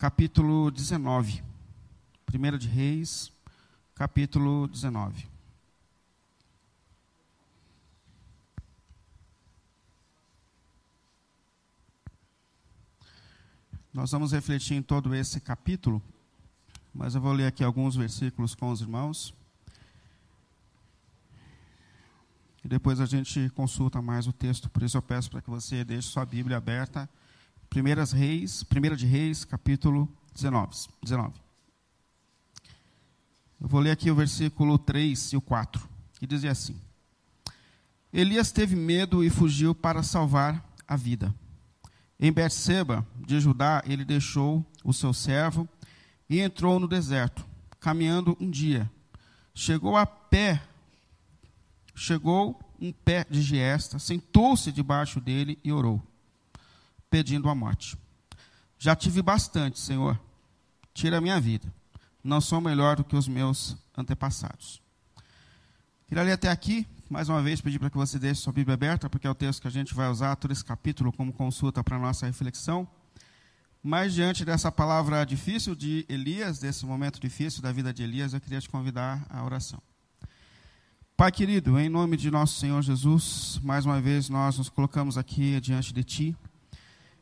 capítulo 0.00 0.70
19. 0.70 1.44
1 2.32 2.56
de 2.56 2.66
Reis, 2.66 3.30
capítulo 3.94 4.66
19. 4.66 5.28
Nós 13.92 14.10
vamos 14.10 14.32
refletir 14.32 14.74
em 14.74 14.82
todo 14.82 15.14
esse 15.14 15.38
capítulo, 15.38 16.02
mas 16.94 17.14
eu 17.14 17.20
vou 17.20 17.34
ler 17.34 17.48
aqui 17.48 17.62
alguns 17.62 17.94
versículos 17.94 18.54
com 18.54 18.70
os 18.70 18.80
irmãos. 18.80 19.34
E 22.64 22.68
depois 22.68 23.00
a 23.00 23.04
gente 23.04 23.50
consulta 23.50 24.00
mais 24.00 24.26
o 24.26 24.32
texto, 24.32 24.70
por 24.70 24.82
isso 24.82 24.96
eu 24.96 25.02
peço 25.02 25.30
para 25.30 25.42
que 25.42 25.50
você 25.50 25.84
deixe 25.84 26.08
sua 26.08 26.24
Bíblia 26.24 26.56
aberta. 26.56 27.06
Primeiras 27.70 28.10
Reis, 28.10 28.64
1 28.64 28.96
de 28.96 29.06
Reis, 29.06 29.44
capítulo 29.44 30.08
19. 30.34 30.88
19. 31.04 31.34
Eu 33.60 33.68
vou 33.68 33.80
ler 33.80 33.92
aqui 33.92 34.10
o 34.10 34.14
versículo 34.14 34.76
3 34.76 35.34
e 35.34 35.36
o 35.36 35.40
4, 35.40 35.88
que 36.18 36.26
dizia 36.26 36.50
assim: 36.50 36.76
Elias 38.12 38.50
teve 38.50 38.74
medo 38.74 39.22
e 39.22 39.30
fugiu 39.30 39.72
para 39.72 40.02
salvar 40.02 40.68
a 40.86 40.96
vida. 40.96 41.32
Em 42.18 42.32
Berseba, 42.32 43.06
de 43.24 43.38
Judá, 43.38 43.84
ele 43.86 44.04
deixou 44.04 44.66
o 44.82 44.92
seu 44.92 45.12
servo 45.12 45.68
e 46.28 46.40
entrou 46.40 46.80
no 46.80 46.88
deserto, 46.88 47.46
caminhando 47.78 48.36
um 48.40 48.50
dia. 48.50 48.90
Chegou 49.54 49.96
a 49.96 50.04
pé, 50.04 50.60
chegou 51.94 52.60
um 52.80 52.90
pé 52.90 53.24
de 53.30 53.40
giesta, 53.40 54.00
sentou-se 54.00 54.72
debaixo 54.72 55.20
dele 55.20 55.56
e 55.62 55.70
orou, 55.70 56.02
pedindo 57.10 57.48
a 57.48 57.54
morte. 57.54 57.98
Já 58.78 58.94
tive 58.94 59.20
bastante, 59.20 59.78
Senhor. 59.78 60.18
Tira 60.94 61.18
a 61.18 61.20
minha 61.20 61.40
vida. 61.40 61.72
Não 62.22 62.40
sou 62.40 62.60
melhor 62.60 62.96
do 62.96 63.04
que 63.04 63.16
os 63.16 63.28
meus 63.28 63.76
antepassados. 63.96 64.80
Queria 66.06 66.24
ler 66.24 66.32
até 66.32 66.48
aqui, 66.48 66.86
mais 67.08 67.28
uma 67.28 67.42
vez, 67.42 67.60
pedir 67.60 67.78
para 67.78 67.90
que 67.90 67.96
você 67.96 68.18
deixe 68.18 68.40
sua 68.40 68.52
Bíblia 68.52 68.74
aberta, 68.74 69.08
porque 69.08 69.26
é 69.26 69.30
o 69.30 69.34
texto 69.34 69.62
que 69.62 69.68
a 69.68 69.70
gente 69.70 69.94
vai 69.94 70.08
usar 70.08 70.36
todo 70.36 70.50
esse 70.50 70.64
capítulo 70.64 71.12
como 71.12 71.32
consulta 71.32 71.84
para 71.84 71.96
a 71.96 72.00
nossa 72.00 72.26
reflexão. 72.26 72.88
Mas 73.82 74.12
diante 74.12 74.44
dessa 74.44 74.70
palavra 74.70 75.24
difícil 75.24 75.74
de 75.74 76.04
Elias, 76.08 76.58
desse 76.58 76.84
momento 76.84 77.20
difícil 77.20 77.62
da 77.62 77.72
vida 77.72 77.92
de 77.92 78.02
Elias, 78.02 78.34
eu 78.34 78.40
queria 78.40 78.60
te 78.60 78.68
convidar 78.68 79.24
à 79.30 79.44
oração. 79.44 79.80
Pai 81.16 81.30
querido, 81.30 81.78
em 81.78 81.88
nome 81.88 82.16
de 82.16 82.30
nosso 82.30 82.58
Senhor 82.58 82.80
Jesus, 82.82 83.60
mais 83.62 83.84
uma 83.84 84.00
vez 84.00 84.28
nós 84.28 84.58
nos 84.58 84.68
colocamos 84.68 85.16
aqui 85.16 85.60
diante 85.60 85.92
de 85.92 86.02
Ti. 86.02 86.36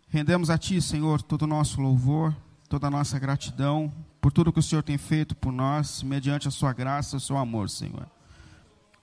Rendemos 0.08 0.50
a 0.50 0.56
Ti, 0.56 0.80
Senhor, 0.80 1.20
todo 1.20 1.42
o 1.42 1.46
nosso 1.46 1.80
louvor, 1.80 2.34
toda 2.68 2.86
a 2.86 2.90
nossa 2.90 3.18
gratidão 3.18 3.92
por 4.20 4.32
tudo 4.32 4.52
que 4.52 4.58
o 4.58 4.62
Senhor 4.62 4.82
tem 4.82 4.98
feito 4.98 5.36
por 5.36 5.52
nós, 5.52 6.02
mediante 6.02 6.48
a 6.48 6.50
Sua 6.50 6.72
graça 6.72 7.16
e 7.16 7.18
o 7.18 7.20
Seu 7.20 7.36
amor, 7.36 7.68
Senhor. 7.70 8.06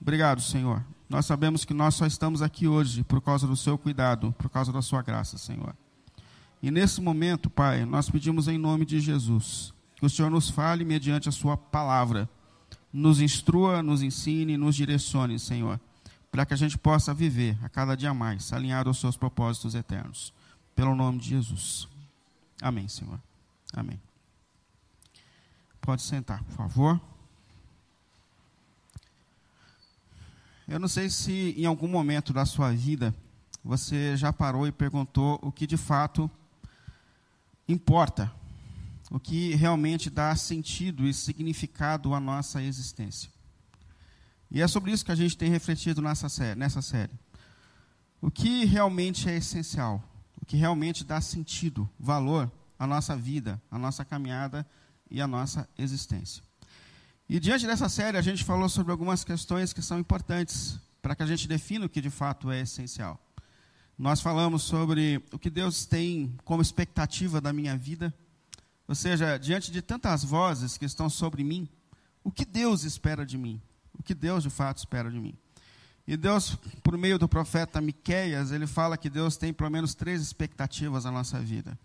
Obrigado, 0.01 0.41
Senhor. 0.41 0.83
Nós 1.09 1.25
sabemos 1.25 1.63
que 1.63 1.73
nós 1.73 1.95
só 1.95 2.05
estamos 2.05 2.41
aqui 2.41 2.67
hoje 2.67 3.03
por 3.03 3.21
causa 3.21 3.47
do 3.47 3.55
seu 3.55 3.77
cuidado, 3.77 4.33
por 4.37 4.49
causa 4.49 4.71
da 4.71 4.81
sua 4.81 5.01
graça, 5.01 5.37
Senhor. 5.37 5.75
E 6.61 6.71
nesse 6.71 6.99
momento, 6.99 7.49
Pai, 7.49 7.85
nós 7.85 8.09
pedimos 8.09 8.47
em 8.47 8.57
nome 8.57 8.85
de 8.85 8.99
Jesus 8.99 9.73
que 9.95 10.05
o 10.05 10.09
Senhor 10.09 10.29
nos 10.29 10.49
fale 10.49 10.83
mediante 10.83 11.29
a 11.29 11.31
sua 11.31 11.55
palavra, 11.55 12.27
nos 12.91 13.21
instrua, 13.21 13.81
nos 13.81 14.01
ensine, 14.01 14.57
nos 14.57 14.75
direcione, 14.75 15.39
Senhor, 15.39 15.79
para 16.31 16.45
que 16.45 16.53
a 16.53 16.57
gente 16.57 16.77
possa 16.77 17.13
viver 17.13 17.57
a 17.63 17.69
cada 17.69 17.95
dia 17.95 18.13
mais 18.13 18.51
alinhado 18.51 18.89
aos 18.89 18.99
seus 18.99 19.15
propósitos 19.15 19.73
eternos. 19.73 20.33
Pelo 20.75 20.93
nome 20.93 21.19
de 21.19 21.29
Jesus. 21.29 21.87
Amém, 22.61 22.87
Senhor. 22.87 23.19
Amém. 23.73 23.99
Pode 25.79 26.01
sentar, 26.01 26.43
por 26.43 26.53
favor. 26.53 27.01
Eu 30.67 30.79
não 30.79 30.87
sei 30.87 31.09
se 31.09 31.53
em 31.55 31.65
algum 31.65 31.87
momento 31.87 32.33
da 32.33 32.45
sua 32.45 32.71
vida 32.71 33.15
você 33.63 34.17
já 34.17 34.33
parou 34.33 34.67
e 34.67 34.71
perguntou 34.71 35.39
o 35.41 35.51
que 35.51 35.67
de 35.67 35.77
fato 35.77 36.29
importa, 37.67 38.31
o 39.11 39.19
que 39.19 39.53
realmente 39.55 40.09
dá 40.09 40.35
sentido 40.35 41.07
e 41.07 41.13
significado 41.13 42.13
à 42.13 42.19
nossa 42.19 42.61
existência. 42.61 43.29
E 44.49 44.61
é 44.61 44.67
sobre 44.67 44.91
isso 44.91 45.05
que 45.05 45.11
a 45.11 45.15
gente 45.15 45.37
tem 45.37 45.49
refletido 45.49 46.01
nessa 46.01 46.29
série. 46.29 47.11
O 48.21 48.31
que 48.31 48.65
realmente 48.65 49.29
é 49.29 49.37
essencial, 49.37 50.03
que 50.45 50.57
realmente 50.57 51.03
dá 51.03 51.19
sentido, 51.21 51.89
valor 51.99 52.51
à 52.77 52.85
nossa 52.85 53.15
vida, 53.15 53.61
à 53.71 53.77
nossa 53.77 54.05
caminhada 54.05 54.65
e 55.09 55.21
à 55.21 55.27
nossa 55.27 55.67
existência. 55.77 56.43
E 57.27 57.39
diante 57.39 57.65
dessa 57.65 57.89
série, 57.89 58.17
a 58.17 58.21
gente 58.21 58.43
falou 58.43 58.69
sobre 58.69 58.91
algumas 58.91 59.23
questões 59.23 59.73
que 59.73 59.81
são 59.81 59.99
importantes 59.99 60.79
para 61.01 61.15
que 61.15 61.23
a 61.23 61.25
gente 61.25 61.47
defina 61.47 61.85
o 61.85 61.89
que 61.89 62.01
de 62.01 62.09
fato 62.09 62.51
é 62.51 62.61
essencial. 62.61 63.19
Nós 63.97 64.21
falamos 64.21 64.63
sobre 64.63 65.23
o 65.31 65.39
que 65.39 65.49
Deus 65.49 65.85
tem 65.85 66.35
como 66.43 66.61
expectativa 66.61 67.39
da 67.39 67.53
minha 67.53 67.77
vida, 67.77 68.13
ou 68.87 68.93
seja, 68.93 69.37
diante 69.37 69.71
de 69.71 69.81
tantas 69.81 70.23
vozes 70.23 70.77
que 70.77 70.85
estão 70.85 71.09
sobre 71.09 71.43
mim, 71.43 71.67
o 72.23 72.31
que 72.31 72.45
Deus 72.45 72.83
espera 72.83 73.25
de 73.25 73.37
mim? 73.37 73.61
O 73.97 74.03
que 74.03 74.13
Deus 74.13 74.43
de 74.43 74.49
fato 74.49 74.77
espera 74.77 75.09
de 75.09 75.19
mim? 75.19 75.35
E 76.07 76.15
Deus, 76.15 76.55
por 76.83 76.97
meio 76.97 77.17
do 77.17 77.27
profeta 77.27 77.81
Miqueias, 77.81 78.51
ele 78.51 78.67
fala 78.67 78.97
que 78.97 79.09
Deus 79.09 79.37
tem 79.37 79.51
pelo 79.51 79.71
menos 79.71 79.95
três 79.95 80.21
expectativas 80.21 81.03
na 81.03 81.11
nossa 81.11 81.39
vida: 81.39 81.77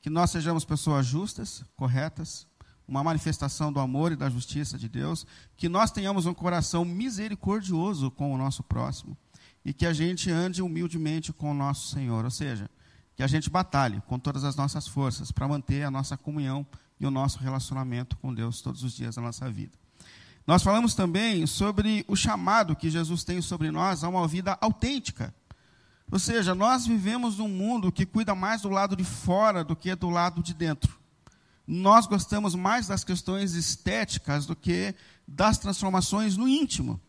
que 0.00 0.10
nós 0.10 0.30
sejamos 0.30 0.64
pessoas 0.64 1.06
justas, 1.06 1.64
corretas, 1.74 2.46
uma 2.86 3.02
manifestação 3.02 3.72
do 3.72 3.80
amor 3.80 4.12
e 4.12 4.16
da 4.16 4.28
justiça 4.28 4.76
de 4.76 4.88
Deus, 4.88 5.26
que 5.56 5.68
nós 5.68 5.90
tenhamos 5.90 6.26
um 6.26 6.34
coração 6.34 6.84
misericordioso 6.84 8.10
com 8.10 8.32
o 8.34 8.38
nosso 8.38 8.62
próximo. 8.62 9.16
E 9.64 9.72
que 9.72 9.86
a 9.86 9.92
gente 9.92 10.30
ande 10.30 10.60
humildemente 10.60 11.32
com 11.32 11.52
o 11.52 11.54
nosso 11.54 11.86
Senhor, 11.94 12.24
ou 12.24 12.30
seja, 12.30 12.68
que 13.14 13.22
a 13.22 13.26
gente 13.28 13.48
batalhe 13.48 14.02
com 14.08 14.18
todas 14.18 14.42
as 14.42 14.56
nossas 14.56 14.88
forças 14.88 15.30
para 15.30 15.46
manter 15.46 15.84
a 15.84 15.90
nossa 15.90 16.16
comunhão 16.16 16.66
e 16.98 17.06
o 17.06 17.10
nosso 17.10 17.38
relacionamento 17.38 18.16
com 18.16 18.34
Deus 18.34 18.60
todos 18.60 18.82
os 18.82 18.92
dias 18.92 19.14
da 19.14 19.22
nossa 19.22 19.48
vida. 19.48 19.81
Nós 20.46 20.62
falamos 20.62 20.94
também 20.94 21.46
sobre 21.46 22.04
o 22.08 22.16
chamado 22.16 22.74
que 22.76 22.90
Jesus 22.90 23.24
tem 23.24 23.40
sobre 23.40 23.70
nós 23.70 24.02
a 24.02 24.08
uma 24.08 24.26
vida 24.26 24.58
autêntica. 24.60 25.34
Ou 26.10 26.18
seja, 26.18 26.54
nós 26.54 26.86
vivemos 26.86 27.38
num 27.38 27.48
mundo 27.48 27.92
que 27.92 28.04
cuida 28.04 28.34
mais 28.34 28.62
do 28.62 28.68
lado 28.68 28.96
de 28.96 29.04
fora 29.04 29.64
do 29.64 29.76
que 29.76 29.94
do 29.94 30.10
lado 30.10 30.42
de 30.42 30.52
dentro 30.52 31.02
nós 31.66 32.06
gostamos 32.06 32.54
mais 32.54 32.86
das 32.86 33.04
questões 33.04 33.54
estéticas 33.54 34.46
do 34.46 34.56
que 34.56 34.94
das 35.26 35.58
transformações 35.58 36.36
no 36.36 36.48
íntimo. 36.48 37.00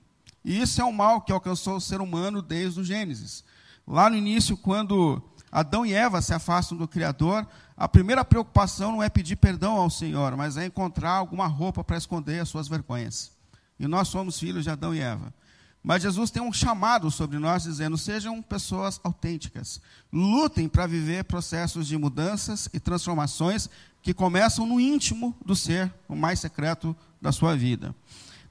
E 0.44 0.62
isso 0.62 0.82
é 0.82 0.86
um 0.86 0.92
mal 0.92 1.22
que 1.22 1.32
alcançou 1.32 1.78
o 1.78 1.82
ser 1.82 2.02
humano 2.02 2.42
desde 2.42 2.80
o 2.80 2.84
Gênesis. 2.84 3.44
Lá 3.88 4.10
no 4.10 4.16
início, 4.16 4.56
quando 4.56 5.22
Adão 5.52 5.86
e 5.86 5.94
Eva 5.94 6.22
se 6.22 6.34
afastam 6.34 6.78
do 6.78 6.88
Criador, 6.88 7.48
a 7.76 7.88
primeira 7.88 8.24
preocupação 8.24 8.92
não 8.92 9.04
é 9.04 9.10
pedir 9.10 9.36
perdão 9.36 9.74
ao 9.78 9.90
Senhor, 9.90 10.36
mas 10.36 10.58
é 10.58 10.66
encontrar 10.66 11.14
alguma 11.14 11.48
roupa 11.48 11.84
para 11.84 11.98
esconder 11.98 12.40
as 12.40 12.50
suas 12.50 12.68
vergonhas. 12.68 13.32
E 13.80 13.88
nós 13.88 14.08
somos 14.08 14.40
filhos 14.40 14.64
de 14.64 14.70
Adão 14.70 14.94
e 14.94 15.00
Eva. 15.00 15.34
Mas 15.84 16.02
Jesus 16.02 16.32
tem 16.32 16.42
um 16.42 16.54
chamado 16.54 17.12
sobre 17.12 17.38
nós, 17.38 17.64
dizendo: 17.64 17.98
sejam 17.98 18.42
pessoas 18.42 19.02
autênticas. 19.04 19.82
Lutem 20.12 20.70
para 20.70 20.88
viver 20.88 21.26
processos 21.26 21.88
de 21.88 21.98
mudanças 21.98 22.70
e 22.74 22.80
transformações 22.80 23.70
que 24.02 24.14
começam 24.14 24.66
no 24.66 24.80
íntimo 24.80 25.36
do 25.46 25.56
ser, 25.56 25.92
o 26.08 26.16
mais 26.16 26.40
secreto 26.40 26.96
da 27.22 27.32
sua 27.32 27.56
vida. 27.56 27.94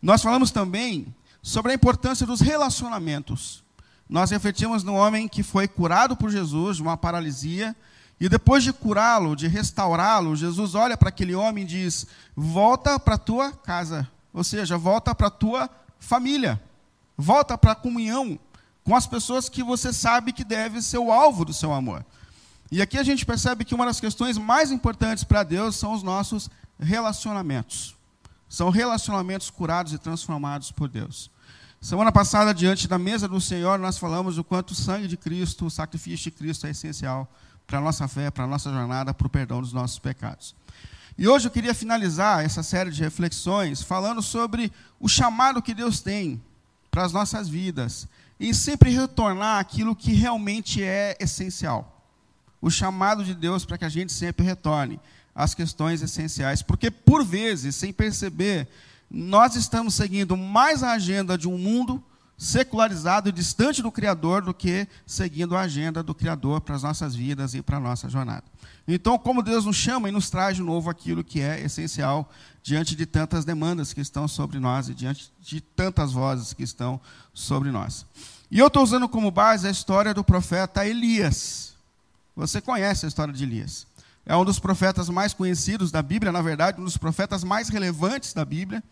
Nós 0.00 0.22
falamos 0.22 0.50
também 0.50 1.15
sobre 1.41 1.72
a 1.72 1.75
importância 1.75 2.27
dos 2.27 2.41
relacionamentos. 2.41 3.62
Nós 4.09 4.31
refletimos 4.31 4.82
no 4.82 4.94
homem 4.94 5.27
que 5.27 5.43
foi 5.43 5.66
curado 5.66 6.16
por 6.16 6.31
Jesus 6.31 6.77
de 6.77 6.82
uma 6.82 6.97
paralisia, 6.97 7.75
e 8.22 8.28
depois 8.28 8.62
de 8.62 8.72
curá-lo, 8.72 9.34
de 9.34 9.49
restaurá-lo, 9.49 10.37
Jesus 10.37 10.76
olha 10.76 10.97
para 10.97 11.08
aquele 11.08 11.35
homem 11.35 11.64
e 11.64 11.67
diz: 11.67 12.06
Volta 12.37 12.97
para 12.97 13.17
a 13.17 13.19
tua 13.19 13.50
casa, 13.50 14.08
ou 14.32 14.44
seja, 14.44 14.79
volta 14.79 15.12
para 15.12 15.26
a 15.26 15.31
tua 15.31 15.69
família. 15.99 16.62
Volta 17.19 17.58
para 17.58 17.73
a 17.73 17.75
comunhão 17.75 18.38
com 18.85 18.94
as 18.94 19.08
pessoas 19.08 19.49
que 19.49 19.61
você 19.61 19.93
sabe 19.93 20.32
que 20.32 20.44
deve 20.44 20.81
ser 20.81 20.99
o 20.99 21.11
alvo 21.11 21.44
do 21.44 21.52
seu 21.52 21.73
amor. 21.73 22.06
E 22.70 22.81
aqui 22.81 22.97
a 22.97 23.02
gente 23.02 23.26
percebe 23.26 23.64
que 23.64 23.75
uma 23.75 23.87
das 23.87 23.99
questões 23.99 24.38
mais 24.38 24.70
importantes 24.70 25.25
para 25.25 25.43
Deus 25.43 25.75
são 25.75 25.93
os 25.93 26.05
nossos 26.05 26.49
relacionamentos. 26.79 27.97
São 28.49 28.70
relacionamentos 28.70 29.50
curados 29.50 29.93
e 29.94 29.99
transformados 29.99 30.70
por 30.70 30.88
Deus. 30.88 31.29
Semana 31.81 32.12
passada, 32.12 32.55
diante 32.55 32.87
da 32.87 32.99
mesa 32.99 33.26
do 33.26 33.41
Senhor, 33.41 33.81
nós 33.81 33.99
falamos 33.99 34.38
o 34.38 34.44
quanto 34.44 34.70
o 34.70 34.76
sangue 34.76 35.08
de 35.08 35.17
Cristo, 35.17 35.67
o 35.67 35.70
sacrifício 35.70 36.31
de 36.31 36.31
Cristo 36.31 36.69
é 36.69 36.70
essencial 36.70 37.29
para 37.67 37.79
a 37.79 37.81
nossa 37.81 38.06
fé, 38.09 38.31
para 38.31 38.44
a 38.44 38.47
nossa 38.47 38.70
jornada, 38.70 39.14
para 39.14 39.26
o 39.26 39.31
perdão 39.31 39.61
dos 39.61 39.73
nossos 39.73 39.99
pecados. 39.99 40.55
E 41.17 41.29
hoje 41.29 41.47
eu 41.47 41.50
queria 41.50 41.75
finalizar 41.75 42.44
essa 42.44 42.62
série 42.62 42.91
de 42.91 43.03
reflexões 43.03 43.82
falando 43.82 44.23
sobre 44.23 44.73
o 44.99 45.09
chamado 45.09 45.62
que 45.62 45.75
Deus 45.75 46.00
tem 46.00 46.41
para 46.91 47.05
as 47.05 47.12
nossas 47.12 47.49
vidas, 47.49 48.06
e 48.38 48.53
sempre 48.53 48.91
retornar 48.91 49.61
aquilo 49.61 49.94
que 49.97 50.12
realmente 50.12 50.82
é 50.82 51.17
essencial. 51.20 51.88
o 52.62 52.70
chamado 52.70 53.25
de 53.25 53.35
Deus 53.35 53.64
para 53.64 53.76
que 53.76 53.85
a 53.85 53.88
gente 53.88 54.12
sempre 54.12 54.47
retorne 54.47 55.00
às 55.35 55.53
questões 55.53 56.00
essenciais. 56.00 56.62
Porque, 56.62 56.91
por 56.93 57.25
vezes, 57.25 57.75
sem 57.75 57.93
perceber, 57.93 58.69
nós 59.11 59.56
estamos 59.56 59.94
seguindo 59.94 60.37
mais 60.37 60.85
a 60.85 60.93
agenda 60.93 61.37
de 61.37 61.49
um 61.49 61.59
mundo 61.59 62.03
secularizado 62.37 63.29
e 63.29 63.32
distante 63.32 63.82
do 63.82 63.93
Criador 63.93 64.43
do 64.43 64.52
que 64.52 64.88
seguindo 65.06 65.56
a 65.56 65.61
agenda 65.61 66.02
do 66.02 66.14
Criador 66.14 66.61
para 66.61 66.75
as 66.75 66.82
nossas 66.82 67.14
vidas 67.14 67.55
e 67.55 67.62
para 67.62 67.76
a 67.76 67.81
nossa 67.81 68.08
jornada. 68.08 68.44
Então, 68.87 69.17
como 69.17 69.43
Deus 69.43 69.64
nos 69.64 69.76
chama 69.76 70.08
e 70.08 70.12
nos 70.12 70.29
traz 70.29 70.56
de 70.56 70.62
novo 70.62 70.90
aquilo 70.90 71.23
que 71.23 71.40
é 71.40 71.61
essencial 71.61 72.31
diante 72.62 72.96
de 72.96 73.06
tantas 73.06 73.44
demandas 73.44 73.93
que 73.93 74.00
estão 74.00 74.26
sobre 74.26 74.58
nós 74.58 74.88
e 74.88 74.94
diante 74.94 75.32
de 75.40 75.61
tantas 75.61 76.12
vozes 76.12 76.52
que 76.52 76.62
estão 76.62 77.00
sobre 77.32 77.70
nós. 77.70 78.06
E 78.50 78.58
eu 78.58 78.67
estou 78.67 78.82
usando 78.82 79.08
como 79.08 79.31
base 79.31 79.67
a 79.67 79.70
história 79.70 80.12
do 80.12 80.25
profeta 80.25 80.87
Elias. 80.87 81.75
Você 82.35 82.61
conhece 82.61 83.05
a 83.05 83.08
história 83.08 83.32
de 83.32 83.44
Elias. 83.44 83.87
É 84.25 84.37
um 84.37 84.44
dos 84.44 84.58
profetas 84.58 85.08
mais 85.08 85.35
conhecidos 85.35 85.90
da 85.90 86.00
Bíblia, 86.02 86.31
na 86.31 86.43
verdade, 86.43 86.81
um 86.81 86.85
dos 86.85 86.96
profetas 86.96 87.43
mais 87.43 87.69
relevantes 87.69 88.32
da 88.32 88.44
Bíblia. 88.44 88.82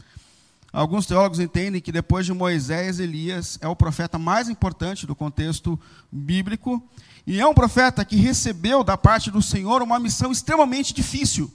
Alguns 0.72 1.06
teólogos 1.06 1.40
entendem 1.40 1.80
que 1.80 1.90
depois 1.90 2.24
de 2.24 2.32
Moisés, 2.32 3.00
Elias 3.00 3.58
é 3.60 3.66
o 3.66 3.74
profeta 3.74 4.18
mais 4.18 4.48
importante 4.48 5.06
do 5.06 5.16
contexto 5.16 5.78
bíblico. 6.10 6.82
E 7.26 7.40
é 7.40 7.46
um 7.46 7.54
profeta 7.54 8.04
que 8.04 8.16
recebeu 8.16 8.84
da 8.84 8.96
parte 8.96 9.30
do 9.30 9.42
Senhor 9.42 9.82
uma 9.82 9.98
missão 9.98 10.30
extremamente 10.30 10.94
difícil. 10.94 11.52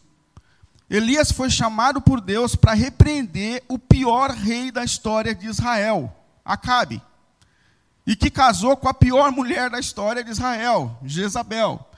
Elias 0.90 1.32
foi 1.32 1.50
chamado 1.50 2.00
por 2.02 2.22
Deus 2.22 2.56
para 2.56 2.74
repreender 2.74 3.64
o 3.68 3.80
pior 3.80 4.32
rei 4.32 4.72
da 4.72 4.84
história 4.84 5.34
de 5.34 5.48
Israel, 5.48 6.16
Acabe, 6.44 7.02
e 8.06 8.16
que 8.16 8.30
casou 8.30 8.78
com 8.78 8.88
a 8.88 8.94
pior 8.94 9.32
mulher 9.32 9.70
da 9.70 9.80
história 9.80 10.24
de 10.24 10.30
Israel, 10.30 11.00
Jezabel. 11.04 11.90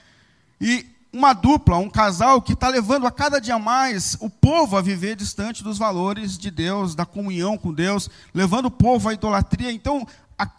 E 0.61 0.85
uma 1.11 1.33
dupla, 1.33 1.77
um 1.77 1.89
casal 1.89 2.41
que 2.41 2.53
está 2.53 2.67
levando 2.67 3.07
a 3.07 3.11
cada 3.11 3.39
dia 3.39 3.57
mais 3.57 4.17
o 4.19 4.29
povo 4.29 4.77
a 4.77 4.81
viver 4.81 5.15
distante 5.15 5.63
dos 5.63 5.77
valores 5.77 6.37
de 6.37 6.51
Deus, 6.51 6.95
da 6.95 7.05
comunhão 7.05 7.57
com 7.57 7.73
Deus, 7.73 8.09
levando 8.33 8.65
o 8.65 8.71
povo 8.71 9.09
à 9.09 9.13
idolatria. 9.13 9.71
Então, 9.71 10.05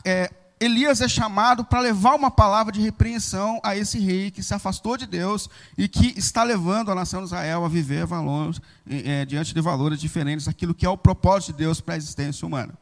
é, 0.05 0.31
Elias 0.61 1.01
é 1.01 1.09
chamado 1.09 1.65
para 1.65 1.81
levar 1.81 2.15
uma 2.15 2.31
palavra 2.31 2.73
de 2.73 2.81
repreensão 2.81 3.61
a 3.63 3.77
esse 3.77 3.99
rei 3.99 4.31
que 4.31 4.43
se 4.43 4.53
afastou 4.53 4.97
de 4.97 5.07
Deus 5.07 5.49
e 5.77 5.87
que 5.87 6.19
está 6.19 6.43
levando 6.43 6.91
a 6.91 6.95
nação 6.95 7.21
de 7.21 7.27
Israel 7.27 7.65
a 7.65 7.69
viver 7.69 8.05
valores, 8.07 8.61
é, 8.89 9.25
diante 9.25 9.55
de 9.55 9.61
valores 9.61 10.01
diferentes 10.01 10.47
daquilo 10.47 10.75
que 10.75 10.85
é 10.85 10.89
o 10.89 10.97
propósito 10.97 11.53
de 11.53 11.59
Deus 11.59 11.81
para 11.81 11.95
a 11.95 11.97
existência 11.97 12.47
humana. 12.47 12.75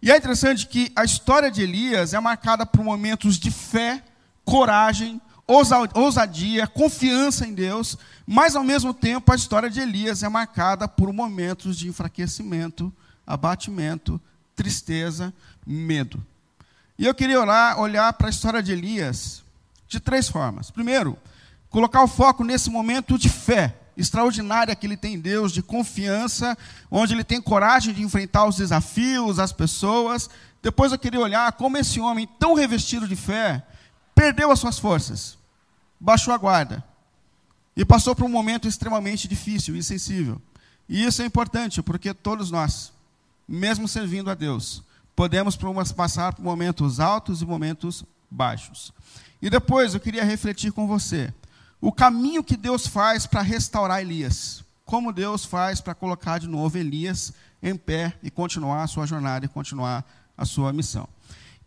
E 0.00 0.10
é 0.10 0.16
interessante 0.16 0.66
que 0.66 0.90
a 0.96 1.04
história 1.04 1.48
de 1.48 1.62
Elias 1.62 2.12
é 2.12 2.18
marcada 2.18 2.66
por 2.66 2.82
momentos 2.82 3.38
de 3.38 3.52
fé, 3.52 4.02
coragem, 4.44 5.20
ousadia, 5.46 6.66
confiança 6.66 7.46
em 7.46 7.52
Deus, 7.52 7.98
mas 8.26 8.56
ao 8.56 8.64
mesmo 8.64 8.94
tempo 8.94 9.32
a 9.32 9.36
história 9.36 9.68
de 9.68 9.80
Elias 9.80 10.22
é 10.22 10.28
marcada 10.28 10.86
por 10.86 11.12
momentos 11.12 11.76
de 11.76 11.88
enfraquecimento, 11.88 12.92
abatimento, 13.26 14.20
tristeza, 14.54 15.32
medo. 15.66 16.24
E 16.98 17.06
eu 17.06 17.14
queria 17.14 17.40
olhar, 17.40 17.78
olhar 17.78 18.12
para 18.12 18.28
a 18.28 18.30
história 18.30 18.62
de 18.62 18.72
Elias 18.72 19.42
de 19.88 20.00
três 20.00 20.28
formas. 20.28 20.70
Primeiro, 20.70 21.18
colocar 21.68 22.02
o 22.02 22.08
foco 22.08 22.44
nesse 22.44 22.70
momento 22.70 23.18
de 23.18 23.28
fé 23.28 23.76
extraordinária 23.96 24.74
que 24.74 24.86
ele 24.86 24.96
tem 24.96 25.14
em 25.14 25.20
Deus, 25.20 25.52
de 25.52 25.62
confiança, 25.62 26.56
onde 26.90 27.12
ele 27.12 27.24
tem 27.24 27.40
coragem 27.40 27.92
de 27.92 28.02
enfrentar 28.02 28.46
os 28.46 28.56
desafios, 28.56 29.38
as 29.38 29.52
pessoas. 29.52 30.30
Depois 30.62 30.92
eu 30.92 30.98
queria 30.98 31.20
olhar 31.20 31.52
como 31.52 31.76
esse 31.76 32.00
homem, 32.00 32.28
tão 32.38 32.54
revestido 32.54 33.06
de 33.06 33.16
fé, 33.16 33.62
perdeu 34.14 34.50
as 34.50 34.58
suas 34.58 34.78
forças, 34.78 35.38
baixou 35.98 36.32
a 36.32 36.38
guarda 36.38 36.84
e 37.76 37.84
passou 37.84 38.14
por 38.14 38.24
um 38.24 38.28
momento 38.28 38.68
extremamente 38.68 39.26
difícil 39.26 39.76
e 39.76 39.82
sensível. 39.82 40.40
E 40.88 41.04
isso 41.04 41.22
é 41.22 41.24
importante, 41.24 41.82
porque 41.82 42.12
todos 42.12 42.50
nós, 42.50 42.92
mesmo 43.48 43.88
servindo 43.88 44.30
a 44.30 44.34
Deus, 44.34 44.82
podemos 45.16 45.56
passar 45.92 46.34
por 46.34 46.42
momentos 46.42 47.00
altos 47.00 47.42
e 47.42 47.46
momentos 47.46 48.04
baixos. 48.30 48.92
E 49.40 49.48
depois 49.48 49.94
eu 49.94 50.00
queria 50.00 50.24
refletir 50.24 50.72
com 50.72 50.86
você 50.86 51.32
o 51.80 51.90
caminho 51.90 52.44
que 52.44 52.56
Deus 52.56 52.86
faz 52.86 53.26
para 53.26 53.42
restaurar 53.42 54.00
Elias. 54.00 54.64
Como 54.84 55.12
Deus 55.12 55.44
faz 55.44 55.80
para 55.80 55.94
colocar 55.94 56.38
de 56.38 56.46
novo 56.46 56.78
Elias 56.78 57.32
em 57.62 57.76
pé 57.76 58.14
e 58.22 58.30
continuar 58.30 58.82
a 58.82 58.86
sua 58.86 59.06
jornada 59.06 59.46
e 59.46 59.48
continuar 59.48 60.04
a 60.36 60.44
sua 60.44 60.72
missão. 60.72 61.08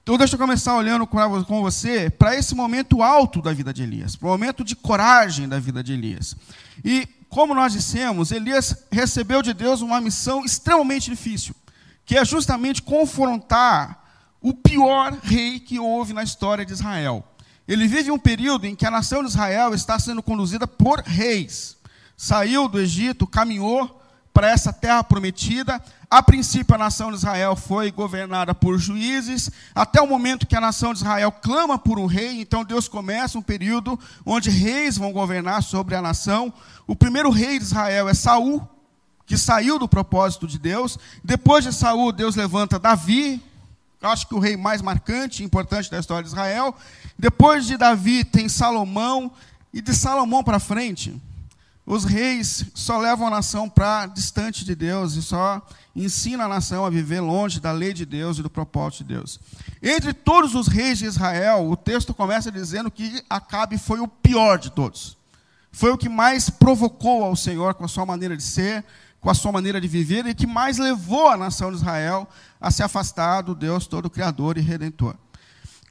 Então, 0.05 0.19
deixa 0.19 0.35
eu 0.35 0.39
começar 0.39 0.75
olhando 0.75 1.07
com 1.07 1.63
você 1.63 2.11
para 2.11 2.35
esse 2.35 2.53
momento 2.53 3.01
alto 3.01 3.41
da 3.41 3.51
vida 3.51 3.73
de 3.73 3.81
Elias, 3.81 4.15
para 4.15 4.27
o 4.27 4.29
momento 4.29 4.63
de 4.63 4.75
coragem 4.75 5.49
da 5.49 5.57
vida 5.57 5.83
de 5.83 5.93
Elias. 5.93 6.35
E, 6.83 7.07
como 7.27 7.55
nós 7.55 7.73
dissemos, 7.73 8.31
Elias 8.31 8.85
recebeu 8.91 9.41
de 9.41 9.51
Deus 9.51 9.81
uma 9.81 9.99
missão 9.99 10.45
extremamente 10.45 11.09
difícil 11.09 11.55
que 12.05 12.15
é 12.15 12.23
justamente 12.23 12.83
confrontar 12.83 13.99
o 14.39 14.53
pior 14.53 15.11
rei 15.23 15.59
que 15.59 15.79
houve 15.79 16.13
na 16.13 16.21
história 16.21 16.63
de 16.63 16.73
Israel. 16.73 17.27
Ele 17.67 17.87
vive 17.87 18.11
um 18.11 18.19
período 18.19 18.67
em 18.67 18.75
que 18.75 18.85
a 18.85 18.91
nação 18.91 19.23
de 19.23 19.29
Israel 19.29 19.73
está 19.73 19.97
sendo 19.97 20.21
conduzida 20.21 20.67
por 20.67 20.99
reis. 20.99 21.77
Saiu 22.15 22.67
do 22.67 22.79
Egito, 22.79 23.25
caminhou 23.25 23.99
para 24.35 24.49
essa 24.49 24.73
terra 24.73 25.01
prometida. 25.01 25.81
A 26.11 26.21
princípio, 26.21 26.75
a 26.75 26.77
nação 26.77 27.09
de 27.09 27.15
Israel 27.15 27.55
foi 27.55 27.89
governada 27.89 28.53
por 28.53 28.77
juízes, 28.77 29.49
até 29.73 30.01
o 30.01 30.07
momento 30.07 30.45
que 30.45 30.57
a 30.57 30.61
nação 30.61 30.93
de 30.93 30.99
Israel 30.99 31.31
clama 31.31 31.79
por 31.79 31.97
um 31.97 32.05
rei. 32.05 32.41
Então, 32.41 32.65
Deus 32.65 32.89
começa 32.89 33.39
um 33.39 33.41
período 33.41 33.97
onde 34.25 34.49
reis 34.49 34.97
vão 34.97 35.13
governar 35.13 35.63
sobre 35.63 35.95
a 35.95 36.01
nação. 36.01 36.53
O 36.85 36.97
primeiro 36.97 37.29
rei 37.29 37.57
de 37.57 37.63
Israel 37.63 38.09
é 38.09 38.13
Saul, 38.13 38.61
que 39.25 39.37
saiu 39.37 39.79
do 39.79 39.87
propósito 39.87 40.45
de 40.45 40.59
Deus. 40.59 40.99
Depois 41.23 41.63
de 41.63 41.71
Saul, 41.71 42.11
Deus 42.11 42.35
levanta 42.35 42.77
Davi, 42.77 43.41
acho 44.01 44.27
que 44.27 44.35
o 44.35 44.39
rei 44.39 44.57
mais 44.57 44.81
marcante 44.81 45.41
e 45.41 45.45
importante 45.45 45.89
da 45.89 45.97
história 45.97 46.23
de 46.23 46.29
Israel. 46.29 46.75
Depois 47.17 47.65
de 47.65 47.77
Davi 47.77 48.25
tem 48.25 48.49
Salomão, 48.49 49.31
e 49.73 49.81
de 49.81 49.93
Salomão 49.93 50.43
para 50.43 50.59
frente, 50.59 51.21
os 51.85 52.03
reis 52.03 52.65
só 52.73 52.97
levam 52.97 53.27
a 53.27 53.29
nação 53.29 53.69
para 53.69 54.07
distante 54.07 54.65
de 54.65 54.73
Deus 54.73 55.13
e 55.15 55.21
só 55.21 55.61
ensinam 55.95 56.45
a 56.45 56.47
nação 56.47 56.83
a 56.83 56.89
viver 56.89 57.21
longe 57.21 57.59
da 57.59 57.71
lei 57.71 57.93
de 57.93 58.05
Deus 58.05 58.39
e 58.39 58.43
do 58.43 58.49
propósito 58.49 59.03
de 59.03 59.13
Deus. 59.13 59.39
Entre 59.81 60.11
todos 60.11 60.55
os 60.55 60.67
reis 60.67 60.97
de 60.97 61.05
Israel, 61.05 61.69
o 61.69 61.77
texto 61.77 62.13
começa 62.13 62.51
dizendo 62.51 62.89
que 62.89 63.23
Acabe 63.29 63.77
foi 63.77 63.99
o 63.99 64.07
pior 64.07 64.57
de 64.57 64.71
todos. 64.71 65.15
Foi 65.71 65.91
o 65.91 65.97
que 65.97 66.09
mais 66.09 66.49
provocou 66.49 67.23
ao 67.23 67.35
Senhor 67.35 67.75
com 67.75 67.85
a 67.85 67.87
sua 67.87 68.05
maneira 68.05 68.35
de 68.35 68.43
ser, 68.43 68.83
com 69.21 69.29
a 69.29 69.35
sua 69.35 69.51
maneira 69.51 69.79
de 69.79 69.87
viver 69.87 70.25
e 70.25 70.33
que 70.33 70.47
mais 70.47 70.77
levou 70.77 71.29
a 71.29 71.37
nação 71.37 71.69
de 71.69 71.77
Israel 71.77 72.27
a 72.59 72.71
se 72.71 72.81
afastar 72.81 73.41
do 73.41 73.53
Deus 73.53 73.85
todo 73.85 74.09
Criador 74.09 74.57
e 74.57 74.61
Redentor. 74.61 75.15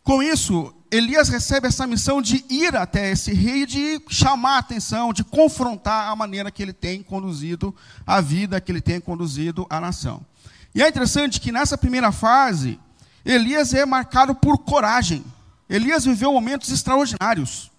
Com 0.02 0.22
isso, 0.22 0.74
Elias 0.96 1.28
recebe 1.28 1.66
essa 1.66 1.88
missão 1.88 2.22
de 2.22 2.44
ir 2.48 2.76
até 2.76 3.10
esse 3.10 3.34
rei, 3.34 3.66
de 3.66 4.00
chamar 4.08 4.54
a 4.54 4.58
atenção, 4.58 5.12
de 5.12 5.24
confrontar 5.24 6.08
a 6.08 6.14
maneira 6.14 6.52
que 6.52 6.62
ele 6.62 6.72
tem 6.72 7.02
conduzido 7.02 7.74
a 8.06 8.20
vida, 8.20 8.60
que 8.60 8.70
ele 8.70 8.80
tem 8.80 9.00
conduzido 9.00 9.66
a 9.68 9.80
nação. 9.80 10.24
E 10.72 10.80
é 10.80 10.88
interessante 10.88 11.40
que 11.40 11.50
nessa 11.50 11.76
primeira 11.76 12.12
fase, 12.12 12.78
Elias 13.24 13.74
é 13.74 13.84
marcado 13.84 14.36
por 14.36 14.58
coragem. 14.58 15.24
Elias 15.68 16.04
viveu 16.04 16.32
momentos 16.32 16.70
extraordinários. 16.70 17.72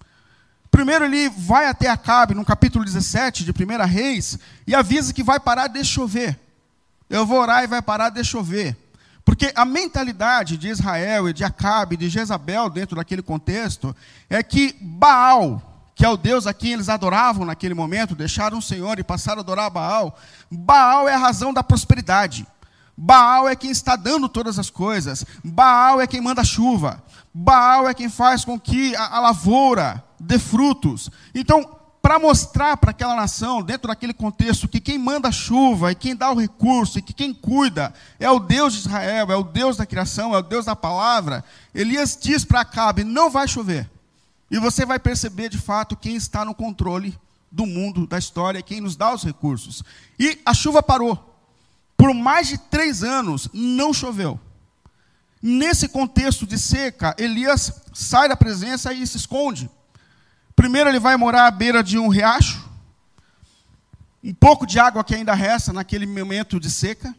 Primeiro 0.70 1.06
ele 1.06 1.30
vai 1.30 1.68
até 1.68 1.88
Acabe, 1.88 2.34
no 2.34 2.44
capítulo 2.44 2.84
17 2.84 3.46
de 3.46 3.50
1 3.50 3.86
Reis, 3.86 4.38
e 4.66 4.74
avisa 4.74 5.14
que 5.14 5.22
vai 5.22 5.40
parar 5.40 5.68
de 5.68 5.82
chover. 5.82 6.38
Eu 7.08 7.24
vou 7.24 7.40
orar 7.40 7.64
e 7.64 7.66
vai 7.66 7.80
parar 7.80 8.10
de 8.10 8.22
chover. 8.22 8.76
Porque 9.26 9.52
a 9.56 9.64
mentalidade 9.64 10.56
de 10.56 10.68
Israel 10.68 11.28
e 11.28 11.32
de 11.32 11.42
Acabe, 11.42 11.96
de 11.96 12.08
Jezabel, 12.08 12.70
dentro 12.70 12.94
daquele 12.94 13.20
contexto, 13.20 13.94
é 14.30 14.40
que 14.40 14.76
Baal, 14.80 15.60
que 15.96 16.04
é 16.04 16.08
o 16.08 16.16
Deus 16.16 16.46
a 16.46 16.54
quem 16.54 16.74
eles 16.74 16.88
adoravam 16.88 17.44
naquele 17.44 17.74
momento, 17.74 18.14
deixaram 18.14 18.58
o 18.58 18.62
Senhor 18.62 19.00
e 19.00 19.04
passaram 19.04 19.40
a 19.40 19.42
adorar 19.42 19.68
Baal, 19.68 20.16
Baal 20.48 21.08
é 21.08 21.14
a 21.14 21.18
razão 21.18 21.52
da 21.52 21.64
prosperidade. 21.64 22.46
Baal 22.96 23.48
é 23.48 23.56
quem 23.56 23.72
está 23.72 23.96
dando 23.96 24.28
todas 24.28 24.60
as 24.60 24.70
coisas. 24.70 25.26
Baal 25.42 26.00
é 26.00 26.06
quem 26.06 26.20
manda 26.20 26.44
chuva. 26.44 27.02
Baal 27.34 27.88
é 27.88 27.92
quem 27.92 28.08
faz 28.08 28.44
com 28.44 28.58
que 28.58 28.94
a, 28.94 29.16
a 29.16 29.20
lavoura 29.20 30.04
dê 30.20 30.38
frutos. 30.38 31.10
Então, 31.34 31.68
para 32.06 32.20
mostrar 32.20 32.76
para 32.76 32.92
aquela 32.92 33.16
nação, 33.16 33.60
dentro 33.60 33.88
daquele 33.88 34.14
contexto, 34.14 34.68
que 34.68 34.78
quem 34.78 34.96
manda 34.96 35.26
a 35.26 35.32
chuva 35.32 35.90
e 35.90 35.94
quem 35.96 36.14
dá 36.14 36.30
o 36.30 36.38
recurso 36.38 37.00
e 37.00 37.02
que 37.02 37.12
quem 37.12 37.34
cuida 37.34 37.92
é 38.20 38.30
o 38.30 38.38
Deus 38.38 38.74
de 38.74 38.78
Israel, 38.78 39.32
é 39.32 39.34
o 39.34 39.42
Deus 39.42 39.76
da 39.76 39.84
criação, 39.84 40.32
é 40.32 40.38
o 40.38 40.42
Deus 40.42 40.66
da 40.66 40.76
palavra, 40.76 41.44
Elias 41.74 42.16
diz 42.22 42.44
para 42.44 42.60
Acabe: 42.60 43.02
não 43.02 43.28
vai 43.28 43.48
chover. 43.48 43.90
E 44.48 44.56
você 44.56 44.86
vai 44.86 45.00
perceber 45.00 45.48
de 45.48 45.58
fato 45.58 45.96
quem 45.96 46.14
está 46.14 46.44
no 46.44 46.54
controle 46.54 47.18
do 47.50 47.66
mundo, 47.66 48.06
da 48.06 48.18
história, 48.18 48.62
quem 48.62 48.80
nos 48.80 48.94
dá 48.94 49.12
os 49.12 49.24
recursos. 49.24 49.82
E 50.16 50.40
a 50.46 50.54
chuva 50.54 50.84
parou. 50.84 51.36
Por 51.96 52.14
mais 52.14 52.46
de 52.46 52.56
três 52.56 53.02
anos 53.02 53.48
não 53.52 53.92
choveu. 53.92 54.38
Nesse 55.42 55.88
contexto 55.88 56.46
de 56.46 56.56
seca, 56.56 57.16
Elias 57.18 57.82
sai 57.92 58.28
da 58.28 58.36
presença 58.36 58.92
e 58.92 59.04
se 59.04 59.16
esconde. 59.16 59.68
Primeiro, 60.56 60.88
ele 60.88 60.98
vai 60.98 61.16
morar 61.16 61.46
à 61.46 61.50
beira 61.50 61.84
de 61.84 61.98
um 61.98 62.08
riacho, 62.08 62.66
um 64.24 64.34
pouco 64.34 64.66
de 64.66 64.80
água 64.80 65.04
que 65.04 65.14
ainda 65.14 65.34
resta 65.34 65.72
naquele 65.72 66.06
momento 66.06 66.58
de 66.58 66.70
seca. 66.70 67.14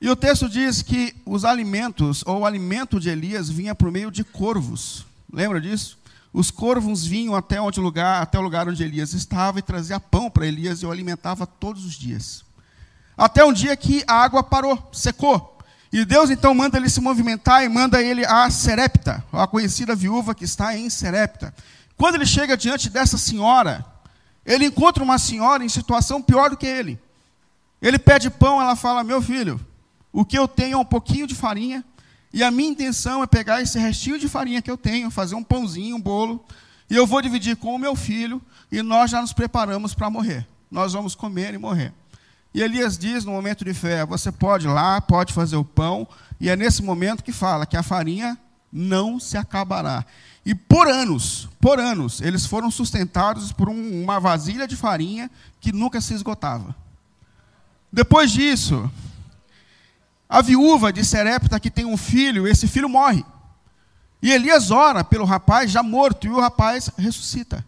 E 0.00 0.08
o 0.08 0.14
texto 0.14 0.48
diz 0.48 0.82
que 0.82 1.16
os 1.26 1.44
alimentos, 1.44 2.22
ou 2.24 2.40
o 2.40 2.46
alimento 2.46 3.00
de 3.00 3.08
Elias, 3.08 3.48
vinha 3.48 3.74
por 3.74 3.90
meio 3.90 4.10
de 4.10 4.22
corvos. 4.22 5.04
Lembra 5.32 5.60
disso? 5.60 5.98
Os 6.32 6.50
corvos 6.50 7.04
vinham 7.04 7.34
até 7.34 7.60
onde 7.60 7.80
lugar, 7.80 8.22
até 8.22 8.38
o 8.38 8.42
lugar 8.42 8.68
onde 8.68 8.84
Elias 8.84 9.14
estava 9.14 9.58
e 9.58 9.62
trazia 9.62 9.98
pão 9.98 10.30
para 10.30 10.46
Elias 10.46 10.82
e 10.82 10.86
o 10.86 10.92
alimentava 10.92 11.46
todos 11.46 11.84
os 11.84 11.94
dias. 11.94 12.44
Até 13.16 13.44
um 13.44 13.52
dia 13.52 13.76
que 13.76 14.04
a 14.06 14.14
água 14.14 14.42
parou, 14.44 14.90
secou. 14.92 15.58
E 15.92 16.04
Deus 16.04 16.30
então 16.30 16.54
manda 16.54 16.76
ele 16.76 16.90
se 16.90 17.00
movimentar 17.00 17.64
e 17.64 17.68
manda 17.68 18.00
ele 18.00 18.24
a 18.24 18.48
Serepta, 18.50 19.24
a 19.32 19.46
conhecida 19.46 19.96
viúva 19.96 20.34
que 20.34 20.44
está 20.44 20.76
em 20.76 20.88
Serepta. 20.90 21.52
Quando 21.98 22.14
ele 22.14 22.26
chega 22.26 22.56
diante 22.56 22.88
dessa 22.88 23.18
senhora, 23.18 23.84
ele 24.46 24.66
encontra 24.66 25.02
uma 25.02 25.18
senhora 25.18 25.64
em 25.64 25.68
situação 25.68 26.22
pior 26.22 26.48
do 26.48 26.56
que 26.56 26.66
ele. 26.66 26.98
Ele 27.82 27.98
pede 27.98 28.30
pão, 28.30 28.62
ela 28.62 28.76
fala: 28.76 29.02
Meu 29.02 29.20
filho, 29.20 29.60
o 30.12 30.24
que 30.24 30.38
eu 30.38 30.46
tenho 30.46 30.74
é 30.74 30.78
um 30.78 30.84
pouquinho 30.84 31.26
de 31.26 31.34
farinha, 31.34 31.84
e 32.32 32.42
a 32.42 32.50
minha 32.50 32.70
intenção 32.70 33.22
é 33.22 33.26
pegar 33.26 33.60
esse 33.60 33.78
restinho 33.78 34.18
de 34.18 34.28
farinha 34.28 34.62
que 34.62 34.70
eu 34.70 34.76
tenho, 34.76 35.10
fazer 35.10 35.34
um 35.34 35.42
pãozinho, 35.42 35.96
um 35.96 36.00
bolo, 36.00 36.44
e 36.88 36.94
eu 36.94 37.06
vou 37.06 37.20
dividir 37.20 37.56
com 37.56 37.74
o 37.74 37.78
meu 37.78 37.96
filho, 37.96 38.40
e 38.70 38.80
nós 38.80 39.10
já 39.10 39.20
nos 39.20 39.32
preparamos 39.32 39.92
para 39.92 40.08
morrer. 40.08 40.46
Nós 40.70 40.92
vamos 40.92 41.14
comer 41.14 41.52
e 41.52 41.58
morrer. 41.58 41.92
E 42.54 42.62
Elias 42.62 42.96
diz, 42.96 43.24
no 43.24 43.32
momento 43.32 43.64
de 43.64 43.74
fé, 43.74 44.06
você 44.06 44.30
pode 44.30 44.66
ir 44.66 44.70
lá, 44.70 45.00
pode 45.00 45.32
fazer 45.32 45.56
o 45.56 45.64
pão, 45.64 46.06
e 46.40 46.48
é 46.48 46.56
nesse 46.56 46.82
momento 46.82 47.24
que 47.24 47.32
fala 47.32 47.66
que 47.66 47.76
a 47.76 47.82
farinha 47.82 48.38
não 48.72 49.18
se 49.18 49.36
acabará. 49.36 50.04
E 50.48 50.54
por 50.54 50.88
anos, 50.88 51.46
por 51.60 51.78
anos, 51.78 52.22
eles 52.22 52.46
foram 52.46 52.70
sustentados 52.70 53.52
por 53.52 53.68
um, 53.68 54.02
uma 54.02 54.18
vasilha 54.18 54.66
de 54.66 54.76
farinha 54.76 55.30
que 55.60 55.72
nunca 55.72 56.00
se 56.00 56.14
esgotava. 56.14 56.74
Depois 57.92 58.30
disso, 58.30 58.90
a 60.26 60.40
viúva 60.40 60.90
de 60.90 61.04
Serepta, 61.04 61.60
que 61.60 61.70
tem 61.70 61.84
um 61.84 61.98
filho, 61.98 62.48
esse 62.48 62.66
filho 62.66 62.88
morre. 62.88 63.22
E 64.22 64.32
Elias 64.32 64.70
ora 64.70 65.04
pelo 65.04 65.26
rapaz 65.26 65.70
já 65.70 65.82
morto, 65.82 66.26
e 66.26 66.30
o 66.30 66.40
rapaz 66.40 66.88
ressuscita. 66.96 67.62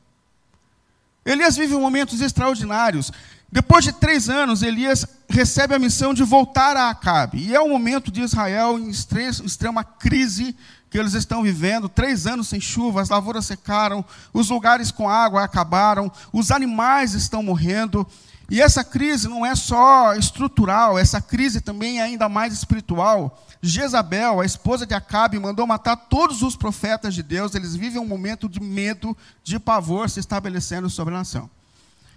Elias 1.23 1.59
vive 1.59 1.75
momentos 1.75 2.23
extraordinários. 2.23 3.13
Depois 3.53 3.85
de 3.85 3.93
três 3.93 4.29
anos, 4.29 4.63
Elias 4.63 5.05
recebe 5.29 5.75
a 5.75 5.79
missão 5.79 6.15
de 6.15 6.23
voltar 6.23 6.77
a 6.77 6.91
Acabe. 6.91 7.39
E 7.39 7.55
é 7.55 7.61
o 7.61 7.69
momento 7.69 8.11
de 8.11 8.21
Israel 8.21 8.79
em 8.79 8.91
extrema 8.91 9.83
crise 9.83 10.55
que 10.89 10.99
eles 10.99 11.15
estão 11.15 11.43
vivendo. 11.43 11.89
Três 11.89 12.27
anos 12.27 12.49
sem 12.49 12.61
chuva, 12.61 13.01
as 13.01 13.09
lavouras 13.09 13.47
secaram, 13.47 14.05
os 14.33 14.51
lugares 14.51 14.91
com 14.93 15.09
água 15.09 15.43
acabaram, 15.43 16.11
os 16.33 16.51
animais 16.51 17.15
estão 17.15 17.43
morrendo. 17.43 18.07
E 18.49 18.61
essa 18.61 18.85
crise 18.85 19.29
não 19.29 19.47
é 19.47 19.55
só 19.55 20.15
estrutural, 20.15 20.99
essa 20.99 21.21
crise 21.21 21.61
também 21.61 22.01
é 22.01 22.03
ainda 22.03 22.29
mais 22.29 22.53
espiritual. 22.53 23.41
Jezabel, 23.63 24.41
a 24.41 24.47
esposa 24.47 24.87
de 24.87 24.95
Acabe, 24.95 25.39
mandou 25.39 25.67
matar 25.67 25.97
todos 25.97 26.43
os 26.43 26.57
profetas 26.57 27.15
de 27.15 27.23
Deus. 27.23 27.55
Eles 27.55 27.77
vivem 27.77 28.01
um 28.01 28.07
momento 28.07 28.49
de 28.49 28.61
medo, 28.61 29.17
de 29.45 29.59
pavor 29.59 30.09
se 30.09 30.19
estabelecendo 30.19 30.89
sobre 30.89 31.15
a 31.15 31.19
nação. 31.19 31.49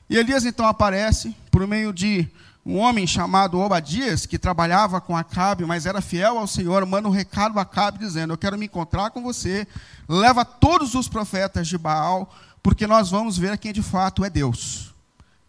E 0.10 0.17
Elias 0.17 0.45
então 0.45 0.67
aparece 0.67 1.36
por 1.50 1.65
meio 1.65 1.93
de 1.93 2.29
um 2.65 2.77
homem 2.77 3.05
chamado 3.05 3.60
Obadias, 3.60 4.25
que 4.25 4.39
trabalhava 4.39 5.01
com 5.01 5.17
Acabe, 5.17 5.65
mas 5.65 5.86
era 5.86 6.01
fiel 6.01 6.38
ao 6.38 6.48
Senhor, 6.48 6.86
manda 6.86 7.07
um 7.07 7.12
recado 7.12 7.60
a 7.60 7.63
Acabe 7.63 8.00
dizendo: 8.00 8.33
Eu 8.33 8.38
quero 8.38 8.57
me 8.57 8.65
encontrar 8.65 9.12
com 9.12 9.22
você, 9.22 9.67
leva 10.07 10.45
todos 10.45 10.95
os 10.95 11.07
profetas 11.07 11.67
de 11.67 11.77
Baal, 11.77 12.33
porque 12.62 12.88
nós 12.88 13.10
vamos 13.10 13.38
ver 13.38 13.57
quem 13.57 13.74
de 13.74 13.81
fato 13.81 14.24
é 14.24 14.29
Deus. 14.29 14.93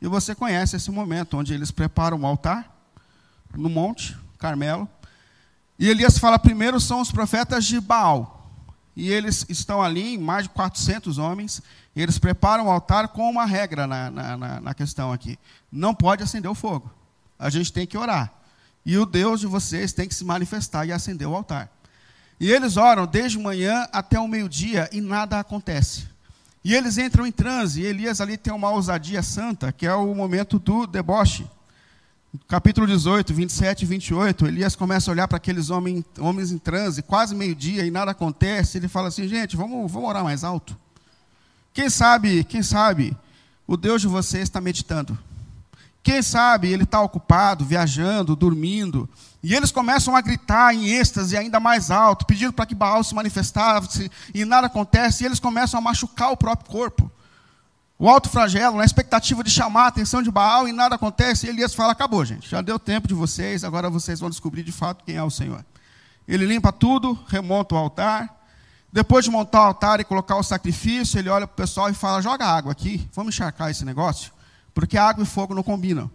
E 0.00 0.08
você 0.08 0.34
conhece 0.34 0.76
esse 0.76 0.90
momento 0.90 1.36
onde 1.36 1.54
eles 1.54 1.70
preparam 1.70 2.18
um 2.18 2.26
altar 2.26 2.68
no 3.54 3.68
monte 3.68 4.16
Carmelo. 4.38 4.88
E 5.78 5.88
Elias 5.88 6.18
fala: 6.18 6.38
primeiro 6.38 6.80
são 6.80 7.00
os 7.00 7.12
profetas 7.12 7.64
de 7.64 7.80
Baal. 7.80 8.33
E 8.96 9.10
eles 9.10 9.44
estão 9.48 9.82
ali, 9.82 10.16
mais 10.16 10.44
de 10.44 10.50
400 10.50 11.18
homens, 11.18 11.60
eles 11.96 12.18
preparam 12.18 12.66
o 12.66 12.70
altar 12.70 13.08
com 13.08 13.28
uma 13.28 13.44
regra 13.44 13.86
na, 13.86 14.10
na, 14.10 14.60
na 14.60 14.74
questão 14.74 15.12
aqui: 15.12 15.38
não 15.70 15.94
pode 15.94 16.22
acender 16.22 16.50
o 16.50 16.54
fogo. 16.54 16.90
A 17.38 17.50
gente 17.50 17.72
tem 17.72 17.86
que 17.86 17.98
orar. 17.98 18.32
E 18.86 18.96
o 18.98 19.06
Deus 19.06 19.40
de 19.40 19.46
vocês 19.46 19.92
tem 19.92 20.06
que 20.06 20.14
se 20.14 20.24
manifestar 20.24 20.86
e 20.86 20.92
acender 20.92 21.26
o 21.26 21.34
altar. 21.34 21.70
E 22.38 22.52
eles 22.52 22.76
oram 22.76 23.06
desde 23.06 23.38
manhã 23.38 23.88
até 23.92 24.18
o 24.18 24.28
meio-dia 24.28 24.88
e 24.92 25.00
nada 25.00 25.38
acontece. 25.38 26.06
E 26.64 26.74
eles 26.74 26.96
entram 26.96 27.26
em 27.26 27.32
transe, 27.32 27.82
e 27.82 27.86
Elias 27.86 28.20
ali 28.20 28.36
tem 28.36 28.52
uma 28.52 28.70
ousadia 28.70 29.22
santa, 29.22 29.70
que 29.70 29.86
é 29.86 29.94
o 29.94 30.14
momento 30.14 30.58
do 30.58 30.86
deboche. 30.86 31.46
Capítulo 32.48 32.84
18, 32.84 33.32
27 33.32 33.82
e 33.82 33.86
28, 33.86 34.46
Elias 34.46 34.74
começa 34.74 35.08
a 35.08 35.12
olhar 35.12 35.28
para 35.28 35.36
aqueles 35.36 35.70
homens, 35.70 36.04
homens 36.18 36.50
em 36.50 36.58
transe, 36.58 37.00
quase 37.00 37.32
meio-dia, 37.32 37.86
e 37.86 37.92
nada 37.92 38.10
acontece. 38.10 38.76
Ele 38.76 38.88
fala 38.88 39.06
assim: 39.06 39.28
gente, 39.28 39.56
vamos, 39.56 39.90
vamos 39.90 40.08
orar 40.08 40.24
mais 40.24 40.42
alto. 40.42 40.76
Quem 41.72 41.88
sabe, 41.88 42.42
quem 42.42 42.60
sabe, 42.60 43.16
o 43.68 43.76
Deus 43.76 44.00
de 44.00 44.08
vocês 44.08 44.42
está 44.42 44.60
meditando. 44.60 45.16
Quem 46.02 46.22
sabe 46.22 46.72
ele 46.72 46.82
está 46.82 47.00
ocupado, 47.00 47.64
viajando, 47.64 48.34
dormindo. 48.34 49.08
E 49.40 49.54
eles 49.54 49.70
começam 49.70 50.16
a 50.16 50.20
gritar 50.20 50.74
em 50.74 50.88
êxtase 50.88 51.36
ainda 51.36 51.60
mais 51.60 51.88
alto, 51.88 52.26
pedindo 52.26 52.52
para 52.52 52.66
que 52.66 52.74
Baal 52.74 53.04
se 53.04 53.14
manifestasse, 53.14 54.10
e 54.34 54.44
nada 54.44 54.66
acontece, 54.66 55.22
e 55.22 55.26
eles 55.26 55.38
começam 55.38 55.78
a 55.78 55.82
machucar 55.82 56.32
o 56.32 56.36
próprio 56.36 56.68
corpo. 56.68 57.10
O 57.98 58.08
alto 58.08 58.28
flagelo, 58.28 58.76
na 58.76 58.84
expectativa 58.84 59.44
de 59.44 59.50
chamar 59.50 59.84
a 59.84 59.88
atenção 59.88 60.20
de 60.20 60.30
Baal, 60.30 60.66
e 60.66 60.72
nada 60.72 60.96
acontece, 60.96 61.46
e 61.46 61.50
Elias 61.50 61.74
fala: 61.74 61.92
acabou, 61.92 62.24
gente, 62.24 62.48
já 62.48 62.60
deu 62.60 62.78
tempo 62.78 63.06
de 63.06 63.14
vocês, 63.14 63.62
agora 63.62 63.88
vocês 63.88 64.18
vão 64.18 64.28
descobrir 64.28 64.64
de 64.64 64.72
fato 64.72 65.04
quem 65.04 65.16
é 65.16 65.22
o 65.22 65.30
Senhor. 65.30 65.64
Ele 66.26 66.44
limpa 66.44 66.72
tudo, 66.72 67.18
remonta 67.28 67.74
o 67.74 67.78
altar, 67.78 68.44
depois 68.92 69.24
de 69.24 69.30
montar 69.30 69.60
o 69.60 69.66
altar 69.66 70.00
e 70.00 70.04
colocar 70.04 70.36
o 70.36 70.42
sacrifício, 70.42 71.18
ele 71.18 71.28
olha 71.28 71.46
para 71.46 71.54
o 71.54 71.56
pessoal 71.56 71.88
e 71.88 71.94
fala: 71.94 72.20
joga 72.20 72.46
água 72.46 72.72
aqui, 72.72 73.08
vamos 73.12 73.34
encharcar 73.34 73.70
esse 73.70 73.84
negócio, 73.84 74.32
porque 74.72 74.98
água 74.98 75.22
e 75.22 75.26
fogo 75.26 75.54
não 75.54 75.62
combinam. 75.62 76.10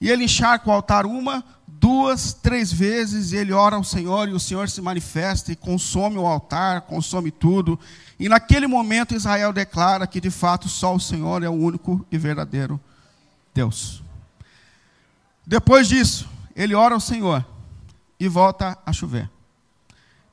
E 0.00 0.10
ele 0.10 0.24
encharca 0.24 0.68
o 0.68 0.72
altar 0.72 1.06
uma, 1.06 1.44
duas, 1.82 2.32
três 2.32 2.72
vezes, 2.72 3.32
ele 3.32 3.52
ora 3.52 3.74
ao 3.74 3.82
Senhor, 3.82 4.28
e 4.28 4.32
o 4.32 4.38
Senhor 4.38 4.70
se 4.70 4.80
manifesta 4.80 5.50
e 5.50 5.56
consome 5.56 6.16
o 6.16 6.24
altar, 6.24 6.82
consome 6.82 7.32
tudo. 7.32 7.78
E 8.20 8.28
naquele 8.28 8.68
momento 8.68 9.16
Israel 9.16 9.52
declara 9.52 10.06
que 10.06 10.20
de 10.20 10.30
fato 10.30 10.68
só 10.68 10.94
o 10.94 11.00
Senhor 11.00 11.42
é 11.42 11.48
o 11.48 11.52
único 11.52 12.06
e 12.08 12.16
verdadeiro 12.16 12.80
Deus. 13.52 14.00
Depois 15.44 15.88
disso, 15.88 16.28
ele 16.54 16.72
ora 16.72 16.94
ao 16.94 17.00
Senhor 17.00 17.44
e 18.18 18.28
volta 18.28 18.78
a 18.86 18.92
chover. 18.92 19.28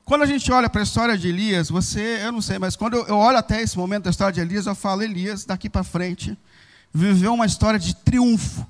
Quando 0.04 0.22
a 0.22 0.26
gente 0.26 0.52
olha 0.52 0.70
para 0.70 0.82
a 0.82 0.84
história 0.84 1.18
de 1.18 1.28
Elias, 1.28 1.68
você, 1.68 2.20
eu 2.22 2.30
não 2.30 2.40
sei, 2.40 2.60
mas 2.60 2.76
quando 2.76 2.96
eu 2.96 3.16
olho 3.16 3.38
até 3.38 3.60
esse 3.60 3.76
momento 3.76 4.04
da 4.04 4.10
história 4.10 4.32
de 4.32 4.40
Elias, 4.40 4.66
eu 4.66 4.74
falo, 4.76 5.02
Elias, 5.02 5.44
daqui 5.44 5.68
para 5.68 5.82
frente, 5.82 6.38
viveu 6.94 7.34
uma 7.34 7.46
história 7.46 7.78
de 7.78 7.94
triunfo. 7.96 8.64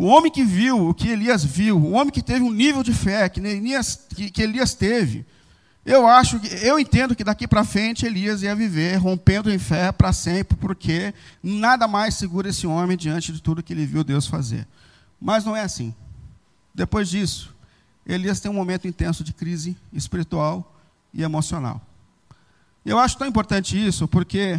O 0.00 0.06
homem 0.06 0.32
que 0.32 0.42
viu 0.42 0.88
o 0.88 0.94
que 0.94 1.10
Elias 1.10 1.44
viu, 1.44 1.76
o 1.76 1.90
homem 1.90 2.10
que 2.10 2.22
teve 2.22 2.42
um 2.42 2.50
nível 2.50 2.82
de 2.82 2.94
fé 2.94 3.28
que 3.28 3.38
Elias, 3.38 4.06
que, 4.08 4.30
que 4.30 4.40
Elias 4.40 4.72
teve, 4.72 5.26
eu 5.84 6.06
acho, 6.06 6.40
eu 6.62 6.80
entendo 6.80 7.14
que 7.14 7.22
daqui 7.22 7.46
para 7.46 7.64
frente 7.64 8.06
Elias 8.06 8.40
ia 8.40 8.56
viver 8.56 8.96
rompendo 8.96 9.52
em 9.52 9.58
fé 9.58 9.92
para 9.92 10.10
sempre, 10.10 10.56
porque 10.56 11.12
nada 11.42 11.86
mais 11.86 12.14
segura 12.14 12.48
esse 12.48 12.66
homem 12.66 12.96
diante 12.96 13.30
de 13.30 13.42
tudo 13.42 13.62
que 13.62 13.74
ele 13.74 13.84
viu 13.84 14.02
Deus 14.02 14.26
fazer. 14.26 14.66
Mas 15.20 15.44
não 15.44 15.54
é 15.54 15.60
assim. 15.60 15.94
Depois 16.74 17.10
disso, 17.10 17.54
Elias 18.06 18.40
tem 18.40 18.50
um 18.50 18.54
momento 18.54 18.88
intenso 18.88 19.22
de 19.22 19.34
crise 19.34 19.76
espiritual 19.92 20.80
e 21.12 21.22
emocional. 21.22 21.78
Eu 22.86 22.98
acho 22.98 23.18
tão 23.18 23.28
importante 23.28 23.76
isso 23.76 24.08
porque 24.08 24.58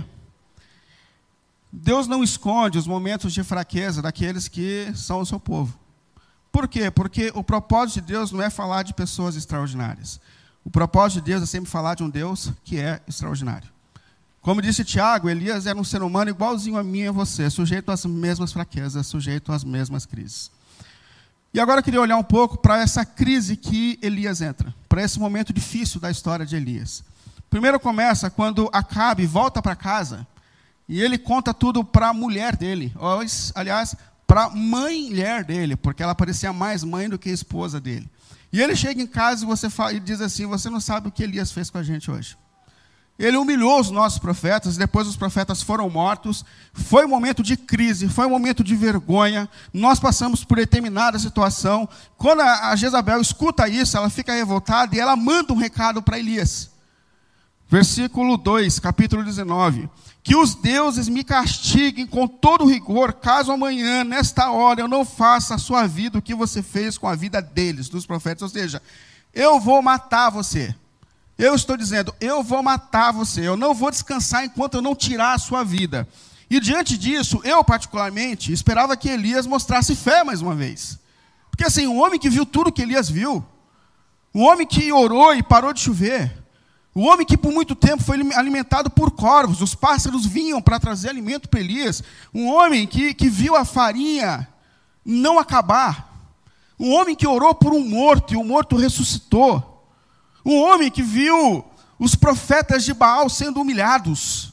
Deus 1.71 2.05
não 2.05 2.23
esconde 2.23 2.77
os 2.77 2.85
momentos 2.85 3.31
de 3.33 3.43
fraqueza 3.43 4.01
daqueles 4.01 4.47
que 4.47 4.91
são 4.93 5.21
o 5.21 5.25
seu 5.25 5.39
povo. 5.39 5.79
Por 6.51 6.67
quê? 6.67 6.91
Porque 6.91 7.31
o 7.33 7.43
propósito 7.43 8.01
de 8.01 8.07
Deus 8.07 8.31
não 8.31 8.41
é 8.41 8.49
falar 8.49 8.83
de 8.83 8.93
pessoas 8.93 9.37
extraordinárias. 9.37 10.19
O 10.65 10.69
propósito 10.69 11.23
de 11.23 11.31
Deus 11.31 11.43
é 11.43 11.45
sempre 11.45 11.71
falar 11.71 11.95
de 11.95 12.03
um 12.03 12.09
Deus 12.09 12.51
que 12.63 12.77
é 12.77 13.01
extraordinário. 13.07 13.69
Como 14.41 14.61
disse 14.61 14.83
Tiago, 14.83 15.29
Elias 15.29 15.65
era 15.65 15.77
um 15.77 15.83
ser 15.83 16.03
humano 16.03 16.29
igualzinho 16.29 16.77
a 16.77 16.83
mim 16.83 17.01
e 17.01 17.07
a 17.07 17.11
você, 17.11 17.49
sujeito 17.49 17.91
às 17.91 18.05
mesmas 18.05 18.51
fraquezas, 18.51 19.07
sujeito 19.07 19.51
às 19.51 19.63
mesmas 19.63 20.05
crises. 20.05 20.51
E 21.53 21.59
agora 21.59 21.79
eu 21.79 21.83
queria 21.83 22.01
olhar 22.01 22.17
um 22.17 22.23
pouco 22.23 22.57
para 22.57 22.81
essa 22.81 23.05
crise 23.05 23.55
que 23.55 23.99
Elias 24.01 24.41
entra, 24.41 24.73
para 24.89 25.03
esse 25.03 25.19
momento 25.19 25.53
difícil 25.53 26.01
da 26.01 26.09
história 26.09 26.45
de 26.45 26.55
Elias. 26.55 27.03
Primeiro 27.49 27.79
começa 27.79 28.29
quando 28.29 28.69
Acabe 28.73 29.25
volta 29.25 29.61
para 29.61 29.75
casa 29.75 30.25
e 30.87 31.01
ele 31.01 31.17
conta 31.17 31.53
tudo 31.53 31.83
para 31.83 32.09
a 32.09 32.13
mulher 32.13 32.55
dele, 32.55 32.93
aliás, 33.55 33.95
para 34.27 34.45
a 34.45 34.49
mãe-mulher 34.49 35.43
dele, 35.43 35.75
porque 35.75 36.01
ela 36.01 36.15
parecia 36.15 36.53
mais 36.53 36.83
mãe 36.83 37.09
do 37.09 37.19
que 37.19 37.29
esposa 37.29 37.81
dele. 37.81 38.09
E 38.53 38.61
ele 38.61 38.75
chega 38.75 39.01
em 39.01 39.07
casa 39.07 39.43
e 39.43 39.47
você 39.47 39.69
fala, 39.69 39.93
e 39.93 39.99
diz 39.99 40.21
assim: 40.21 40.45
Você 40.45 40.69
não 40.69 40.79
sabe 40.79 41.07
o 41.07 41.11
que 41.11 41.23
Elias 41.23 41.51
fez 41.51 41.69
com 41.69 41.77
a 41.77 41.83
gente 41.83 42.11
hoje. 42.11 42.37
ele 43.17 43.37
humilhou 43.37 43.79
os 43.79 43.91
nossos 43.91 44.19
profetas, 44.19 44.77
depois 44.77 45.07
os 45.07 45.15
profetas 45.15 45.61
foram 45.61 45.89
mortos. 45.89 46.43
Foi 46.73 47.05
um 47.05 47.09
momento 47.09 47.43
de 47.43 47.55
crise, 47.55 48.09
foi 48.09 48.25
um 48.25 48.29
momento 48.29 48.63
de 48.63 48.75
vergonha. 48.75 49.49
Nós 49.73 49.99
passamos 49.99 50.43
por 50.43 50.57
determinada 50.57 51.19
situação. 51.19 51.87
Quando 52.17 52.41
a 52.41 52.75
Jezabel 52.75 53.21
escuta 53.21 53.67
isso, 53.67 53.95
ela 53.95 54.09
fica 54.09 54.33
revoltada 54.33 54.95
e 54.95 54.99
ela 54.99 55.15
manda 55.15 55.53
um 55.53 55.57
recado 55.57 56.01
para 56.01 56.19
Elias. 56.19 56.71
Versículo 57.71 58.35
2, 58.35 58.79
capítulo 58.79 59.23
19. 59.23 59.89
Que 60.21 60.35
os 60.35 60.53
deuses 60.55 61.07
me 61.07 61.23
castiguem 61.23 62.05
com 62.05 62.27
todo 62.27 62.65
rigor, 62.65 63.13
caso 63.13 63.49
amanhã, 63.49 64.03
nesta 64.03 64.51
hora, 64.51 64.81
eu 64.81 64.89
não 64.89 65.05
faça 65.05 65.55
a 65.55 65.57
sua 65.57 65.87
vida 65.87 66.19
o 66.19 66.21
que 66.21 66.35
você 66.35 66.61
fez 66.61 66.97
com 66.97 67.07
a 67.07 67.15
vida 67.15 67.41
deles, 67.41 67.87
dos 67.87 68.05
profetas. 68.05 68.41
Ou 68.41 68.49
seja, 68.49 68.81
eu 69.33 69.57
vou 69.57 69.81
matar 69.81 70.29
você. 70.29 70.75
Eu 71.37 71.55
estou 71.55 71.77
dizendo, 71.77 72.13
eu 72.19 72.43
vou 72.43 72.61
matar 72.61 73.13
você, 73.13 73.47
eu 73.47 73.55
não 73.55 73.73
vou 73.73 73.89
descansar 73.89 74.43
enquanto 74.43 74.75
eu 74.75 74.81
não 74.81 74.93
tirar 74.93 75.33
a 75.33 75.39
sua 75.39 75.63
vida. 75.63 76.05
E 76.49 76.59
diante 76.59 76.97
disso, 76.97 77.39
eu 77.45 77.63
particularmente 77.63 78.51
esperava 78.51 78.97
que 78.97 79.07
Elias 79.07 79.47
mostrasse 79.47 79.95
fé 79.95 80.25
mais 80.25 80.41
uma 80.41 80.53
vez. 80.53 80.99
Porque 81.49 81.63
assim, 81.63 81.87
um 81.87 82.01
homem 82.01 82.19
que 82.19 82.29
viu 82.29 82.45
tudo 82.45 82.71
que 82.71 82.81
Elias 82.81 83.09
viu, 83.09 83.45
um 84.35 84.41
homem 84.43 84.67
que 84.67 84.91
orou 84.91 85.33
e 85.33 85.41
parou 85.41 85.71
de 85.71 85.79
chover, 85.79 86.40
um 86.95 87.07
homem 87.07 87.25
que 87.25 87.37
por 87.37 87.53
muito 87.53 87.73
tempo 87.73 88.03
foi 88.03 88.17
alimentado 88.35 88.89
por 88.89 89.11
corvos, 89.11 89.61
os 89.61 89.73
pássaros 89.73 90.25
vinham 90.25 90.61
para 90.61 90.79
trazer 90.79 91.09
alimento 91.09 91.47
para 91.47 91.59
Elias, 91.59 92.03
um 92.33 92.47
homem 92.47 92.85
que, 92.85 93.13
que 93.13 93.29
viu 93.29 93.55
a 93.55 93.63
farinha 93.63 94.47
não 95.05 95.39
acabar, 95.39 96.11
um 96.79 96.93
homem 96.93 97.15
que 97.15 97.27
orou 97.27 97.55
por 97.55 97.73
um 97.73 97.87
morto 97.87 98.33
e 98.33 98.37
o 98.37 98.43
morto 98.43 98.75
ressuscitou, 98.75 99.85
um 100.45 100.59
homem 100.59 100.91
que 100.91 101.01
viu 101.01 101.63
os 101.99 102.15
profetas 102.15 102.83
de 102.83 102.93
Baal 102.93 103.29
sendo 103.29 103.61
humilhados. 103.61 104.51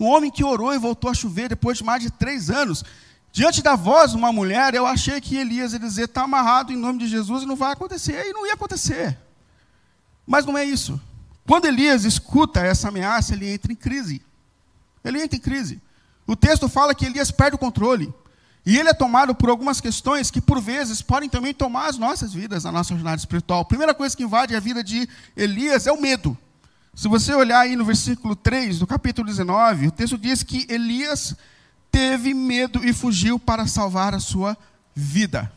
Um 0.00 0.06
homem 0.06 0.30
que 0.30 0.42
orou 0.42 0.72
e 0.72 0.78
voltou 0.78 1.10
a 1.10 1.14
chover 1.14 1.50
depois 1.50 1.76
de 1.76 1.84
mais 1.84 2.02
de 2.02 2.10
três 2.10 2.48
anos. 2.48 2.82
Diante 3.30 3.60
da 3.60 3.76
voz 3.76 4.12
de 4.12 4.16
uma 4.16 4.32
mulher, 4.32 4.74
eu 4.74 4.86
achei 4.86 5.20
que 5.20 5.36
Elias 5.36 5.74
ia 5.74 5.78
dizer: 5.78 6.04
está 6.04 6.22
amarrado 6.22 6.72
em 6.72 6.76
nome 6.76 7.00
de 7.00 7.06
Jesus 7.06 7.42
e 7.42 7.46
não 7.46 7.54
vai 7.54 7.74
acontecer. 7.74 8.26
E 8.26 8.32
não 8.32 8.46
ia 8.46 8.54
acontecer. 8.54 9.18
Mas 10.26 10.46
não 10.46 10.56
é 10.56 10.64
isso. 10.64 10.98
Quando 11.50 11.64
Elias 11.64 12.04
escuta 12.04 12.60
essa 12.60 12.86
ameaça, 12.86 13.34
ele 13.34 13.50
entra 13.50 13.72
em 13.72 13.74
crise. 13.74 14.22
Ele 15.02 15.20
entra 15.20 15.36
em 15.36 15.40
crise. 15.40 15.82
O 16.24 16.36
texto 16.36 16.68
fala 16.68 16.94
que 16.94 17.04
Elias 17.04 17.32
perde 17.32 17.56
o 17.56 17.58
controle. 17.58 18.14
E 18.64 18.78
ele 18.78 18.88
é 18.88 18.94
tomado 18.94 19.34
por 19.34 19.50
algumas 19.50 19.80
questões 19.80 20.30
que, 20.30 20.40
por 20.40 20.60
vezes, 20.60 21.02
podem 21.02 21.28
também 21.28 21.52
tomar 21.52 21.88
as 21.88 21.98
nossas 21.98 22.32
vidas, 22.32 22.64
a 22.64 22.70
nossa 22.70 22.94
jornada 22.94 23.16
espiritual. 23.16 23.62
A 23.62 23.64
primeira 23.64 23.92
coisa 23.92 24.16
que 24.16 24.22
invade 24.22 24.54
a 24.54 24.60
vida 24.60 24.84
de 24.84 25.08
Elias 25.36 25.88
é 25.88 25.92
o 25.92 26.00
medo. 26.00 26.38
Se 26.94 27.08
você 27.08 27.34
olhar 27.34 27.58
aí 27.58 27.74
no 27.74 27.84
versículo 27.84 28.36
3 28.36 28.78
do 28.78 28.86
capítulo 28.86 29.26
19, 29.26 29.88
o 29.88 29.90
texto 29.90 30.16
diz 30.16 30.44
que 30.44 30.64
Elias 30.68 31.34
teve 31.90 32.32
medo 32.32 32.86
e 32.86 32.92
fugiu 32.92 33.40
para 33.40 33.66
salvar 33.66 34.14
a 34.14 34.20
sua 34.20 34.56
vida. 34.94 35.50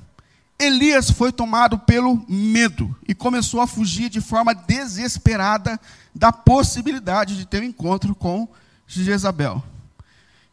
Elias 0.59 1.09
foi 1.09 1.31
tomado 1.31 1.77
pelo 1.79 2.23
medo 2.29 2.95
e 3.07 3.13
começou 3.13 3.59
a 3.59 3.67
fugir 3.67 4.09
de 4.09 4.21
forma 4.21 4.53
desesperada 4.53 5.79
da 6.13 6.31
possibilidade 6.31 7.35
de 7.35 7.45
ter 7.45 7.61
um 7.61 7.65
encontro 7.65 8.13
com 8.15 8.47
Jezabel. 8.87 9.63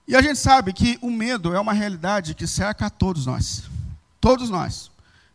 E 0.08 0.16
a 0.16 0.22
gente 0.22 0.38
sabe 0.38 0.72
que 0.72 0.98
o 1.00 1.10
medo 1.10 1.54
é 1.54 1.60
uma 1.60 1.72
realidade 1.72 2.34
que 2.34 2.46
cerca 2.46 2.86
a 2.86 2.90
todos 2.90 3.26
nós. 3.26 3.64
Todos 4.20 4.50
nós, 4.50 4.90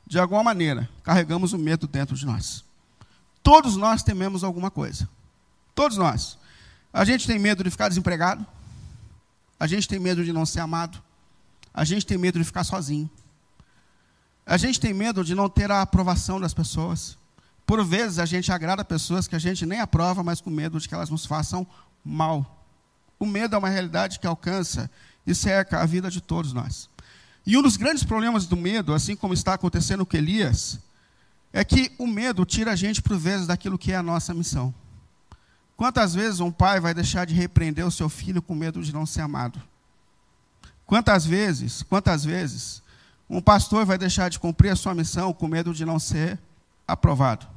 de 0.05 0.19
alguma 0.19 0.43
maneira, 0.43 0.89
carregamos 1.03 1.53
o 1.53 1.57
medo 1.57 1.87
dentro 1.87 2.15
de 2.15 2.25
nós. 2.25 2.63
Todos 3.41 3.77
nós 3.77 4.03
tememos 4.03 4.43
alguma 4.43 4.69
coisa. 4.69 5.07
Todos 5.73 5.97
nós. 5.97 6.37
A 6.91 7.05
gente 7.05 7.27
tem 7.27 7.39
medo 7.39 7.63
de 7.63 7.69
ficar 7.69 7.87
desempregado. 7.87 8.45
A 9.59 9.67
gente 9.67 9.87
tem 9.87 9.99
medo 9.99 10.25
de 10.25 10.33
não 10.33 10.45
ser 10.45 10.59
amado. 10.59 11.01
A 11.73 11.85
gente 11.85 12.05
tem 12.05 12.17
medo 12.17 12.39
de 12.39 12.45
ficar 12.45 12.63
sozinho. 12.63 13.09
A 14.45 14.57
gente 14.57 14.79
tem 14.79 14.93
medo 14.93 15.23
de 15.23 15.33
não 15.33 15.49
ter 15.49 15.71
a 15.71 15.81
aprovação 15.81 16.39
das 16.39 16.53
pessoas. 16.53 17.17
Por 17.65 17.83
vezes 17.83 18.19
a 18.19 18.25
gente 18.25 18.51
agrada 18.51 18.85
pessoas 18.85 19.27
que 19.27 19.35
a 19.35 19.39
gente 19.39 19.65
nem 19.65 19.79
aprova, 19.79 20.23
mas 20.23 20.39
com 20.39 20.51
medo 20.51 20.79
de 20.79 20.87
que 20.87 20.93
elas 20.93 21.09
nos 21.09 21.25
façam 21.25 21.65
mal. 22.03 22.63
O 23.19 23.25
medo 23.25 23.55
é 23.55 23.57
uma 23.57 23.69
realidade 23.69 24.19
que 24.19 24.27
alcança 24.27 24.89
e 25.25 25.33
cerca 25.33 25.81
a 25.81 25.85
vida 25.85 26.11
de 26.11 26.21
todos 26.21 26.53
nós. 26.53 26.89
E 27.45 27.57
um 27.57 27.61
dos 27.61 27.77
grandes 27.77 28.03
problemas 28.03 28.45
do 28.45 28.55
medo, 28.55 28.93
assim 28.93 29.15
como 29.15 29.33
está 29.33 29.53
acontecendo 29.55 30.05
com 30.05 30.17
Elias, 30.17 30.79
é 31.51 31.63
que 31.63 31.91
o 31.97 32.05
medo 32.05 32.45
tira 32.45 32.73
a 32.73 32.75
gente, 32.75 33.01
por 33.01 33.17
vezes, 33.17 33.47
daquilo 33.47 33.77
que 33.77 33.91
é 33.91 33.95
a 33.95 34.03
nossa 34.03 34.33
missão. 34.33 34.73
Quantas 35.77 36.13
vezes 36.13 36.39
um 36.39 36.51
pai 36.51 36.79
vai 36.79 36.93
deixar 36.93 37.25
de 37.25 37.33
repreender 37.33 37.85
o 37.85 37.91
seu 37.91 38.09
filho 38.09 38.41
com 38.41 38.53
medo 38.53 38.81
de 38.81 38.93
não 38.93 39.05
ser 39.05 39.21
amado? 39.21 39.61
Quantas 40.85 41.25
vezes, 41.25 41.81
quantas 41.83 42.23
vezes, 42.23 42.81
um 43.29 43.41
pastor 43.41 43.85
vai 43.85 43.97
deixar 43.97 44.29
de 44.29 44.39
cumprir 44.39 44.69
a 44.69 44.75
sua 44.75 44.93
missão 44.93 45.33
com 45.33 45.47
medo 45.47 45.73
de 45.73 45.85
não 45.85 45.99
ser 45.99 46.39
aprovado? 46.87 47.47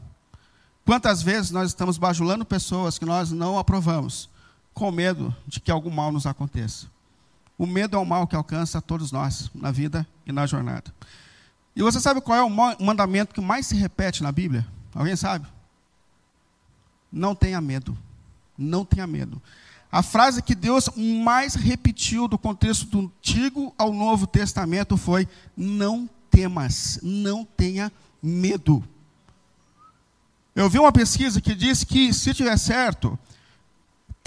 Quantas 0.85 1.22
vezes 1.22 1.50
nós 1.50 1.68
estamos 1.68 1.98
bajulando 1.98 2.44
pessoas 2.44 2.98
que 2.98 3.04
nós 3.04 3.31
não 3.31 3.59
aprovamos 3.59 4.31
com 4.78 4.92
medo 4.92 5.35
de 5.44 5.59
que 5.59 5.72
algum 5.72 5.90
mal 5.90 6.12
nos 6.12 6.24
aconteça. 6.24 6.87
O 7.59 7.66
medo 7.66 7.96
é 7.96 8.00
um 8.00 8.04
mal 8.04 8.28
que 8.28 8.37
alcança 8.37 8.81
todos 8.81 9.11
nós, 9.11 9.50
na 9.52 9.72
vida 9.72 10.07
e 10.24 10.31
na 10.31 10.46
jornada. 10.46 10.94
E 11.74 11.83
você 11.83 11.98
sabe 11.98 12.20
qual 12.20 12.38
é 12.38 12.42
o 12.42 12.85
mandamento 12.85 13.35
que 13.35 13.40
mais 13.40 13.66
se 13.66 13.74
repete 13.74 14.22
na 14.22 14.31
Bíblia? 14.31 14.64
Alguém 14.94 15.16
sabe? 15.16 15.48
Não 17.11 17.35
tenha 17.35 17.61
medo. 17.61 17.98
Não 18.57 18.85
tenha 18.85 19.07
medo. 19.07 19.42
A 19.90 20.03
frase 20.03 20.42
que 20.42 20.55
Deus 20.55 20.90
mais 20.96 21.55
repetiu 21.55 22.29
do 22.29 22.38
contexto 22.38 22.87
do 22.87 23.01
Antigo 23.01 23.74
ao 23.79 23.92
Novo 23.92 24.27
Testamento 24.27 24.96
foi: 24.96 25.27
Não 25.57 26.09
temas, 26.31 26.98
não 27.03 27.44
tenha 27.44 27.90
medo. 28.22 28.85
Eu 30.55 30.68
vi 30.68 30.79
uma 30.79 30.92
pesquisa 30.92 31.40
que 31.40 31.55
diz 31.55 31.85
que, 31.85 32.12
se 32.12 32.35
tiver 32.35 32.57
certo, 32.59 33.18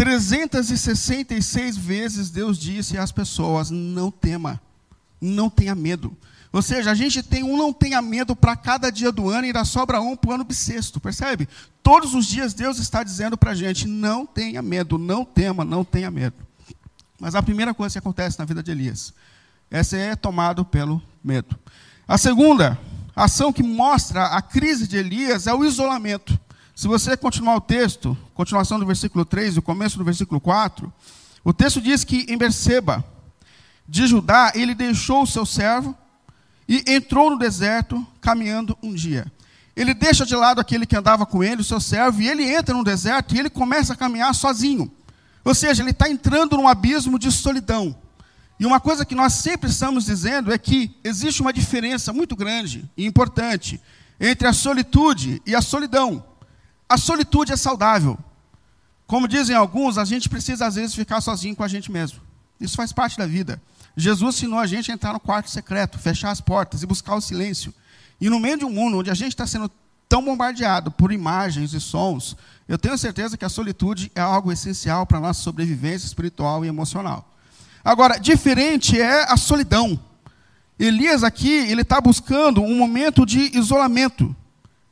366 0.02 1.78
vezes 1.78 2.32
Deus 2.32 2.58
disse 2.58 2.98
às 2.98 3.12
pessoas: 3.12 3.70
não 3.70 4.10
tema, 4.10 4.60
não 5.22 5.48
tenha 5.48 5.76
medo. 5.76 6.18
Ou 6.52 6.62
seja, 6.62 6.92
a 6.92 6.96
gente 6.96 7.24
tem 7.24 7.44
um 7.44 7.56
não 7.56 7.72
tenha 7.72 8.02
medo 8.02 8.36
para 8.36 8.58
cada 8.58 8.90
dia 8.90 9.12
do 9.12 9.30
ano 9.30 9.46
e 9.46 9.48
ainda 9.48 9.64
sobra 9.64 10.02
um 10.02 10.18
para 10.18 10.32
o 10.32 10.34
ano 10.34 10.44
bissexto, 10.44 11.00
percebe? 11.00 11.48
Todos 11.82 12.14
os 12.14 12.26
dias 12.26 12.54
Deus 12.54 12.78
está 12.78 13.04
dizendo 13.04 13.38
para 13.38 13.52
a 13.52 13.56
gente: 13.56 13.88
não 13.88 14.26
tenha 14.26 14.62
medo, 14.62 14.98
não 14.98 15.24
tema, 15.24 15.64
não 15.64 15.86
tenha 15.86 16.12
medo. 16.12 16.36
Mas 17.20 17.36
a 17.36 17.44
primeira 17.44 17.74
coisa 17.74 17.94
que 17.94 18.00
acontece 18.00 18.38
na 18.38 18.46
vida 18.46 18.62
de 18.62 18.72
Elias, 18.72 19.14
essa 19.70 19.96
é 19.96 20.16
tomado 20.16 20.66
pelo 20.66 21.02
medo. 21.24 21.58
A 22.06 22.18
segunda 22.18 22.78
ação 23.16 23.54
que 23.54 23.64
mostra 23.64 24.26
a 24.26 24.42
crise 24.42 24.88
de 24.88 24.98
Elias 24.98 25.48
é 25.48 25.54
o 25.54 25.64
isolamento. 25.64 26.38
Se 26.76 26.88
você 26.88 27.16
continuar 27.16 27.56
o 27.56 27.62
texto, 27.62 28.18
continuação 28.34 28.80
do 28.80 28.86
versículo 28.86 29.24
3 29.24 29.56
e 29.56 29.60
o 29.60 29.62
começo 29.62 29.98
do 29.98 30.04
versículo 30.04 30.42
4, 30.42 30.92
o 31.44 31.54
texto 31.54 31.80
diz 31.80 32.04
que 32.04 32.26
em 32.28 32.38
Berseba 32.38 33.06
de 33.88 34.08
Judá, 34.08 34.52
ele 34.56 34.74
deixou 34.74 35.24
o 35.24 35.28
seu 35.28 35.46
servo 35.46 35.96
e 36.72 36.86
entrou 36.88 37.30
no 37.30 37.38
deserto 37.38 38.08
caminhando 38.22 38.78
um 38.82 38.94
dia. 38.94 39.30
Ele 39.76 39.94
deixa 39.94 40.26
de 40.26 40.34
lado 40.34 40.62
aquele 40.62 40.86
que 40.86 40.96
andava 40.96 41.26
com 41.26 41.44
ele, 41.44 41.60
o 41.60 41.66
seu 41.66 41.82
servo, 41.82 42.22
e 42.22 42.30
ele 42.30 42.46
entra 42.46 42.74
no 42.74 42.82
deserto 42.82 43.36
e 43.36 43.40
ele 43.40 43.50
começa 43.50 43.92
a 43.92 43.96
caminhar 43.96 44.34
sozinho. 44.34 44.90
Ou 45.44 45.54
seja, 45.54 45.84
ele 45.84 45.92
está 45.92 46.10
entrando 46.10 46.56
num 46.56 46.70
abismo 46.70 47.20
de 47.20 47.30
solidão. 47.30 47.94
E 48.58 48.66
uma 48.66 48.80
coisa 48.80 49.04
que 49.04 49.14
nós 49.14 49.34
sempre 49.34 49.70
estamos 49.70 50.06
dizendo 50.06 50.54
é 50.54 50.58
que 50.58 50.96
existe 51.04 51.42
uma 51.42 51.52
diferença 51.52 52.14
muito 52.14 52.38
grande 52.38 52.90
e 52.96 53.06
importante 53.06 53.82
entre 54.18 54.48
a 54.48 54.54
solitude 54.54 55.42
e 55.46 55.54
a 55.54 55.62
solidão. 55.62 56.24
A 56.88 56.98
solitude 56.98 57.52
é 57.52 57.58
saudável. 57.58 58.18
Como 59.06 59.28
dizem 59.28 59.58
alguns, 59.58 59.98
a 59.98 60.06
gente 60.06 60.30
precisa 60.30 60.68
às 60.68 60.76
vezes 60.76 60.96
ficar 60.96 61.20
sozinho 61.20 61.54
com 61.54 61.66
a 61.66 61.68
gente 61.68 61.92
mesmo. 61.92 62.22
Isso 62.62 62.78
faz 62.78 62.94
parte 62.94 63.18
da 63.18 63.26
vida. 63.26 63.62
Jesus 63.96 64.36
ensinou 64.36 64.60
a 64.60 64.66
gente 64.66 64.92
a 64.92 64.94
entrar 64.94 65.14
no 65.14 65.20
quarto 65.20 65.50
secreto, 65.50 66.00
fechar 66.00 66.32
as 66.32 66.42
portas 66.42 66.82
e 66.82 66.86
buscar 66.86 67.16
o 67.16 67.22
silêncio. 67.22 67.74
E 68.20 68.30
no 68.30 68.40
meio 68.40 68.58
de 68.58 68.66
um 68.66 68.72
mundo 68.72 69.00
onde 69.00 69.10
a 69.10 69.14
gente 69.14 69.34
está 69.34 69.46
sendo 69.46 69.70
tão 70.08 70.24
bombardeado 70.24 70.92
por 70.92 71.12
imagens 71.12 71.74
e 71.74 71.80
sons, 71.80 72.36
eu 72.68 72.78
tenho 72.78 72.98
certeza 72.98 73.38
que 73.38 73.46
a 73.46 73.50
solitude 73.50 74.12
é 74.14 74.22
algo 74.22 74.52
essencial 74.52 75.06
para 75.06 75.18
a 75.18 75.22
nossa 75.22 75.42
sobrevivência 75.42 76.06
espiritual 76.06 76.64
e 76.64 76.68
emocional. 76.68 77.28
Agora, 77.84 78.18
diferente 78.18 79.00
é 79.00 79.32
a 79.32 79.38
solidão. 79.38 80.00
Elias 80.78 81.24
aqui, 81.24 81.50
ele 81.50 81.82
está 81.82 82.00
buscando 82.00 82.62
um 82.62 82.78
momento 82.78 83.26
de 83.26 83.58
isolamento. 83.58 84.36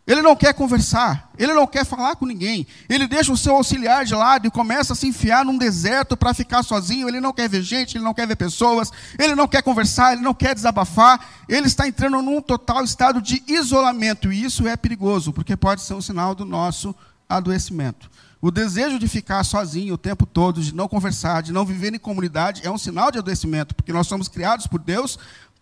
Ele 0.10 0.24
não 0.24 0.36
quer 0.36 0.56
conversar, 0.56 1.30
ele 1.38 1.54
não 1.54 1.68
quer 1.68 1.86
falar 1.86 2.16
com 2.16 2.26
ninguém. 2.26 2.66
Ele 2.90 3.06
deixa 3.06 3.32
o 3.32 3.38
seu 3.38 3.56
auxiliar 3.56 4.04
de 4.06 4.16
lado 4.16 4.48
e 4.48 4.50
começa 4.50 4.94
a 4.94 4.96
se 4.96 5.06
enfiar 5.06 5.46
num 5.46 5.56
deserto 5.56 6.18
para 6.18 6.34
ficar 6.34 6.64
sozinho. 6.64 7.08
Ele 7.08 7.22
não 7.22 7.32
quer 7.32 7.48
ver 7.48 7.62
gente, 7.62 7.96
ele 7.96 8.04
não 8.04 8.12
quer 8.12 8.26
ver 8.26 8.36
pessoas, 8.36 8.92
ele 9.20 9.36
não 9.36 9.48
quer 9.48 9.62
conversar, 9.62 10.14
ele 10.14 10.24
não 10.24 10.34
quer 10.34 10.56
desabafar. 10.56 11.24
Ele 11.48 11.68
está 11.68 11.88
entrando 11.88 12.24
num 12.24 12.42
total 12.42 12.84
estado 12.84 13.22
de 13.22 13.44
isolamento 13.48 14.34
e 14.34 14.44
isso 14.44 14.68
é 14.68 14.76
perigoso, 14.76 15.32
porque 15.32 15.56
pode 15.56 15.84
ser 15.84 15.94
um 15.94 16.02
sinal 16.02 16.34
do 16.34 16.44
nosso 16.44 16.96
adoecimento. 17.30 18.10
O 18.42 18.50
desejo 18.50 18.98
de 18.98 19.08
ficar 19.08 19.44
sozinho 19.44 19.94
o 19.94 19.98
tempo 19.98 20.26
todo, 20.26 20.60
de 20.60 20.74
não 20.74 20.88
conversar, 20.88 21.44
de 21.44 21.54
não 21.54 21.68
viver 21.68 21.94
em 21.94 22.00
comunidade, 22.00 22.66
é 22.66 22.72
um 22.72 22.80
sinal 22.80 23.12
de 23.12 23.20
adoecimento, 23.20 23.76
porque 23.76 23.94
nós 23.94 24.08
somos 24.08 24.28
criados 24.28 24.66
por 24.66 24.80
Deus 24.80 25.20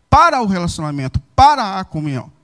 para 0.10 0.41
o 0.41 0.45
relacionamento, 0.45 1.19
para 1.36 1.81
a 1.81 1.83
comunhão. 1.83 2.37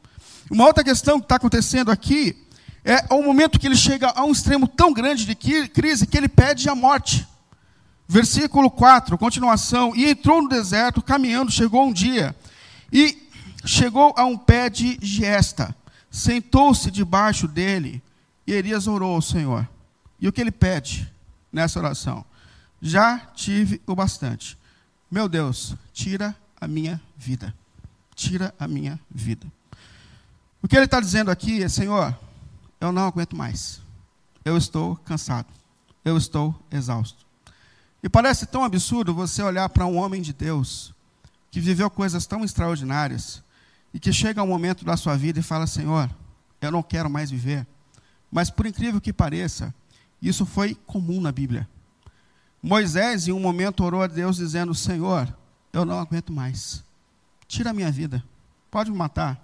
Uma 0.50 0.66
outra 0.66 0.84
questão 0.84 1.20
que 1.20 1.26
está 1.26 1.36
acontecendo 1.36 1.92
aqui 1.92 2.36
é 2.84 3.06
o 3.14 3.24
momento 3.24 3.58
que 3.58 3.66
ele 3.66 3.76
chega 3.76 4.10
a 4.10 4.24
um 4.24 4.32
extremo 4.32 4.68
tão 4.68 4.92
grande 4.94 5.26
de 5.26 5.36
crise 5.36 6.06
que 6.06 6.18
ele 6.18 6.28
pede 6.28 6.68
a 6.68 6.76
morte. 6.76 7.28
Versículo 8.08 8.70
4, 8.70 9.18
continuação. 9.18 9.96
E 9.96 10.10
entrou 10.10 10.42
no 10.42 10.50
deserto, 10.50 11.02
caminhando, 11.02 11.52
chegou 11.52 11.88
um 11.88 11.94
dia, 11.94 12.36
e 12.92 13.28
chegou 13.66 14.14
a 14.18 14.26
um 14.26 14.38
pé 14.38 14.70
de 14.70 15.00
giesta, 15.02 15.74
sentou-se 16.12 16.92
debaixo 16.92 17.48
dele, 17.48 18.04
e 18.46 18.52
Elias 18.52 18.88
orou 18.88 19.16
ao 19.16 19.22
Senhor. 19.22 19.68
E 20.20 20.28
o 20.28 20.34
que 20.34 20.42
ele 20.42 20.52
pede 20.52 21.12
nessa 21.52 21.80
oração? 21.80 22.26
Já 22.82 23.18
tive 23.34 23.82
o 23.88 23.96
bastante. 23.96 24.58
Meu 25.10 25.30
Deus, 25.30 25.74
tira 25.94 26.36
a 26.60 26.68
minha 26.68 27.02
vida. 27.16 27.54
Tira 28.14 28.54
a 28.60 28.68
minha 28.68 29.00
vida. 29.10 29.48
O 30.64 30.68
que 30.68 30.78
ele 30.78 30.86
está 30.86 31.02
dizendo 31.02 31.30
aqui 31.30 31.62
é: 31.62 31.68
Senhor, 31.68 32.18
eu 32.80 32.94
não 32.94 33.06
aguento 33.06 33.36
mais. 33.36 33.82
Eu 34.46 34.58
estou 34.58 34.96
cansado. 34.96 35.48
Eu 36.06 36.18
estou 36.18 36.58
exausto. 36.72 37.26
E 38.02 38.08
parece 38.08 38.46
tão 38.46 38.64
absurdo 38.64 39.14
você 39.14 39.44
olhar 39.44 39.68
para 39.70 39.86
um 39.86 39.98
homem 39.98 40.22
de 40.22 40.32
Deus 40.32 40.94
que 41.52 41.60
viveu 41.60 41.90
coisas 41.90 42.26
tão 42.26 42.44
extraordinárias 42.46 43.44
e 43.94 44.00
que 44.00 44.12
chega 44.12 44.42
um 44.42 44.48
momento 44.48 44.86
da 44.86 44.96
sua 44.96 45.18
vida 45.18 45.38
e 45.38 45.44
fala: 45.44 45.68
Senhor, 45.68 46.10
eu 46.62 46.72
não 46.72 46.82
quero 46.82 47.10
mais 47.10 47.30
viver. 47.30 47.68
Mas 48.32 48.50
por 48.50 48.66
incrível 48.66 49.02
que 49.02 49.12
pareça, 49.12 49.76
isso 50.22 50.46
foi 50.46 50.76
comum 50.88 51.20
na 51.20 51.32
Bíblia. 51.32 51.68
Moisés, 52.62 53.28
em 53.28 53.34
um 53.34 53.40
momento, 53.40 53.84
orou 53.84 54.02
a 54.02 54.08
Deus 54.08 54.38
dizendo: 54.38 54.74
Senhor, 54.74 55.28
eu 55.74 55.84
não 55.84 56.00
aguento 56.00 56.32
mais. 56.32 56.86
Tira 57.50 57.72
a 57.72 57.74
minha 57.74 57.92
vida. 57.92 58.24
Pode 58.72 58.90
me 58.90 58.98
matar. 58.98 59.43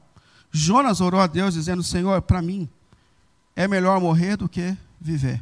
Jonas 0.51 1.01
orou 1.01 1.19
a 1.19 1.27
Deus 1.27 1.53
dizendo: 1.53 1.83
Senhor, 1.83 2.21
para 2.21 2.41
mim 2.41 2.69
é 3.55 3.67
melhor 3.67 3.99
morrer 3.99 4.37
do 4.37 4.49
que 4.49 4.75
viver. 4.99 5.41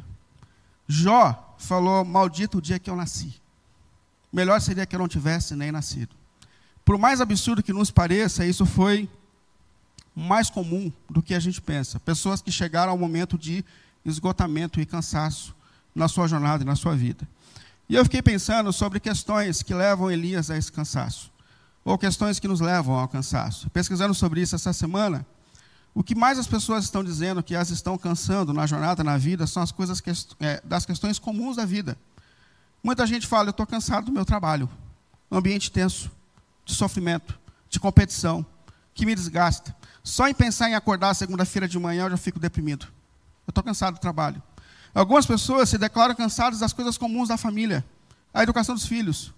Jó 0.86 1.54
falou: 1.58 2.04
Maldito 2.04 2.58
o 2.58 2.62
dia 2.62 2.78
que 2.78 2.90
eu 2.90 2.96
nasci. 2.96 3.34
Melhor 4.32 4.60
seria 4.60 4.86
que 4.86 4.94
eu 4.94 5.00
não 5.00 5.08
tivesse 5.08 5.54
nem 5.56 5.72
nascido. 5.72 6.14
Por 6.84 6.98
mais 6.98 7.20
absurdo 7.20 7.62
que 7.62 7.72
nos 7.72 7.90
pareça, 7.90 8.46
isso 8.46 8.64
foi 8.64 9.08
mais 10.14 10.50
comum 10.50 10.92
do 11.08 11.22
que 11.22 11.34
a 11.34 11.40
gente 11.40 11.60
pensa. 11.60 12.00
Pessoas 12.00 12.42
que 12.42 12.50
chegaram 12.50 12.92
ao 12.92 12.98
momento 12.98 13.38
de 13.38 13.64
esgotamento 14.04 14.80
e 14.80 14.86
cansaço 14.86 15.54
na 15.94 16.08
sua 16.08 16.26
jornada 16.26 16.62
e 16.62 16.66
na 16.66 16.74
sua 16.76 16.96
vida. 16.96 17.28
E 17.88 17.94
eu 17.94 18.04
fiquei 18.04 18.20
pensando 18.20 18.72
sobre 18.72 19.00
questões 19.00 19.62
que 19.62 19.72
levam 19.72 20.10
Elias 20.10 20.50
a 20.50 20.56
esse 20.56 20.70
cansaço, 20.70 21.30
ou 21.88 21.96
questões 21.96 22.38
que 22.38 22.46
nos 22.46 22.60
levam 22.60 22.98
ao 22.98 23.08
cansaço. 23.08 23.70
Pesquisando 23.70 24.12
sobre 24.12 24.42
isso 24.42 24.54
essa 24.54 24.74
semana, 24.74 25.26
o 25.94 26.04
que 26.04 26.14
mais 26.14 26.38
as 26.38 26.46
pessoas 26.46 26.84
estão 26.84 27.02
dizendo 27.02 27.42
que 27.42 27.56
as 27.56 27.70
estão 27.70 27.96
cansando 27.96 28.52
na 28.52 28.66
jornada, 28.66 29.02
na 29.02 29.16
vida, 29.16 29.46
são 29.46 29.62
as 29.62 29.72
coisas 29.72 29.98
que, 29.98 30.12
é, 30.38 30.60
das 30.62 30.84
questões 30.84 31.18
comuns 31.18 31.56
da 31.56 31.64
vida. 31.64 31.96
Muita 32.82 33.06
gente 33.06 33.26
fala: 33.26 33.48
eu 33.48 33.52
estou 33.52 33.66
cansado 33.66 34.04
do 34.04 34.12
meu 34.12 34.22
trabalho, 34.22 34.68
ambiente 35.32 35.72
tenso, 35.72 36.10
de 36.62 36.74
sofrimento, 36.74 37.40
de 37.70 37.80
competição, 37.80 38.44
que 38.92 39.06
me 39.06 39.14
desgasta. 39.14 39.74
Só 40.04 40.28
em 40.28 40.34
pensar 40.34 40.68
em 40.68 40.74
acordar 40.74 41.14
segunda-feira 41.14 41.66
de 41.66 41.78
manhã 41.78 42.04
eu 42.04 42.10
já 42.10 42.18
fico 42.18 42.38
deprimido. 42.38 42.86
Eu 43.46 43.50
estou 43.50 43.64
cansado 43.64 43.94
do 43.94 44.00
trabalho. 44.00 44.42
Algumas 44.94 45.24
pessoas 45.24 45.70
se 45.70 45.78
declaram 45.78 46.14
cansadas 46.14 46.58
das 46.58 46.74
coisas 46.74 46.98
comuns 46.98 47.30
da 47.30 47.38
família, 47.38 47.82
a 48.34 48.42
educação 48.42 48.74
dos 48.74 48.84
filhos, 48.84 49.32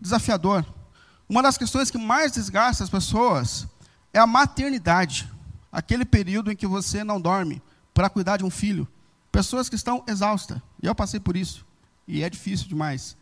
desafiador. 0.00 0.64
Uma 1.28 1.42
das 1.42 1.58
questões 1.58 1.90
que 1.90 1.98
mais 1.98 2.32
desgasta 2.32 2.84
as 2.84 2.90
pessoas 2.90 3.66
é 4.12 4.18
a 4.18 4.26
maternidade, 4.26 5.30
aquele 5.72 6.04
período 6.04 6.52
em 6.52 6.56
que 6.56 6.66
você 6.66 7.02
não 7.02 7.20
dorme 7.20 7.60
para 7.92 8.08
cuidar 8.08 8.36
de 8.36 8.44
um 8.44 8.50
filho. 8.50 8.86
Pessoas 9.32 9.68
que 9.68 9.74
estão 9.74 10.04
exaustas, 10.06 10.58
e 10.82 10.86
eu 10.86 10.94
passei 10.94 11.18
por 11.18 11.36
isso, 11.36 11.66
e 12.06 12.22
é 12.22 12.30
difícil 12.30 12.68
demais. 12.68 13.16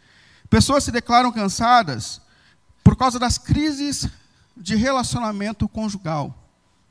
Pessoas 0.50 0.84
se 0.84 0.92
declaram 0.92 1.32
cansadas 1.32 2.20
por 2.82 2.94
causa 2.94 3.18
das 3.18 3.38
crises 3.38 4.08
de 4.56 4.76
relacionamento 4.76 5.66
conjugal. 5.66 6.34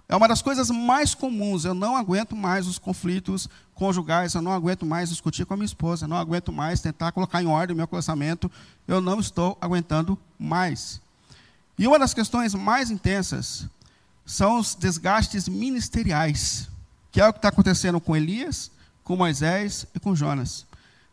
É 0.10 0.16
uma 0.16 0.28
das 0.28 0.42
coisas 0.42 0.70
mais 0.70 1.16
comuns. 1.16 1.64
Eu 1.64 1.74
não 1.74 1.96
aguento 1.96 2.36
mais 2.36 2.68
os 2.68 2.78
conflitos 2.78 3.48
conjugais, 3.74 4.34
eu 4.34 4.42
não 4.42 4.52
aguento 4.52 4.86
mais 4.86 5.10
discutir 5.10 5.46
com 5.46 5.54
a 5.54 5.58
minha 5.58 5.66
esposa, 5.66 6.06
eu 6.06 6.10
não 6.10 6.18
aguento 6.18 6.52
mais 6.52 6.82
tentar 6.82 7.12
colocar 7.12 7.42
em 7.42 7.48
ordem 7.48 7.74
o 7.74 7.78
meu 7.78 7.88
casamento, 7.88 8.52
eu 8.88 9.00
não 9.00 9.20
estou 9.20 9.58
aguentando 9.62 10.20
mais. 10.38 11.02
E 11.78 11.88
uma 11.88 11.98
das 11.98 12.14
questões 12.14 12.54
mais 12.54 12.92
intensas 12.92 13.68
são 14.26 14.60
os 14.60 14.76
desgastes 14.76 15.48
ministeriais, 15.48 16.70
que 17.12 17.20
é 17.20 17.28
o 17.28 17.34
que 17.34 17.40
está 17.40 17.50
acontecendo 17.50 18.00
com 18.00 18.16
Elias, 18.16 18.72
com 19.04 19.16
Moisés 19.16 19.86
e 19.94 20.00
com 20.00 20.16
Jonas. 20.16 20.66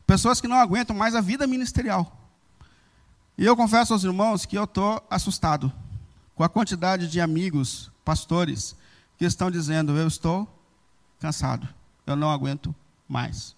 Pessoas 0.07 0.41
que 0.41 0.49
não 0.49 0.57
aguentam 0.57 0.95
mais 0.95 1.15
a 1.15 1.21
vida 1.21 1.47
ministerial. 1.47 2.17
E 3.37 3.45
eu 3.45 3.57
confesso 3.57 3.93
aos 3.93 4.05
irmãos 4.05 4.45
que 4.45 4.57
eu 4.57 4.65
estou 4.65 5.03
assustado 5.09 5.73
com 6.35 6.45
a 6.45 6.49
quantidade 6.49 7.09
de 7.09 7.21
amigos, 7.21 7.91
pastores, 8.05 8.77
que 9.17 9.25
estão 9.25 9.51
dizendo: 9.51 9.97
Eu 9.97 10.09
estou 10.09 10.49
cansado, 11.19 11.69
eu 12.07 12.17
não 12.17 12.31
aguento 12.31 12.75
mais. 13.09 13.55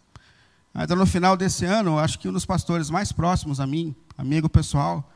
Então, 0.74 0.96
no 0.96 1.06
final 1.06 1.36
desse 1.36 1.64
ano, 1.64 1.98
acho 1.98 2.18
que 2.18 2.28
um 2.28 2.32
dos 2.32 2.46
pastores 2.46 2.88
mais 2.88 3.12
próximos 3.12 3.60
a 3.60 3.66
mim, 3.66 3.94
amigo 4.16 4.48
pessoal, 4.48 5.11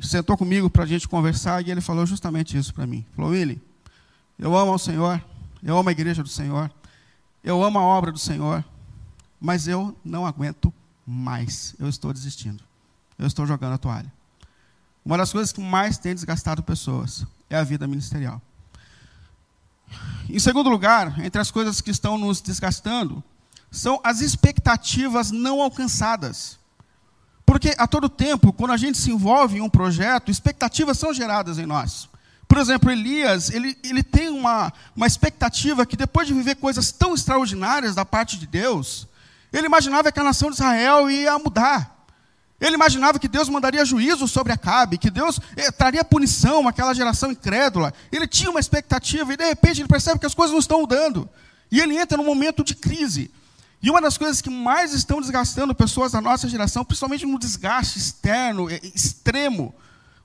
sentou 0.00 0.36
comigo 0.36 0.68
para 0.68 0.84
a 0.84 0.86
gente 0.86 1.08
conversar 1.08 1.66
e 1.66 1.70
ele 1.70 1.80
falou 1.80 2.06
justamente 2.06 2.56
isso 2.56 2.72
para 2.74 2.86
mim. 2.86 3.04
Falou: 3.14 3.30
Willy, 3.30 3.60
eu 4.38 4.56
amo 4.56 4.72
ao 4.72 4.78
Senhor, 4.78 5.22
eu 5.62 5.76
amo 5.76 5.88
a 5.88 5.92
igreja 5.92 6.22
do 6.22 6.28
Senhor, 6.28 6.70
eu 7.42 7.62
amo 7.62 7.78
a 7.78 7.82
obra 7.82 8.12
do 8.12 8.18
Senhor, 8.18 8.64
mas 9.40 9.68
eu 9.68 9.96
não 10.04 10.26
aguento 10.26 10.72
mais, 11.06 11.74
eu 11.78 11.88
estou 11.88 12.12
desistindo, 12.12 12.62
eu 13.18 13.26
estou 13.26 13.46
jogando 13.46 13.74
a 13.74 13.78
toalha. 13.78 14.12
Uma 15.04 15.16
das 15.16 15.30
coisas 15.30 15.52
que 15.52 15.60
mais 15.60 15.98
tem 15.98 16.14
desgastado 16.14 16.62
pessoas 16.62 17.24
é 17.48 17.56
a 17.56 17.62
vida 17.62 17.86
ministerial. 17.86 18.42
Em 20.28 20.38
segundo 20.40 20.68
lugar, 20.68 21.20
entre 21.24 21.40
as 21.40 21.50
coisas 21.50 21.80
que 21.80 21.92
estão 21.92 22.18
nos 22.18 22.40
desgastando, 22.40 23.22
são 23.70 24.00
as 24.02 24.20
expectativas 24.20 25.30
não 25.30 25.62
alcançadas. 25.62 26.58
Porque 27.46 27.74
a 27.78 27.86
todo 27.86 28.08
tempo, 28.08 28.52
quando 28.52 28.72
a 28.72 28.76
gente 28.76 28.98
se 28.98 29.12
envolve 29.12 29.58
em 29.58 29.60
um 29.60 29.70
projeto, 29.70 30.30
expectativas 30.30 30.98
são 30.98 31.14
geradas 31.14 31.58
em 31.58 31.64
nós. 31.64 32.08
Por 32.48 32.58
exemplo, 32.58 32.90
Elias, 32.90 33.50
ele, 33.50 33.78
ele 33.82 34.02
tem 34.02 34.28
uma, 34.28 34.72
uma 34.94 35.06
expectativa 35.06 35.86
que 35.86 35.96
depois 35.96 36.26
de 36.26 36.34
viver 36.34 36.56
coisas 36.56 36.90
tão 36.92 37.14
extraordinárias 37.14 37.94
da 37.94 38.04
parte 38.04 38.36
de 38.36 38.46
Deus, 38.46 39.06
ele 39.52 39.66
imaginava 39.66 40.10
que 40.12 40.20
a 40.20 40.24
nação 40.24 40.50
de 40.50 40.56
Israel 40.56 41.08
ia 41.08 41.38
mudar. 41.38 41.96
Ele 42.60 42.74
imaginava 42.74 43.18
que 43.18 43.28
Deus 43.28 43.48
mandaria 43.48 43.84
juízo 43.84 44.26
sobre 44.26 44.52
Acabe, 44.52 44.96
que 44.96 45.10
Deus 45.10 45.38
eh, 45.56 45.70
traria 45.70 46.02
punição 46.02 46.66
àquela 46.66 46.94
geração 46.94 47.30
incrédula. 47.30 47.92
Ele 48.10 48.26
tinha 48.26 48.50
uma 48.50 48.60
expectativa 48.60 49.32
e 49.32 49.36
de 49.36 49.44
repente 49.44 49.80
ele 49.80 49.88
percebe 49.88 50.18
que 50.18 50.26
as 50.26 50.34
coisas 50.34 50.52
não 50.52 50.60
estão 50.60 50.80
mudando. 50.80 51.28
E 51.70 51.80
ele 51.80 51.96
entra 51.96 52.16
num 52.16 52.24
momento 52.24 52.64
de 52.64 52.74
crise. 52.74 53.30
E 53.82 53.90
uma 53.90 54.00
das 54.00 54.16
coisas 54.16 54.40
que 54.40 54.50
mais 54.50 54.92
estão 54.92 55.20
desgastando 55.20 55.74
pessoas 55.74 56.12
da 56.12 56.20
nossa 56.20 56.48
geração, 56.48 56.84
principalmente 56.84 57.26
no 57.26 57.38
desgaste 57.38 57.98
externo, 57.98 58.68
extremo, 58.70 59.74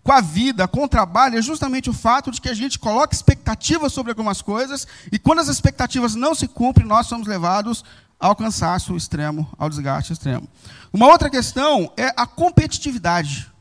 com 0.03 0.11
a 0.11 0.21
vida, 0.21 0.67
com 0.67 0.83
o 0.83 0.87
trabalho, 0.87 1.37
é 1.37 1.41
justamente 1.41 1.89
o 1.89 1.93
fato 1.93 2.31
de 2.31 2.41
que 2.41 2.49
a 2.49 2.53
gente 2.53 2.79
coloca 2.79 3.13
expectativas 3.13 3.93
sobre 3.93 4.11
algumas 4.11 4.41
coisas 4.41 4.87
e 5.11 5.19
quando 5.19 5.39
as 5.39 5.47
expectativas 5.47 6.15
não 6.15 6.33
se 6.33 6.47
cumprem, 6.47 6.87
nós 6.87 7.07
somos 7.07 7.27
levados 7.27 7.83
ao 8.19 8.35
cansaço 8.35 8.95
extremo, 8.95 9.47
ao 9.57 9.69
desgaste 9.69 10.13
extremo. 10.13 10.47
Uma 10.91 11.07
outra 11.07 11.29
questão 11.29 11.91
é 11.97 12.13
a 12.15 12.25
competitividade. 12.25 13.51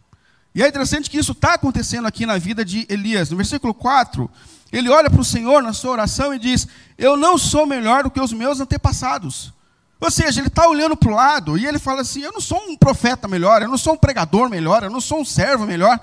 E 0.54 0.62
é 0.62 0.68
interessante 0.68 1.08
que 1.08 1.18
isso 1.18 1.32
está 1.32 1.54
acontecendo 1.54 2.06
aqui 2.06 2.26
na 2.26 2.36
vida 2.36 2.64
de 2.64 2.86
Elias. 2.88 3.30
No 3.30 3.36
versículo 3.36 3.72
4, 3.72 4.28
ele 4.72 4.88
olha 4.88 5.08
para 5.08 5.20
o 5.20 5.24
Senhor 5.24 5.62
na 5.62 5.72
sua 5.72 5.92
oração 5.92 6.34
e 6.34 6.38
diz: 6.38 6.66
Eu 6.98 7.16
não 7.16 7.38
sou 7.38 7.66
melhor 7.66 8.02
do 8.02 8.10
que 8.10 8.20
os 8.20 8.32
meus 8.32 8.60
antepassados. 8.60 9.52
Ou 10.00 10.10
seja, 10.10 10.40
ele 10.40 10.48
está 10.48 10.66
olhando 10.66 10.96
para 10.96 11.10
o 11.10 11.14
lado 11.14 11.58
e 11.58 11.66
ele 11.66 11.78
fala 11.78 12.00
assim: 12.00 12.22
Eu 12.22 12.32
não 12.32 12.40
sou 12.40 12.58
um 12.58 12.76
profeta 12.76 13.28
melhor, 13.28 13.60
eu 13.60 13.68
não 13.68 13.76
sou 13.76 13.92
um 13.92 13.98
pregador 13.98 14.48
melhor, 14.48 14.82
eu 14.82 14.90
não 14.90 15.00
sou 15.00 15.20
um 15.20 15.24
servo 15.24 15.66
melhor. 15.66 16.00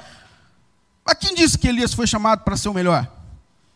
Mas 1.03 1.17
quem 1.17 1.33
disse 1.33 1.57
que 1.57 1.67
Elias 1.67 1.93
foi 1.93 2.05
chamado 2.05 2.43
para 2.43 2.55
ser 2.55 2.69
o 2.69 2.73
melhor? 2.73 3.07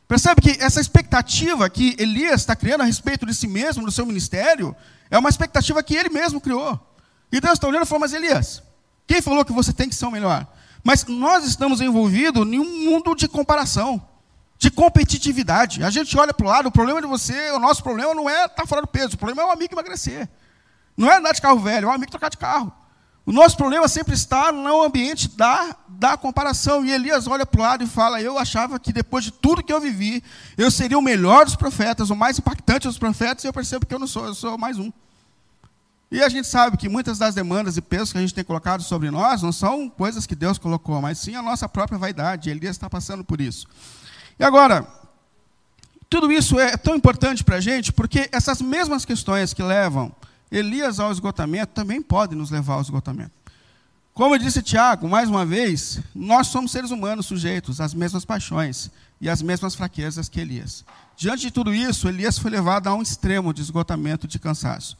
Percebe 0.07 0.41
que 0.41 0.61
essa 0.61 0.79
expectativa 0.79 1.69
que 1.69 1.95
Elias 1.97 2.41
está 2.41 2.55
criando 2.55 2.81
a 2.81 2.83
respeito 2.83 3.25
de 3.25 3.33
si 3.33 3.47
mesmo, 3.47 3.85
do 3.85 3.91
seu 3.91 4.05
ministério, 4.05 4.75
é 5.09 5.17
uma 5.17 5.29
expectativa 5.29 5.81
que 5.81 5.95
ele 5.95 6.09
mesmo 6.09 6.39
criou. 6.39 6.79
E 7.31 7.39
Deus 7.39 7.53
está 7.53 7.67
olhando 7.67 7.83
e 7.83 7.87
falou: 7.87 8.01
Mas 8.01 8.13
Elias, 8.13 8.61
quem 9.07 9.21
falou 9.21 9.43
que 9.43 9.53
você 9.53 9.73
tem 9.73 9.89
que 9.89 9.95
ser 9.95 10.05
o 10.05 10.11
melhor? 10.11 10.45
Mas 10.83 11.05
nós 11.05 11.45
estamos 11.45 11.81
envolvidos 11.81 12.45
em 12.45 12.59
um 12.59 12.85
mundo 12.85 13.15
de 13.15 13.27
comparação, 13.27 14.05
de 14.61 14.69
competitividade. 14.69 15.83
A 15.83 15.89
gente 15.89 16.15
olha 16.15 16.31
para 16.31 16.45
o 16.45 16.49
lado, 16.49 16.67
o 16.67 16.71
problema 16.71 17.01
de 17.01 17.07
você, 17.07 17.49
o 17.49 17.57
nosso 17.57 17.81
problema 17.81 18.13
não 18.13 18.29
é 18.29 18.43
estar 18.45 18.49
tá 18.49 18.67
fora 18.67 18.81
do 18.81 18.87
peso, 18.87 19.15
o 19.15 19.17
problema 19.17 19.41
é 19.41 19.45
o 19.47 19.51
amigo 19.51 19.73
emagrecer. 19.73 20.29
Não 20.95 21.11
é 21.11 21.17
andar 21.17 21.33
de 21.33 21.41
carro 21.41 21.59
velho, 21.59 21.87
é 21.87 21.91
um 21.91 21.95
amigo 21.95 22.11
trocar 22.11 22.29
de 22.29 22.37
carro. 22.37 22.71
O 23.25 23.31
nosso 23.31 23.57
problema 23.57 23.87
sempre 23.87 24.13
está 24.13 24.51
no 24.51 24.83
ambiente 24.83 25.29
da, 25.29 25.75
da 25.89 26.15
comparação. 26.15 26.85
E 26.85 26.91
Elias 26.91 27.25
olha 27.25 27.43
para 27.43 27.59
o 27.59 27.63
lado 27.63 27.83
e 27.83 27.87
fala: 27.87 28.21
Eu 28.21 28.37
achava 28.37 28.79
que 28.79 28.93
depois 28.93 29.23
de 29.23 29.31
tudo 29.31 29.63
que 29.63 29.73
eu 29.73 29.81
vivi, 29.81 30.23
eu 30.55 30.69
seria 30.69 30.97
o 30.97 31.01
melhor 31.01 31.43
dos 31.43 31.55
profetas, 31.55 32.11
o 32.11 32.15
mais 32.15 32.37
impactante 32.37 32.87
dos 32.87 32.99
profetas, 32.99 33.43
e 33.43 33.47
eu 33.47 33.53
percebo 33.53 33.87
que 33.87 33.95
eu 33.95 33.99
não 33.99 34.07
sou, 34.07 34.27
eu 34.27 34.35
sou 34.35 34.59
mais 34.59 34.77
um. 34.77 34.91
E 36.11 36.21
a 36.21 36.29
gente 36.29 36.47
sabe 36.47 36.77
que 36.77 36.87
muitas 36.87 37.17
das 37.17 37.33
demandas 37.33 37.77
e 37.77 37.81
pesos 37.81 38.11
que 38.11 38.17
a 38.19 38.21
gente 38.21 38.33
tem 38.33 38.43
colocado 38.43 38.83
sobre 38.83 39.09
nós 39.09 39.41
não 39.41 39.51
são 39.51 39.89
coisas 39.89 40.27
que 40.27 40.35
Deus 40.35 40.59
colocou, 40.59 41.01
mas 41.01 41.17
sim 41.17 41.35
a 41.35 41.41
nossa 41.41 41.67
própria 41.67 41.97
vaidade. 41.97 42.51
Elias 42.51 42.75
está 42.75 42.87
passando 42.87 43.23
por 43.23 43.41
isso. 43.41 43.65
E 44.41 44.43
agora, 44.43 44.87
tudo 46.09 46.31
isso 46.31 46.59
é 46.59 46.75
tão 46.75 46.95
importante 46.95 47.43
para 47.43 47.57
a 47.57 47.61
gente 47.61 47.93
porque 47.93 48.27
essas 48.31 48.59
mesmas 48.59 49.05
questões 49.05 49.53
que 49.53 49.61
levam 49.61 50.11
Elias 50.51 50.99
ao 50.99 51.11
esgotamento 51.11 51.73
também 51.73 52.01
podem 52.01 52.35
nos 52.35 52.49
levar 52.49 52.73
ao 52.73 52.81
esgotamento. 52.81 53.33
Como 54.15 54.39
disse 54.39 54.63
Tiago, 54.63 55.07
mais 55.07 55.29
uma 55.29 55.45
vez, 55.45 56.01
nós 56.15 56.47
somos 56.47 56.71
seres 56.71 56.89
humanos 56.89 57.27
sujeitos 57.27 57.79
às 57.79 57.93
mesmas 57.93 58.25
paixões 58.25 58.89
e 59.21 59.29
às 59.29 59.43
mesmas 59.43 59.75
fraquezas 59.75 60.27
que 60.27 60.39
Elias. 60.39 60.83
Diante 61.15 61.41
de 61.43 61.51
tudo 61.51 61.71
isso, 61.71 62.07
Elias 62.07 62.39
foi 62.39 62.49
levado 62.49 62.87
a 62.87 62.95
um 62.95 63.03
extremo 63.03 63.53
de 63.53 63.61
esgotamento, 63.61 64.27
de 64.27 64.39
cansaço. 64.39 64.97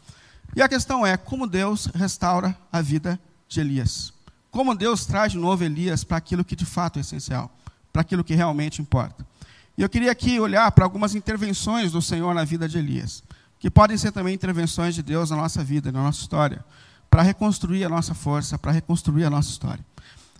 E 0.55 0.61
a 0.61 0.69
questão 0.69 1.03
é 1.03 1.17
como 1.17 1.47
Deus 1.47 1.87
restaura 1.95 2.55
a 2.71 2.79
vida 2.79 3.19
de 3.49 3.59
Elias. 3.59 4.13
Como 4.51 4.75
Deus 4.75 5.03
traz 5.07 5.31
de 5.31 5.39
novo 5.39 5.63
Elias 5.63 6.03
para 6.03 6.17
aquilo 6.17 6.45
que 6.45 6.55
de 6.55 6.63
fato 6.63 6.99
é 6.99 7.01
essencial, 7.01 7.51
para 7.91 8.03
aquilo 8.03 8.23
que 8.23 8.35
realmente 8.35 8.83
importa. 8.83 9.30
E 9.81 9.83
eu 9.83 9.89
queria 9.89 10.11
aqui 10.11 10.39
olhar 10.39 10.71
para 10.73 10.85
algumas 10.85 11.15
intervenções 11.15 11.91
do 11.91 12.03
Senhor 12.03 12.35
na 12.35 12.43
vida 12.43 12.69
de 12.69 12.77
Elias 12.77 13.23
que 13.57 13.67
podem 13.67 13.97
ser 13.97 14.11
também 14.11 14.31
intervenções 14.31 14.93
de 14.93 15.01
Deus 15.01 15.31
na 15.31 15.35
nossa 15.35 15.63
vida, 15.63 15.91
na 15.91 16.03
nossa 16.03 16.21
história, 16.21 16.63
para 17.09 17.23
reconstruir 17.23 17.83
a 17.83 17.89
nossa 17.89 18.13
força, 18.13 18.59
para 18.59 18.71
reconstruir 18.71 19.23
a 19.23 19.29
nossa 19.31 19.49
história. 19.49 19.83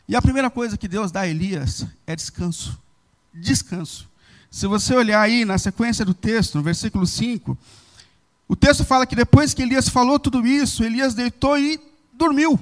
E 0.07 0.15
a 0.15 0.21
primeira 0.21 0.47
coisa 0.51 0.77
que 0.77 0.87
Deus 0.87 1.11
dá 1.11 1.21
a 1.21 1.27
Elias 1.27 1.87
é 2.05 2.15
descanso. 2.15 2.79
Descanso. 3.33 4.07
Se 4.51 4.67
você 4.67 4.93
olhar 4.93 5.21
aí 5.21 5.43
na 5.43 5.57
sequência 5.57 6.05
do 6.05 6.13
texto, 6.13 6.59
no 6.59 6.63
versículo 6.63 7.07
5, 7.07 7.57
o 8.47 8.55
texto 8.55 8.85
fala 8.85 9.07
que 9.07 9.15
depois 9.15 9.55
que 9.55 9.63
Elias 9.63 9.89
falou 9.89 10.19
tudo 10.19 10.45
isso, 10.45 10.83
Elias 10.83 11.15
deitou 11.15 11.57
e 11.57 11.79
dormiu. 12.13 12.59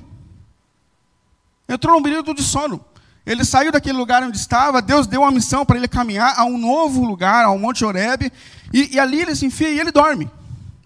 Entrou 1.68 1.98
num 1.98 2.04
período 2.04 2.34
de 2.34 2.42
sono. 2.42 2.86
Ele 3.30 3.46
saiu 3.46 3.72
daquele 3.72 3.96
lugar 3.96 4.24
onde 4.24 4.38
estava, 4.38 4.82
Deus 4.82 5.06
deu 5.06 5.22
uma 5.22 5.30
missão 5.30 5.64
para 5.64 5.78
ele 5.78 5.88
caminhar 5.88 6.34
a 6.36 6.46
um 6.46 6.58
novo 6.58 7.06
lugar, 7.06 7.46
ao 7.46 7.60
Monte 7.60 7.86
Horebe, 7.86 8.34
e, 8.74 8.96
e 8.96 9.00
ali 9.00 9.22
ele 9.22 9.36
se 9.36 9.46
enfia 9.46 9.70
e 9.70 9.80
ele 9.80 9.92
dorme. 9.92 10.28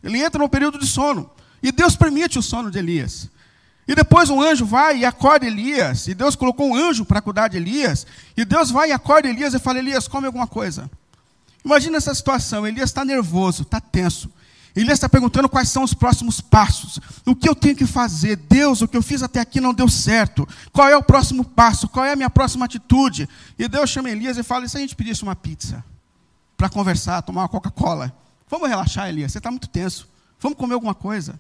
Ele 0.04 0.22
entra 0.22 0.38
num 0.38 0.50
período 0.50 0.78
de 0.78 0.86
sono. 0.86 1.32
E 1.64 1.72
Deus 1.72 1.96
permite 1.96 2.38
o 2.38 2.42
sono 2.42 2.70
de 2.70 2.78
Elias. 2.78 3.30
E 3.88 3.96
depois 3.96 4.30
um 4.30 4.42
anjo 4.42 4.66
vai 4.66 4.98
e 4.98 5.06
acorda 5.06 5.46
Elias. 5.46 6.06
E 6.10 6.14
Deus 6.14 6.36
colocou 6.36 6.68
um 6.68 6.76
anjo 6.76 7.06
para 7.06 7.22
cuidar 7.22 7.48
de 7.48 7.56
Elias. 7.56 8.06
E 8.36 8.44
Deus 8.44 8.70
vai 8.70 8.90
e 8.90 8.92
acorda 8.92 9.30
Elias 9.30 9.54
e 9.54 9.60
fala: 9.60 9.80
Elias, 9.80 10.10
come 10.10 10.26
alguma 10.26 10.46
coisa. 10.46 10.92
Imagina 11.64 11.96
essa 11.96 12.14
situação. 12.14 12.68
Elias 12.68 12.90
está 12.90 13.06
nervoso, 13.06 13.64
está 13.64 13.80
tenso. 13.80 14.30
Elias 14.76 14.94
está 14.94 15.08
perguntando 15.08 15.48
quais 15.48 15.70
são 15.70 15.84
os 15.84 15.94
próximos 15.94 16.42
passos. 16.42 17.00
O 17.26 17.36
que 17.36 17.48
eu 17.48 17.54
tenho 17.54 17.76
que 17.76 17.86
fazer? 17.86 18.36
Deus, 18.36 18.82
o 18.82 18.88
que 18.88 18.98
eu 18.98 19.04
fiz 19.04 19.22
até 19.22 19.40
aqui 19.40 19.62
não 19.62 19.74
deu 19.74 19.88
certo. 19.88 20.48
Qual 20.72 20.88
é 20.88 20.98
o 20.98 21.04
próximo 21.04 21.44
passo? 21.44 21.88
Qual 21.88 22.04
é 22.04 22.12
a 22.12 22.16
minha 22.16 22.30
próxima 22.30 22.66
atitude? 22.66 23.30
E 23.58 23.68
Deus 23.68 23.90
chama 23.90 24.10
Elias 24.10 24.38
e 24.38 24.44
fala: 24.44 24.66
e 24.66 24.70
se 24.70 24.78
a 24.78 24.80
gente 24.80 24.96
pedisse 24.96 25.22
uma 25.22 25.36
pizza? 25.36 25.84
Para 26.58 26.70
conversar, 26.70 27.22
tomar 27.22 27.42
uma 27.42 27.50
Coca-Cola? 27.50 28.16
Vamos 28.50 28.68
relaxar, 28.68 29.10
Elias, 29.10 29.32
você 29.32 29.38
está 29.38 29.52
muito 29.52 29.68
tenso. 29.68 30.08
Vamos 30.40 30.58
comer 30.58 30.74
alguma 30.74 30.96
coisa. 30.96 31.40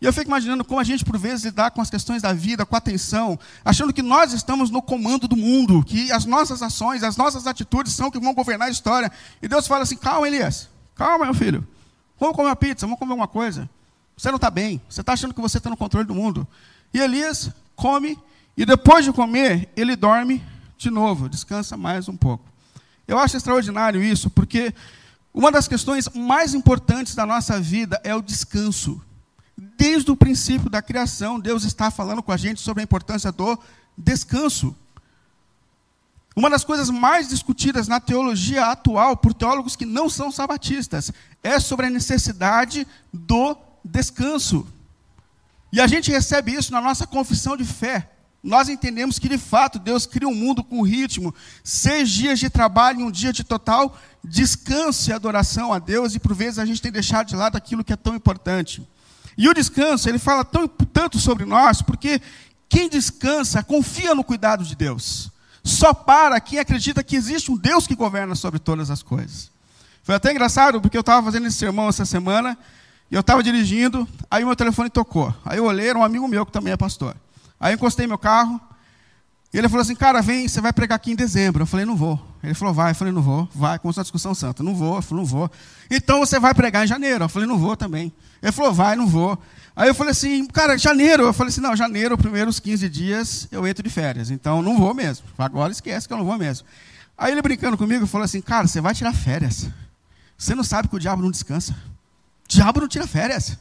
E 0.00 0.06
eu 0.06 0.12
fico 0.12 0.26
imaginando 0.26 0.64
como 0.64 0.80
a 0.80 0.84
gente, 0.84 1.04
por 1.04 1.18
vezes, 1.18 1.44
lidar 1.44 1.70
com 1.70 1.80
as 1.80 1.88
questões 1.88 2.20
da 2.20 2.32
vida, 2.32 2.66
com 2.66 2.74
a 2.74 2.78
atenção, 2.78 3.38
achando 3.64 3.92
que 3.92 4.02
nós 4.02 4.32
estamos 4.32 4.70
no 4.70 4.82
comando 4.82 5.28
do 5.28 5.36
mundo, 5.36 5.82
que 5.84 6.10
as 6.12 6.24
nossas 6.24 6.62
ações, 6.62 7.02
as 7.02 7.16
nossas 7.16 7.46
atitudes 7.46 7.92
são 7.92 8.10
que 8.10 8.18
vão 8.18 8.34
governar 8.34 8.68
a 8.68 8.70
história. 8.70 9.10
E 9.40 9.48
Deus 9.48 9.66
fala 9.66 9.82
assim: 9.82 9.96
calma, 9.96 10.26
Elias, 10.26 10.68
calma, 10.94 11.26
meu 11.26 11.34
filho. 11.34 11.66
Vamos 12.18 12.36
comer 12.36 12.48
uma 12.48 12.56
pizza, 12.56 12.86
vamos 12.86 12.98
comer 12.98 13.12
alguma 13.12 13.28
coisa. 13.28 13.68
Você 14.16 14.28
não 14.28 14.36
está 14.36 14.50
bem, 14.50 14.80
você 14.88 15.00
está 15.00 15.12
achando 15.12 15.34
que 15.34 15.40
você 15.40 15.58
está 15.58 15.68
no 15.68 15.76
controle 15.76 16.06
do 16.06 16.14
mundo. 16.14 16.46
E 16.92 17.00
Elias 17.00 17.50
come, 17.74 18.18
e 18.56 18.64
depois 18.64 19.04
de 19.04 19.12
comer, 19.12 19.68
ele 19.76 19.96
dorme 19.96 20.42
de 20.78 20.90
novo, 20.90 21.28
descansa 21.28 21.76
mais 21.76 22.08
um 22.08 22.16
pouco. 22.16 22.44
Eu 23.06 23.18
acho 23.18 23.36
extraordinário 23.36 24.02
isso, 24.02 24.30
porque 24.30 24.72
uma 25.32 25.50
das 25.50 25.66
questões 25.66 26.08
mais 26.10 26.54
importantes 26.54 27.14
da 27.14 27.26
nossa 27.26 27.60
vida 27.60 28.00
é 28.04 28.14
o 28.14 28.22
descanso. 28.22 29.02
Desde 29.56 30.10
o 30.10 30.16
princípio 30.16 30.70
da 30.70 30.80
criação, 30.80 31.40
Deus 31.40 31.64
está 31.64 31.90
falando 31.90 32.22
com 32.22 32.30
a 32.30 32.36
gente 32.36 32.60
sobre 32.60 32.80
a 32.80 32.84
importância 32.84 33.32
do 33.32 33.58
descanso. 33.98 34.74
Uma 36.36 36.50
das 36.50 36.64
coisas 36.64 36.90
mais 36.90 37.28
discutidas 37.28 37.86
na 37.86 38.00
teologia 38.00 38.66
atual 38.66 39.16
por 39.16 39.32
teólogos 39.32 39.76
que 39.76 39.86
não 39.86 40.08
são 40.08 40.32
sabatistas 40.32 41.12
é 41.42 41.60
sobre 41.60 41.86
a 41.86 41.90
necessidade 41.90 42.86
do 43.12 43.56
descanso. 43.84 44.66
E 45.72 45.80
a 45.80 45.86
gente 45.86 46.10
recebe 46.10 46.52
isso 46.52 46.72
na 46.72 46.80
nossa 46.80 47.06
confissão 47.06 47.56
de 47.56 47.64
fé 47.64 48.10
nós 48.44 48.68
entendemos 48.68 49.18
que 49.18 49.26
de 49.26 49.38
fato 49.38 49.78
Deus 49.78 50.04
cria 50.04 50.28
um 50.28 50.34
mundo 50.34 50.62
com 50.62 50.82
ritmo, 50.82 51.34
seis 51.64 52.10
dias 52.10 52.38
de 52.38 52.50
trabalho 52.50 53.00
e 53.00 53.02
um 53.02 53.10
dia 53.10 53.32
de 53.32 53.42
total 53.42 53.98
descanso 54.22 55.08
e 55.08 55.12
adoração 55.14 55.72
a 55.72 55.78
Deus, 55.78 56.14
e 56.14 56.18
por 56.18 56.34
vezes 56.34 56.58
a 56.58 56.66
gente 56.66 56.82
tem 56.82 56.92
deixado 56.92 57.28
de 57.28 57.36
lado 57.36 57.56
aquilo 57.56 57.82
que 57.82 57.92
é 57.92 57.96
tão 57.96 58.14
importante. 58.14 58.86
E 59.36 59.48
o 59.48 59.54
descanso, 59.54 60.08
ele 60.08 60.18
fala 60.18 60.44
tão, 60.44 60.68
tanto 60.68 61.18
sobre 61.18 61.46
nós, 61.46 61.80
porque 61.80 62.20
quem 62.68 62.88
descansa 62.88 63.62
confia 63.62 64.14
no 64.14 64.22
cuidado 64.22 64.62
de 64.62 64.76
Deus. 64.76 65.30
Só 65.64 65.94
para 65.94 66.38
quem 66.40 66.58
acredita 66.58 67.02
que 67.02 67.16
existe 67.16 67.50
um 67.50 67.56
Deus 67.56 67.86
que 67.86 67.96
governa 67.96 68.34
sobre 68.34 68.58
todas 68.60 68.90
as 68.90 69.02
coisas. 69.02 69.50
Foi 70.02 70.14
até 70.14 70.30
engraçado, 70.30 70.80
porque 70.80 70.96
eu 70.96 71.00
estava 71.00 71.24
fazendo 71.24 71.46
esse 71.46 71.56
sermão 71.56 71.88
essa 71.88 72.04
semana, 72.04 72.56
e 73.10 73.14
eu 73.14 73.22
estava 73.22 73.42
dirigindo, 73.42 74.06
aí 74.30 74.44
meu 74.44 74.54
telefone 74.54 74.90
tocou. 74.90 75.34
Aí 75.44 75.56
eu 75.56 75.64
olhei, 75.64 75.88
era 75.88 75.98
um 75.98 76.04
amigo 76.04 76.28
meu 76.28 76.44
que 76.44 76.52
também 76.52 76.74
é 76.74 76.76
pastor. 76.76 77.16
Aí 77.58 77.72
eu 77.72 77.76
encostei 77.76 78.06
meu 78.06 78.18
carro. 78.18 78.60
E 79.52 79.58
ele 79.58 79.68
falou 79.68 79.82
assim, 79.82 79.94
cara, 79.94 80.20
vem, 80.20 80.48
você 80.48 80.60
vai 80.60 80.72
pregar 80.72 80.96
aqui 80.96 81.12
em 81.12 81.14
dezembro. 81.14 81.62
Eu 81.62 81.66
falei, 81.66 81.86
não 81.86 81.94
vou. 81.94 82.20
Ele 82.42 82.54
falou, 82.54 82.74
vai. 82.74 82.90
Eu 82.90 82.94
falei, 82.96 83.12
não 83.12 83.22
vou. 83.22 83.48
Vai. 83.54 83.78
Começou 83.78 84.00
a 84.00 84.02
discussão 84.02 84.34
santa. 84.34 84.64
Não 84.64 84.74
vou. 84.74 84.96
Eu 84.96 85.02
falei, 85.02 85.22
não 85.22 85.30
vou. 85.30 85.48
Então 85.88 86.18
você 86.18 86.40
vai 86.40 86.52
pregar 86.52 86.84
em 86.84 86.88
janeiro. 86.88 87.24
Eu 87.24 87.28
falei, 87.28 87.48
não 87.48 87.56
vou 87.56 87.76
também. 87.76 88.12
Ele 88.42 88.50
falou, 88.50 88.74
vai, 88.74 88.96
não 88.96 89.06
vou. 89.06 89.38
Aí 89.76 89.88
eu 89.88 89.94
falei 89.94 90.12
assim, 90.12 90.46
cara, 90.46 90.78
janeiro. 90.78 91.24
Eu 91.24 91.32
falei 91.32 91.50
assim, 91.50 91.60
não, 91.60 91.74
janeiro, 91.74 92.16
primeiros 92.16 92.60
15 92.60 92.88
dias 92.88 93.48
eu 93.50 93.66
entro 93.66 93.82
de 93.82 93.90
férias. 93.90 94.30
Então 94.30 94.62
não 94.62 94.78
vou 94.78 94.94
mesmo. 94.94 95.26
Agora 95.36 95.72
esquece 95.72 96.06
que 96.06 96.12
eu 96.12 96.18
não 96.18 96.24
vou 96.24 96.38
mesmo. 96.38 96.66
Aí 97.16 97.32
ele 97.32 97.42
brincando 97.42 97.76
comigo 97.76 98.06
falou 98.06 98.24
assim, 98.24 98.40
cara, 98.40 98.66
você 98.66 98.80
vai 98.80 98.94
tirar 98.94 99.12
férias. 99.12 99.68
Você 100.36 100.54
não 100.54 100.64
sabe 100.64 100.88
que 100.88 100.96
o 100.96 100.98
diabo 100.98 101.22
não 101.22 101.30
descansa. 101.30 101.72
O 101.72 102.48
diabo 102.48 102.80
não 102.80 102.88
tira 102.88 103.06
férias. 103.06 103.58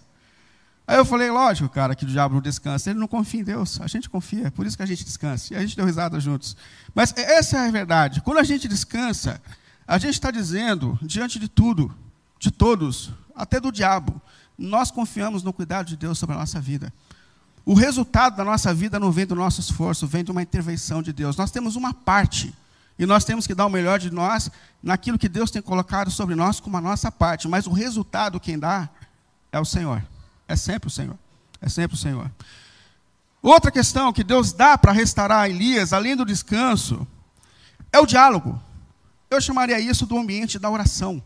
Aí 0.85 0.97
eu 0.97 1.05
falei, 1.05 1.31
lógico, 1.31 1.69
cara, 1.69 1.95
que 1.95 2.03
o 2.03 2.07
diabo 2.07 2.35
não 2.35 2.41
descansa. 2.41 2.89
Ele 2.89 2.99
não 2.99 3.07
confia 3.07 3.39
em 3.39 3.43
Deus. 3.43 3.79
A 3.79 3.87
gente 3.87 4.09
confia, 4.09 4.51
por 4.51 4.65
isso 4.65 4.75
que 4.75 4.83
a 4.83 4.85
gente 4.85 5.03
descansa. 5.03 5.53
E 5.53 5.57
a 5.57 5.61
gente 5.61 5.75
deu 5.75 5.85
risada 5.85 6.19
juntos. 6.19 6.57
Mas 6.93 7.13
essa 7.15 7.57
é 7.57 7.67
a 7.67 7.71
verdade. 7.71 8.21
Quando 8.21 8.39
a 8.39 8.43
gente 8.43 8.67
descansa, 8.67 9.41
a 9.87 9.97
gente 9.97 10.15
está 10.15 10.29
dizendo, 10.29 10.99
diante 11.01 11.39
de 11.39 11.47
tudo, 11.47 11.93
de 12.37 12.51
todos, 12.51 13.11
até 13.35 13.59
do 13.59 13.71
diabo, 13.71 14.21
nós 14.57 14.91
confiamos 14.91 15.43
no 15.43 15.51
cuidado 15.51 15.87
de 15.87 15.97
Deus 15.97 16.17
sobre 16.17 16.35
a 16.35 16.39
nossa 16.39 16.59
vida. 16.59 16.93
O 17.65 17.73
resultado 17.73 18.35
da 18.35 18.43
nossa 18.43 18.73
vida 18.73 18.99
não 18.99 19.11
vem 19.11 19.25
do 19.25 19.35
nosso 19.35 19.61
esforço, 19.61 20.05
vem 20.05 20.23
de 20.23 20.31
uma 20.31 20.41
intervenção 20.41 21.01
de 21.01 21.13
Deus. 21.13 21.37
Nós 21.37 21.51
temos 21.51 21.75
uma 21.75 21.93
parte. 21.93 22.53
E 22.99 23.05
nós 23.05 23.23
temos 23.23 23.47
que 23.47 23.55
dar 23.55 23.65
o 23.65 23.69
melhor 23.69 23.97
de 23.97 24.11
nós 24.11 24.51
naquilo 24.81 25.17
que 25.17 25.27
Deus 25.27 25.49
tem 25.49 25.61
colocado 25.61 26.11
sobre 26.11 26.35
nós 26.35 26.59
como 26.59 26.77
a 26.77 26.81
nossa 26.81 27.11
parte. 27.11 27.47
Mas 27.47 27.65
o 27.65 27.71
resultado, 27.71 28.39
quem 28.39 28.59
dá, 28.59 28.89
é 29.51 29.59
o 29.59 29.65
Senhor. 29.65 30.03
É 30.47 30.55
sempre 30.55 30.87
o 30.87 30.91
Senhor. 30.91 31.17
É 31.61 31.69
sempre 31.69 31.95
o 31.95 31.99
Senhor. 31.99 32.29
Outra 33.41 33.71
questão 33.71 34.13
que 34.13 34.23
Deus 34.23 34.53
dá 34.53 34.77
para 34.77 34.91
restaurar 34.91 35.49
Elias, 35.49 35.91
além 35.91 36.15
do 36.15 36.25
descanso, 36.25 37.07
é 37.91 37.99
o 37.99 38.05
diálogo. 38.05 38.61
Eu 39.29 39.41
chamaria 39.41 39.79
isso 39.79 40.05
do 40.05 40.17
ambiente 40.17 40.59
da 40.59 40.69
oração. 40.69 41.21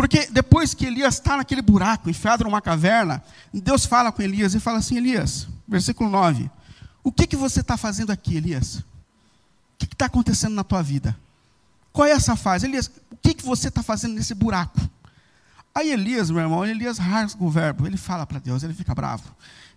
Porque 0.00 0.28
depois 0.30 0.72
que 0.72 0.86
Elias 0.86 1.16
está 1.16 1.36
naquele 1.36 1.60
buraco, 1.60 2.08
enfiado 2.08 2.42
numa 2.44 2.62
caverna, 2.62 3.22
Deus 3.52 3.84
fala 3.84 4.10
com 4.10 4.22
Elias 4.22 4.54
e 4.54 4.58
fala 4.58 4.78
assim: 4.78 4.96
Elias, 4.96 5.46
versículo 5.68 6.08
9: 6.08 6.50
O 7.04 7.12
que, 7.12 7.26
que 7.26 7.36
você 7.36 7.60
está 7.60 7.76
fazendo 7.76 8.10
aqui, 8.10 8.34
Elias? 8.34 8.76
O 8.76 8.84
que 9.76 9.84
está 9.84 10.06
acontecendo 10.06 10.54
na 10.54 10.64
tua 10.64 10.82
vida? 10.82 11.14
Qual 11.92 12.08
é 12.08 12.12
essa 12.12 12.34
fase? 12.34 12.66
Elias, 12.66 12.90
o 13.12 13.16
que, 13.16 13.34
que 13.34 13.44
você 13.44 13.68
está 13.68 13.82
fazendo 13.82 14.14
nesse 14.14 14.32
buraco? 14.32 14.80
Aí 15.74 15.92
Elias, 15.92 16.30
meu 16.30 16.40
irmão, 16.40 16.64
Elias 16.64 16.96
rasga 16.96 17.44
o 17.44 17.50
verbo, 17.50 17.86
ele 17.86 17.98
fala 17.98 18.26
para 18.26 18.38
Deus, 18.38 18.62
ele 18.62 18.72
fica 18.72 18.94
bravo. 18.94 19.24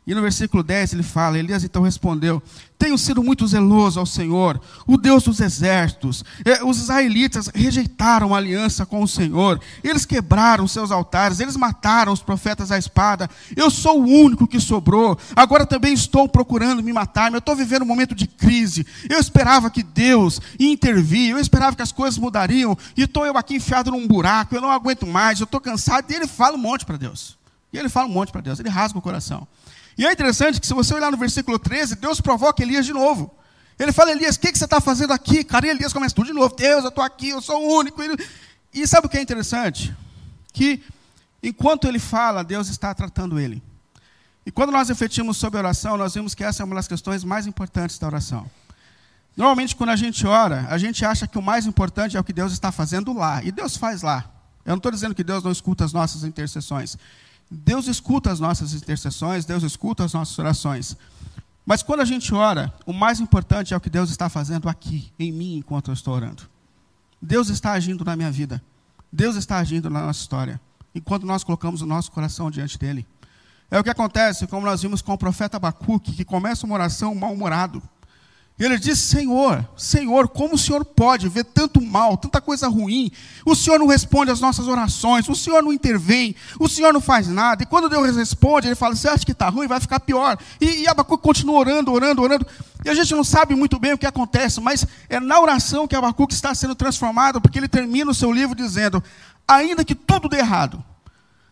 E 0.05 0.13
no 0.13 0.21
versículo 0.21 0.61
10 0.61 0.93
ele 0.93 1.03
fala: 1.03 1.39
Elias 1.39 1.63
então 1.63 1.81
respondeu: 1.81 2.43
Tenho 2.77 2.97
sido 2.97 3.23
muito 3.23 3.47
zeloso 3.47 4.01
ao 4.01 4.05
Senhor, 4.05 4.59
o 4.85 4.97
Deus 4.97 5.23
dos 5.23 5.39
exércitos. 5.39 6.25
É, 6.43 6.61
os 6.61 6.77
israelitas 6.77 7.49
rejeitaram 7.53 8.35
a 8.35 8.37
aliança 8.37 8.85
com 8.85 9.01
o 9.01 9.07
Senhor, 9.07 9.61
eles 9.81 10.05
quebraram 10.05 10.67
seus 10.67 10.91
altares, 10.91 11.39
eles 11.39 11.55
mataram 11.55 12.11
os 12.11 12.21
profetas 12.21 12.69
à 12.69 12.77
espada. 12.77 13.29
Eu 13.55 13.69
sou 13.69 14.01
o 14.01 14.05
único 14.05 14.45
que 14.45 14.59
sobrou, 14.59 15.17
agora 15.33 15.65
também 15.65 15.93
estou 15.93 16.27
procurando 16.27 16.83
me 16.83 16.91
matar. 16.91 17.31
Eu 17.31 17.39
estou 17.39 17.55
vivendo 17.55 17.83
um 17.83 17.87
momento 17.87 18.13
de 18.13 18.27
crise. 18.27 18.85
Eu 19.09 19.19
esperava 19.19 19.69
que 19.69 19.81
Deus 19.81 20.41
ia 20.59 20.71
intervir, 20.71 21.31
eu 21.31 21.39
esperava 21.39 21.77
que 21.77 21.81
as 21.81 21.93
coisas 21.93 22.17
mudariam, 22.17 22.77
e 22.97 23.03
estou 23.03 23.25
eu 23.25 23.37
aqui 23.37 23.55
enfiado 23.55 23.89
num 23.89 24.05
buraco, 24.05 24.53
eu 24.53 24.61
não 24.61 24.69
aguento 24.69 25.07
mais, 25.07 25.39
eu 25.39 25.45
estou 25.45 25.61
cansado. 25.61 26.11
E 26.11 26.13
ele 26.13 26.27
fala 26.27 26.55
um 26.55 26.61
monte 26.61 26.85
para 26.85 26.97
Deus. 26.97 27.37
E 27.71 27.77
ele 27.77 27.87
fala 27.87 28.07
um 28.07 28.11
monte 28.11 28.31
para 28.31 28.41
Deus, 28.41 28.59
ele 28.59 28.69
rasga 28.69 28.99
o 28.99 29.01
coração. 29.01 29.47
E 29.97 30.05
é 30.05 30.11
interessante 30.11 30.59
que 30.59 30.67
se 30.67 30.73
você 30.73 30.93
olhar 30.93 31.11
no 31.11 31.17
versículo 31.17 31.59
13, 31.59 31.95
Deus 31.95 32.19
provoca 32.19 32.63
Elias 32.63 32.85
de 32.85 32.93
novo. 32.93 33.33
Ele 33.77 33.91
fala, 33.91 34.11
Elias, 34.11 34.35
o 34.35 34.39
que, 34.39 34.51
que 34.51 34.57
você 34.57 34.65
está 34.65 34.79
fazendo 34.79 35.13
aqui? 35.13 35.43
Cara, 35.43 35.67
Elias 35.67 35.93
começa 35.93 36.15
tudo 36.15 36.27
de 36.27 36.33
novo. 36.33 36.55
Deus, 36.55 36.83
eu 36.83 36.89
estou 36.89 37.03
aqui, 37.03 37.29
eu 37.29 37.41
sou 37.41 37.61
o 37.61 37.77
único. 37.79 38.01
E 38.73 38.87
sabe 38.87 39.07
o 39.07 39.09
que 39.09 39.17
é 39.17 39.21
interessante? 39.21 39.95
Que 40.51 40.83
enquanto 41.41 41.87
ele 41.87 41.99
fala, 41.99 42.43
Deus 42.43 42.69
está 42.69 42.93
tratando 42.93 43.39
ele. 43.39 43.61
E 44.45 44.51
quando 44.51 44.71
nós 44.71 44.89
refletimos 44.89 45.37
sobre 45.37 45.57
a 45.57 45.61
oração, 45.61 45.97
nós 45.97 46.13
vimos 46.13 46.35
que 46.35 46.43
essa 46.43 46.63
é 46.63 46.65
uma 46.65 46.75
das 46.75 46.87
questões 46.87 47.23
mais 47.23 47.47
importantes 47.47 47.97
da 47.97 48.07
oração. 48.07 48.49
Normalmente, 49.35 49.75
quando 49.75 49.89
a 49.89 49.95
gente 49.95 50.27
ora, 50.27 50.67
a 50.69 50.77
gente 50.77 51.03
acha 51.03 51.27
que 51.27 51.37
o 51.37 51.41
mais 51.41 51.65
importante 51.65 52.15
é 52.15 52.19
o 52.19 52.23
que 52.23 52.33
Deus 52.33 52.51
está 52.51 52.71
fazendo 52.71 53.13
lá. 53.13 53.43
E 53.43 53.51
Deus 53.51 53.75
faz 53.75 54.01
lá. 54.01 54.29
Eu 54.65 54.71
não 54.71 54.77
estou 54.77 54.91
dizendo 54.91 55.15
que 55.15 55.23
Deus 55.23 55.43
não 55.43 55.51
escuta 55.51 55.83
as 55.83 55.91
nossas 55.91 56.23
intercessões. 56.23 56.97
Deus 57.53 57.87
escuta 57.87 58.31
as 58.31 58.39
nossas 58.39 58.73
intercessões, 58.73 59.45
Deus 59.45 59.61
escuta 59.61 60.03
as 60.03 60.13
nossas 60.13 60.37
orações. 60.39 60.97
Mas 61.65 61.83
quando 61.83 61.99
a 62.01 62.05
gente 62.05 62.33
ora, 62.33 62.73
o 62.85 62.91
mais 62.91 63.19
importante 63.19 63.73
é 63.73 63.77
o 63.77 63.79
que 63.79 63.89
Deus 63.89 64.09
está 64.09 64.27
fazendo 64.27 64.67
aqui, 64.67 65.13
em 65.19 65.31
mim, 65.31 65.57
enquanto 65.57 65.89
eu 65.89 65.93
estou 65.93 66.15
orando. 66.15 66.43
Deus 67.21 67.49
está 67.49 67.71
agindo 67.71 68.03
na 68.03 68.15
minha 68.15 68.31
vida. 68.31 68.61
Deus 69.11 69.35
está 69.35 69.59
agindo 69.59 69.89
na 69.89 70.01
nossa 70.01 70.19
história. 70.19 70.59
Enquanto 70.95 71.25
nós 71.25 71.43
colocamos 71.43 71.81
o 71.81 71.85
nosso 71.85 72.11
coração 72.11 72.49
diante 72.49 72.77
dele. 72.77 73.05
É 73.69 73.79
o 73.79 73.83
que 73.83 73.89
acontece, 73.89 74.47
como 74.47 74.65
nós 74.65 74.81
vimos 74.81 75.01
com 75.01 75.13
o 75.13 75.17
profeta 75.17 75.57
Abacuque, 75.57 76.11
que 76.11 76.25
começa 76.25 76.65
uma 76.65 76.75
oração 76.75 77.13
mal-humorado. 77.15 77.81
E 78.57 78.63
ele 78.63 78.77
diz: 78.77 78.99
Senhor, 78.99 79.67
Senhor, 79.75 80.27
como 80.27 80.53
o 80.53 80.57
Senhor 80.57 80.85
pode 80.85 81.27
ver 81.27 81.43
tanto 81.43 81.81
mal, 81.81 82.15
tanta 82.15 82.39
coisa 82.39 82.67
ruim? 82.67 83.11
O 83.43 83.55
Senhor 83.55 83.79
não 83.79 83.87
responde 83.87 84.29
às 84.29 84.39
nossas 84.39 84.67
orações, 84.67 85.27
o 85.27 85.35
Senhor 85.35 85.63
não 85.63 85.73
intervém, 85.73 86.35
o 86.59 86.69
Senhor 86.69 86.93
não 86.93 87.01
faz 87.01 87.27
nada. 87.27 87.63
E 87.63 87.65
quando 87.65 87.89
Deus 87.89 88.15
responde, 88.15 88.67
ele 88.67 88.75
fala: 88.75 88.95
Você 88.95 89.07
acha 89.07 89.25
que 89.25 89.31
está 89.31 89.49
ruim? 89.49 89.67
Vai 89.67 89.79
ficar 89.79 89.99
pior. 89.99 90.37
E, 90.61 90.83
e 90.83 90.87
Abacuque 90.87 91.23
continua 91.23 91.59
orando, 91.59 91.91
orando, 91.91 92.21
orando. 92.21 92.45
E 92.85 92.89
a 92.89 92.93
gente 92.93 93.13
não 93.15 93.23
sabe 93.23 93.55
muito 93.55 93.79
bem 93.79 93.93
o 93.93 93.97
que 93.97 94.05
acontece, 94.05 94.61
mas 94.61 94.85
é 95.09 95.19
na 95.19 95.39
oração 95.39 95.87
que 95.87 95.95
Abacuque 95.95 96.33
está 96.33 96.53
sendo 96.53 96.75
transformado, 96.75 97.41
porque 97.41 97.57
ele 97.57 97.67
termina 97.67 98.11
o 98.11 98.15
seu 98.15 98.31
livro 98.31 98.55
dizendo: 98.55 99.03
Ainda 99.47 99.83
que 99.83 99.95
tudo 99.95 100.29
dê 100.29 100.37
errado, 100.37 100.83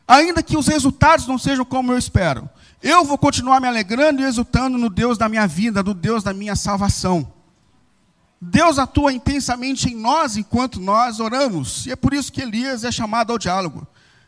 ainda 0.08 0.44
que 0.44 0.56
os 0.56 0.68
resultados 0.68 1.26
não 1.26 1.40
sejam 1.40 1.66
como 1.66 1.92
eu 1.92 1.98
espero, 1.98 2.48
eu 2.82 3.06
vou 3.06 3.18
continuar 3.18 3.60
me 3.60 3.68
alegrando 3.68 4.22
e 4.22 4.26
exultando 4.26 4.78
no 4.78 4.90
Deus 4.90 5.18
da 5.18 5.30
minha 5.30 5.48
vida, 5.48 5.84
no 5.84 5.94
Deus 5.94 6.24
da 6.24 6.34
minha 6.34 6.56
salvação. 6.56 7.32
Deus 8.42 8.80
atua 8.80 9.14
intensamente 9.14 9.88
em 9.88 9.96
nós 9.96 10.36
enquanto 10.36 10.80
nós 10.80 11.20
oramos. 11.20 11.86
E 11.86 11.92
é 11.92 11.96
por 11.96 12.12
isso 12.12 12.32
que 12.32 12.42
Elias 12.42 12.84
é 12.84 12.92
chamado 12.92 13.32
ao 13.32 13.38
diálogo. 13.38 13.86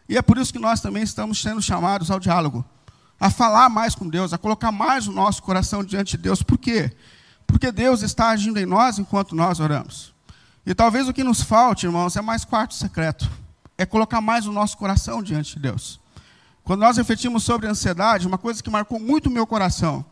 E 0.08 0.16
é 0.16 0.22
por 0.22 0.38
isso 0.38 0.54
que 0.54 0.60
nós 0.60 0.80
também 0.80 1.02
estamos 1.02 1.42
sendo 1.42 1.62
chamados 1.64 2.12
ao 2.12 2.20
diálogo. 2.20 2.64
A 3.20 3.32
falar 3.32 3.70
mais 3.70 3.96
com 3.96 4.08
Deus, 4.08 4.32
a 4.32 4.38
colocar 4.38 4.72
mais 4.72 5.08
o 5.08 5.12
nosso 5.12 5.42
coração 5.42 5.84
diante 5.84 6.12
de 6.16 6.22
Deus. 6.22 6.44
Por 6.44 6.60
quê? 6.60 6.96
Porque 7.48 7.72
Deus 7.72 8.04
está 8.04 8.30
agindo 8.30 8.60
em 8.60 8.68
nós 8.68 9.00
enquanto 9.00 9.36
nós 9.36 9.60
oramos. 9.60 10.14
E 10.64 10.76
talvez 10.76 11.08
o 11.08 11.14
que 11.14 11.24
nos 11.24 11.42
falte, 11.42 11.88
irmãos, 11.88 12.16
é 12.16 12.22
mais 12.22 12.46
quarto 12.46 12.76
secreto. 12.76 13.28
É 13.76 13.86
colocar 13.86 14.22
mais 14.22 14.46
o 14.46 14.52
nosso 14.52 14.78
coração 14.78 15.24
diante 15.24 15.56
de 15.56 15.62
Deus. 15.62 16.00
Quando 16.64 16.80
nós 16.80 16.98
refletimos 16.98 17.44
sobre 17.44 17.68
a 17.68 17.72
ansiedade, 17.72 18.28
uma 18.28 18.38
coisa 18.38 18.64
que 18.64 18.70
marcou 18.70 19.00
muito 19.00 19.28
o 19.28 19.32
meu 19.32 19.46
coração 19.46 20.06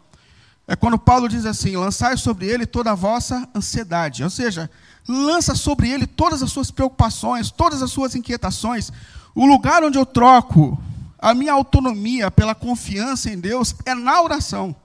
é 0.67 0.75
quando 0.75 0.97
Paulo 0.97 1.27
diz 1.27 1.45
assim: 1.45 1.75
lançai 1.75 2.15
sobre 2.17 2.45
ele 2.45 2.65
toda 2.65 2.91
a 2.91 2.95
vossa 2.95 3.47
ansiedade. 3.53 4.23
Ou 4.23 4.29
seja, 4.29 4.69
lança 5.07 5.55
sobre 5.55 5.89
ele 5.89 6.05
todas 6.07 6.41
as 6.41 6.51
suas 6.51 6.71
preocupações, 6.71 7.51
todas 7.51 7.81
as 7.81 7.91
suas 7.91 8.15
inquietações. 8.15 8.91
O 9.33 9.45
lugar 9.45 9.83
onde 9.83 9.97
eu 9.97 10.05
troco 10.05 10.81
a 11.19 11.33
minha 11.33 11.53
autonomia 11.53 12.31
pela 12.31 12.55
confiança 12.55 13.29
em 13.29 13.39
Deus 13.39 13.75
é 13.85 13.93
na 13.93 14.21
oração. 14.21 14.75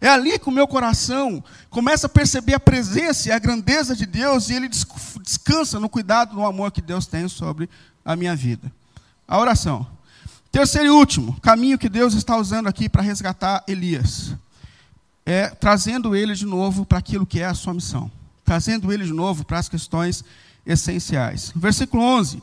É 0.00 0.08
ali 0.08 0.38
que 0.38 0.48
o 0.48 0.52
meu 0.52 0.66
coração 0.66 1.44
começa 1.68 2.06
a 2.06 2.10
perceber 2.10 2.54
a 2.54 2.60
presença 2.60 3.28
e 3.28 3.32
a 3.32 3.38
grandeza 3.38 3.94
de 3.94 4.06
Deus 4.06 4.48
e 4.48 4.54
ele 4.54 4.68
descansa 4.68 5.78
no 5.78 5.88
cuidado, 5.88 6.34
no 6.34 6.46
amor 6.46 6.72
que 6.72 6.80
Deus 6.80 7.06
tem 7.06 7.28
sobre 7.28 7.68
a 8.04 8.16
minha 8.16 8.34
vida. 8.34 8.72
A 9.28 9.38
oração. 9.38 9.86
Terceiro 10.50 10.86
e 10.86 10.90
último 10.90 11.38
caminho 11.40 11.78
que 11.78 11.88
Deus 11.88 12.14
está 12.14 12.36
usando 12.36 12.66
aqui 12.66 12.88
para 12.88 13.02
resgatar 13.02 13.62
Elias 13.68 14.34
é 15.24 15.48
trazendo 15.48 16.16
ele 16.16 16.34
de 16.34 16.44
novo 16.44 16.84
para 16.84 16.98
aquilo 16.98 17.24
que 17.24 17.40
é 17.40 17.46
a 17.46 17.54
sua 17.54 17.72
missão, 17.72 18.10
trazendo 18.44 18.92
ele 18.92 19.04
de 19.04 19.12
novo 19.12 19.44
para 19.44 19.58
as 19.58 19.68
questões 19.68 20.24
essenciais. 20.66 21.52
Versículo 21.54 22.02
11. 22.02 22.42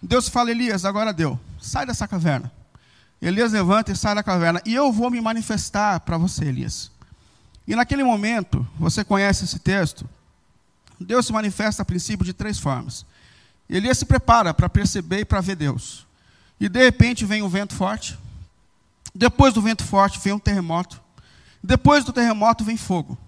Deus 0.00 0.28
fala: 0.28 0.50
Elias, 0.50 0.84
agora 0.84 1.12
deu, 1.12 1.38
sai 1.60 1.84
dessa 1.84 2.06
caverna. 2.06 2.50
Elias 3.20 3.52
levanta 3.52 3.92
e 3.92 3.96
sai 3.96 4.14
da 4.14 4.22
caverna, 4.22 4.60
e 4.64 4.74
eu 4.74 4.92
vou 4.92 5.10
me 5.10 5.20
manifestar 5.20 6.00
para 6.00 6.18
você, 6.18 6.44
Elias. 6.44 6.90
E 7.66 7.76
naquele 7.76 8.02
momento, 8.02 8.66
você 8.78 9.04
conhece 9.04 9.44
esse 9.44 9.60
texto? 9.60 10.08
Deus 10.98 11.26
se 11.26 11.32
manifesta 11.32 11.82
a 11.82 11.84
princípio 11.84 12.24
de 12.24 12.32
três 12.32 12.58
formas. 12.58 13.06
Elias 13.68 13.98
se 13.98 14.04
prepara 14.04 14.52
para 14.52 14.68
perceber 14.68 15.20
e 15.20 15.24
para 15.24 15.40
ver 15.40 15.56
Deus. 15.56 16.06
E 16.62 16.68
de 16.68 16.78
repente 16.78 17.24
vem 17.24 17.42
um 17.42 17.48
vento 17.48 17.74
forte. 17.74 18.16
Depois 19.12 19.52
do 19.52 19.60
vento 19.60 19.82
forte 19.82 20.20
vem 20.20 20.32
um 20.32 20.38
terremoto. 20.38 21.00
Depois 21.60 22.04
do 22.04 22.12
terremoto 22.12 22.62
vem 22.62 22.76
fogo. 22.76 23.18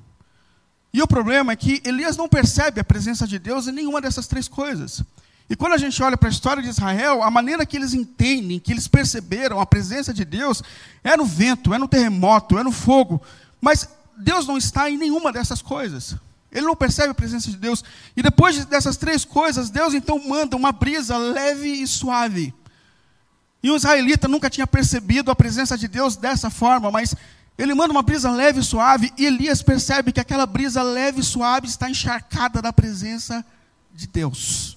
E 0.93 1.03
o 1.03 1.07
problema 1.09 1.51
é 1.51 1.57
que 1.57 1.83
Elias 1.85 2.17
não 2.17 2.29
percebe 2.29 2.81
a 2.81 2.85
presença 2.85 3.27
de 3.27 3.37
Deus 3.41 3.67
em 3.67 3.73
nenhuma 3.73 4.01
dessas 4.01 4.29
três 4.29 4.47
coisas. 4.47 5.03
E 5.51 5.57
quando 5.57 5.73
a 5.73 5.79
gente 5.79 6.01
olha 6.01 6.17
para 6.17 6.29
a 6.29 6.31
história 6.31 6.63
de 6.63 6.69
Israel, 6.69 7.25
a 7.25 7.31
maneira 7.31 7.67
que 7.67 7.77
eles 7.77 7.93
entendem, 7.93 8.61
que 8.61 8.71
eles 8.71 8.87
perceberam 8.87 9.59
a 9.59 9.67
presença 9.67 10.15
de 10.15 10.25
Deus, 10.25 10.63
é 11.03 11.17
no 11.17 11.25
vento, 11.25 11.75
é 11.75 11.79
no 11.79 11.89
terremoto, 11.89 12.57
é 12.57 12.63
no 12.63 12.71
fogo. 12.71 13.21
Mas 13.61 13.89
Deus 14.17 14.47
não 14.47 14.57
está 14.57 14.89
em 14.89 14.97
nenhuma 14.97 15.33
dessas 15.33 15.61
coisas. 15.61 16.15
Ele 16.53 16.67
não 16.67 16.77
percebe 16.77 17.11
a 17.11 17.15
presença 17.15 17.51
de 17.51 17.57
Deus. 17.57 17.83
E 18.17 18.23
depois 18.23 18.65
dessas 18.65 18.97
três 18.97 19.25
coisas, 19.25 19.71
Deus 19.71 19.93
então 19.93 20.25
manda 20.25 20.55
uma 20.55 20.71
brisa 20.71 21.17
leve 21.17 21.83
e 21.83 21.85
suave. 21.85 22.55
E 23.65 23.71
o 23.71 23.77
israelita 23.77 24.29
nunca 24.29 24.51
tinha 24.51 24.67
percebido 24.67 25.31
a 25.31 25.35
presença 25.35 25.79
de 25.79 25.89
Deus 25.89 26.17
dessa 26.17 26.51
forma, 26.51 26.91
mas 26.91 27.15
ele 27.57 27.73
manda 27.73 27.93
uma 27.93 28.03
brisa 28.03 28.31
leve 28.31 28.61
e 28.61 28.63
suave, 28.63 29.11
e 29.17 29.25
Elias 29.25 29.63
percebe 29.63 30.13
que 30.13 30.21
aquela 30.21 30.45
brisa 30.45 30.83
leve 30.83 31.21
e 31.21 31.25
suave 31.25 31.67
está 31.67 31.89
encharcada 31.89 32.61
da 32.61 32.75
presença 32.75 33.43
de 33.91 34.07
Deus. 34.07 34.77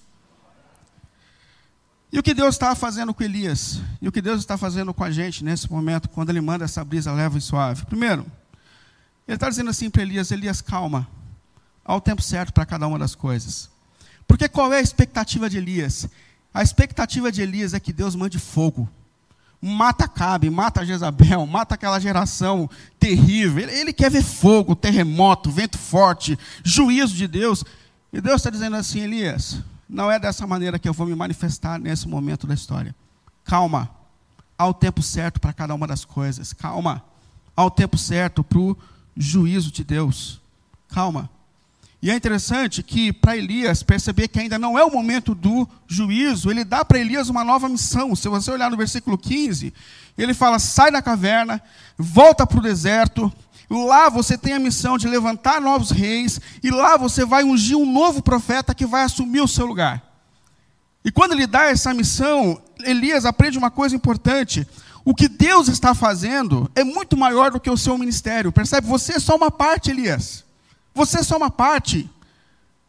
E 2.14 2.18
o 2.18 2.24
que 2.24 2.34
Deus 2.34 2.56
está 2.56 2.74
fazendo 2.76 3.14
com 3.14 3.22
Elias? 3.22 3.82
E 4.02 4.08
o 4.08 4.12
que 4.12 4.22
Deus 4.22 4.40
está 4.40 4.58
fazendo 4.58 4.94
com 4.94 5.04
a 5.04 5.12
gente 5.12 5.44
nesse 5.44 5.70
momento, 5.70 6.08
quando 6.08 6.30
Ele 6.30 6.40
manda 6.40 6.64
essa 6.64 6.82
brisa 6.82 7.12
leve 7.12 7.40
e 7.40 7.42
suave? 7.42 7.86
Primeiro, 7.88 8.26
Ele 9.28 9.36
está 9.36 9.50
dizendo 9.50 9.70
assim 9.70 9.90
para 9.90 10.02
Elias: 10.02 10.32
Elias, 10.32 10.62
calma, 10.62 11.06
há 11.84 11.94
o 11.94 12.00
tempo 12.00 12.22
certo 12.22 12.54
para 12.54 12.66
cada 12.66 12.88
uma 12.88 12.98
das 12.98 13.16
coisas. 13.16 13.70
Porque 14.26 14.48
qual 14.48 14.72
é 14.72 14.78
a 14.78 14.82
expectativa 14.82 15.50
de 15.50 15.58
Elias? 15.58 16.08
A 16.58 16.64
expectativa 16.64 17.32
de 17.32 17.40
Elias 17.40 17.76
é 17.76 17.80
que 17.80 17.94
Deus 17.94 18.16
mande 18.16 18.40
fogo. 18.40 18.90
Mata 19.62 20.08
Cabe, 20.08 20.50
mata 20.50 20.84
Jezabel, 20.84 21.46
mata 21.46 21.76
aquela 21.76 22.00
geração 22.00 22.68
terrível. 23.00 23.62
Ele, 23.62 23.74
ele 23.74 23.94
quer 23.94 24.10
ver 24.10 24.24
fogo, 24.24 24.76
terremoto, 24.76 25.52
vento 25.52 25.78
forte, 25.78 26.36
juízo 26.64 27.14
de 27.14 27.28
Deus. 27.28 27.64
E 28.12 28.20
Deus 28.20 28.38
está 28.38 28.50
dizendo 28.50 28.76
assim, 28.76 29.02
Elias, 29.02 29.62
não 29.88 30.12
é 30.12 30.18
dessa 30.18 30.48
maneira 30.48 30.80
que 30.80 30.90
eu 30.90 30.94
vou 30.94 31.06
me 31.06 31.14
manifestar 31.14 31.78
nesse 31.78 32.08
momento 32.08 32.48
da 32.48 32.56
história. 32.56 32.96
Calma, 33.44 33.88
há 34.58 34.66
o 34.66 34.74
tempo 34.74 35.04
certo 35.04 35.40
para 35.40 35.54
cada 35.54 35.76
uma 35.76 35.86
das 35.86 36.06
coisas. 36.06 36.54
Calma, 36.54 37.04
há 37.56 37.64
o 37.64 37.70
tempo 37.70 38.00
certo 38.00 38.44
para 38.44 38.58
o 38.58 38.76
juízo 39.16 39.72
de 39.72 39.84
Deus. 39.84 40.42
Calma. 40.90 41.30
E 42.02 42.12
é 42.12 42.16
interessante 42.16 42.84
que 42.84 43.12
para 43.12 43.36
Elias 43.36 43.82
perceber 43.82 44.28
que 44.28 44.40
ainda 44.40 44.60
não 44.60 44.78
é 44.78 44.84
o 44.84 44.92
momento 44.92 45.34
do 45.34 45.68
juízo, 45.88 46.52
ele 46.52 46.64
dá 46.64 46.86
para 46.86 47.00
Elias 47.00 47.28
uma 47.28 47.44
nova 47.44 47.68
missão. 47.68 48.16
Se 48.16 48.30
você 48.30 48.52
olhar 48.52 48.70
no 48.70 48.78
versículo 48.78 49.18
15, 49.18 49.74
ele 50.18 50.34
fala: 50.34 50.60
sai 50.60 50.92
da 50.92 51.02
caverna, 51.02 51.62
volta 51.98 52.46
para 52.46 52.60
o 52.60 52.62
deserto, 52.62 53.34
lá 53.70 54.10
você 54.10 54.38
tem 54.38 54.54
a 54.54 54.60
missão 54.60 54.96
de 54.96 55.08
levantar 55.08 55.60
novos 55.60 55.90
reis, 55.90 56.40
e 56.62 56.70
lá 56.70 56.98
você 56.98 57.26
vai 57.26 57.44
ungir 57.44 57.76
um 57.76 57.92
novo 57.92 58.22
profeta 58.22 58.76
que 58.76 58.86
vai 58.86 59.04
assumir 59.04 59.42
o 59.42 59.48
seu 59.48 59.66
lugar. 59.66 60.04
E 61.04 61.12
quando 61.12 61.32
ele 61.32 61.48
dá 61.48 61.66
essa 61.66 61.94
missão, 61.96 62.62
Elias 62.84 63.26
aprende 63.26 63.58
uma 63.58 63.72
coisa 63.72 63.96
importante: 63.96 64.68
O 65.04 65.16
que 65.16 65.28
Deus 65.28 65.68
está 65.68 65.96
fazendo 65.96 66.70
é 66.76 66.84
muito 66.84 67.18
maior 67.18 67.50
do 67.50 67.60
que 67.60 67.72
o 67.72 67.78
seu 67.78 67.98
ministério. 67.98 68.52
Percebe? 68.52 68.86
Você 68.86 69.14
é 69.14 69.20
só 69.20 69.36
uma 69.36 69.50
parte, 69.50 69.90
Elias. 69.90 70.46
Você 70.98 71.20
é 71.20 71.24
só 71.24 71.38
uma 71.38 71.52
parte. 71.52 72.10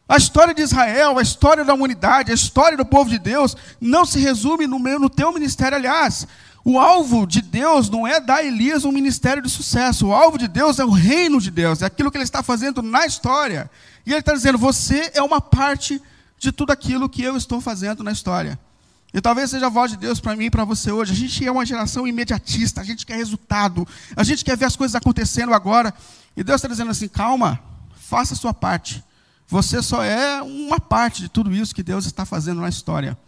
A 0.08 0.16
história 0.16 0.54
de 0.54 0.62
Israel, 0.62 1.18
a 1.18 1.22
história 1.22 1.62
da 1.62 1.74
humanidade, 1.74 2.32
a 2.32 2.34
história 2.34 2.78
do 2.78 2.84
povo 2.86 3.10
de 3.10 3.18
Deus 3.18 3.54
não 3.78 4.06
se 4.06 4.18
resume 4.18 4.66
no 4.66 4.78
meu, 4.78 4.98
no 4.98 5.10
teu 5.10 5.30
ministério, 5.30 5.76
aliás. 5.76 6.26
O 6.64 6.78
alvo 6.78 7.26
de 7.26 7.42
Deus 7.42 7.90
não 7.90 8.06
é 8.06 8.18
dar 8.18 8.36
a 8.36 8.44
Elias 8.44 8.86
um 8.86 8.92
ministério 8.92 9.42
de 9.42 9.50
sucesso. 9.50 10.06
O 10.06 10.14
alvo 10.14 10.38
de 10.38 10.48
Deus 10.48 10.78
é 10.78 10.84
o 10.84 10.90
reino 10.90 11.38
de 11.38 11.50
Deus, 11.50 11.82
é 11.82 11.86
aquilo 11.86 12.10
que 12.10 12.16
ele 12.16 12.24
está 12.24 12.42
fazendo 12.42 12.82
na 12.82 13.04
história. 13.04 13.70
E 14.06 14.10
ele 14.10 14.20
está 14.20 14.32
dizendo: 14.32 14.56
você 14.56 15.10
é 15.14 15.22
uma 15.22 15.40
parte 15.40 16.00
de 16.38 16.50
tudo 16.50 16.70
aquilo 16.70 17.08
que 17.08 17.22
eu 17.22 17.36
estou 17.36 17.60
fazendo 17.60 18.02
na 18.02 18.10
história. 18.10 18.58
E 19.12 19.20
talvez 19.20 19.50
seja 19.50 19.66
a 19.66 19.70
voz 19.70 19.90
de 19.90 19.98
Deus 19.98 20.20
para 20.20 20.34
mim 20.34 20.46
e 20.46 20.50
para 20.50 20.64
você 20.64 20.90
hoje. 20.90 21.12
A 21.12 21.16
gente 21.16 21.46
é 21.46 21.50
uma 21.50 21.66
geração 21.66 22.06
imediatista, 22.06 22.80
a 22.80 22.84
gente 22.84 23.04
quer 23.04 23.16
resultado, 23.16 23.86
a 24.16 24.22
gente 24.22 24.44
quer 24.44 24.56
ver 24.56 24.66
as 24.66 24.76
coisas 24.76 24.94
acontecendo 24.94 25.52
agora. 25.52 25.92
E 26.36 26.42
Deus 26.42 26.56
está 26.56 26.68
dizendo 26.68 26.90
assim: 26.90 27.08
calma, 27.08 27.60
faça 28.08 28.32
a 28.32 28.36
sua 28.36 28.54
parte. 28.54 29.04
Você 29.46 29.82
só 29.82 30.02
é 30.02 30.40
uma 30.42 30.80
parte 30.80 31.20
de 31.20 31.28
tudo 31.28 31.54
isso 31.54 31.74
que 31.74 31.82
Deus 31.82 32.06
está 32.06 32.24
fazendo 32.24 32.62
na 32.62 32.68
história. 32.68 33.18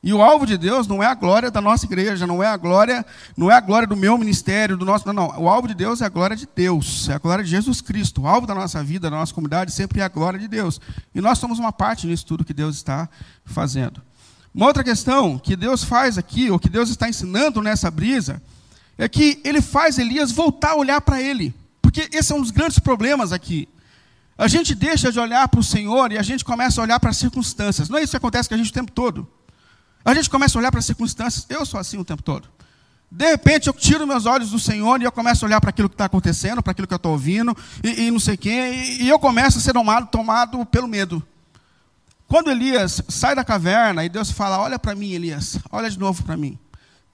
E 0.00 0.14
o 0.14 0.22
alvo 0.22 0.46
de 0.46 0.56
Deus 0.56 0.86
não 0.86 1.02
é 1.02 1.06
a 1.06 1.14
glória 1.14 1.50
da 1.50 1.60
nossa 1.60 1.84
igreja, 1.84 2.24
não 2.24 2.40
é 2.40 2.46
a 2.46 2.56
glória, 2.56 3.04
não 3.36 3.50
é 3.50 3.54
a 3.54 3.60
glória 3.60 3.88
do 3.88 3.96
meu 3.96 4.16
ministério, 4.16 4.76
do 4.76 4.84
nosso, 4.84 5.04
não, 5.04 5.12
não. 5.12 5.40
O 5.40 5.48
alvo 5.48 5.66
de 5.66 5.74
Deus 5.74 6.00
é 6.00 6.04
a 6.04 6.08
glória 6.08 6.36
de 6.36 6.48
Deus, 6.54 7.08
é 7.08 7.14
a 7.14 7.18
glória 7.18 7.42
de 7.42 7.50
Jesus 7.50 7.80
Cristo. 7.80 8.22
O 8.22 8.28
alvo 8.28 8.46
da 8.46 8.54
nossa 8.54 8.84
vida, 8.84 9.10
da 9.10 9.16
nossa 9.16 9.34
comunidade 9.34 9.72
sempre 9.72 10.00
é 10.00 10.04
a 10.04 10.08
glória 10.08 10.38
de 10.38 10.46
Deus. 10.46 10.80
E 11.12 11.20
nós 11.20 11.38
somos 11.38 11.58
uma 11.58 11.72
parte 11.72 12.06
nisso 12.06 12.24
tudo 12.24 12.44
que 12.44 12.54
Deus 12.54 12.76
está 12.76 13.08
fazendo. 13.44 14.00
Uma 14.54 14.66
outra 14.66 14.84
questão 14.84 15.40
que 15.40 15.56
Deus 15.56 15.82
faz 15.82 16.16
aqui, 16.16 16.48
ou 16.52 16.58
que 16.60 16.68
Deus 16.68 16.88
está 16.88 17.08
ensinando 17.08 17.60
nessa 17.60 17.90
brisa, 17.90 18.40
é 18.96 19.08
que 19.08 19.40
ele 19.44 19.60
faz 19.60 19.98
Elias 19.98 20.30
voltar 20.30 20.70
a 20.70 20.76
olhar 20.76 21.00
para 21.00 21.20
ele. 21.20 21.52
Porque 21.82 22.08
esse 22.12 22.32
é 22.32 22.36
um 22.36 22.40
dos 22.40 22.52
grandes 22.52 22.78
problemas 22.78 23.32
aqui. 23.32 23.68
A 24.38 24.46
gente 24.46 24.72
deixa 24.72 25.10
de 25.10 25.18
olhar 25.18 25.48
para 25.48 25.58
o 25.58 25.64
Senhor 25.64 26.12
e 26.12 26.16
a 26.16 26.22
gente 26.22 26.44
começa 26.44 26.80
a 26.80 26.84
olhar 26.84 27.00
para 27.00 27.10
as 27.10 27.16
circunstâncias. 27.16 27.88
Não 27.88 27.98
é 27.98 28.02
isso 28.04 28.12
que 28.12 28.16
acontece 28.16 28.48
com 28.48 28.54
a 28.54 28.58
gente 28.58 28.70
o 28.70 28.72
tempo 28.72 28.92
todo. 28.92 29.28
A 30.04 30.14
gente 30.14 30.30
começa 30.30 30.56
a 30.56 30.60
olhar 30.60 30.70
para 30.70 30.78
as 30.78 30.86
circunstâncias. 30.86 31.44
Eu 31.48 31.66
sou 31.66 31.80
assim 31.80 31.98
o 31.98 32.04
tempo 32.04 32.22
todo. 32.22 32.48
De 33.10 33.26
repente 33.26 33.66
eu 33.66 33.72
tiro 33.72 34.06
meus 34.06 34.26
olhos 34.26 34.50
do 34.50 34.58
Senhor 34.58 35.00
e 35.00 35.04
eu 35.04 35.10
começo 35.10 35.44
a 35.44 35.48
olhar 35.48 35.60
para 35.60 35.70
aquilo 35.70 35.88
que 35.88 35.94
está 35.94 36.04
acontecendo, 36.04 36.62
para 36.62 36.70
aquilo 36.70 36.86
que 36.86 36.94
eu 36.94 36.98
estou 36.98 37.12
ouvindo, 37.12 37.56
e, 37.82 38.04
e, 38.04 38.10
não 38.10 38.20
sei 38.20 38.36
quem, 38.36 38.74
e, 38.74 39.02
e 39.04 39.08
eu 39.08 39.18
começo 39.18 39.58
a 39.58 39.60
ser 39.60 39.72
tomado, 39.72 40.06
tomado 40.06 40.64
pelo 40.66 40.86
medo. 40.86 41.26
Quando 42.28 42.50
Elias 42.50 43.02
sai 43.08 43.34
da 43.34 43.42
caverna 43.42 44.04
e 44.04 44.08
Deus 44.08 44.30
fala: 44.30 44.58
Olha 44.60 44.78
para 44.78 44.94
mim, 44.94 45.12
Elias, 45.12 45.58
olha 45.72 45.90
de 45.90 45.98
novo 45.98 46.22
para 46.22 46.36
mim. 46.36 46.58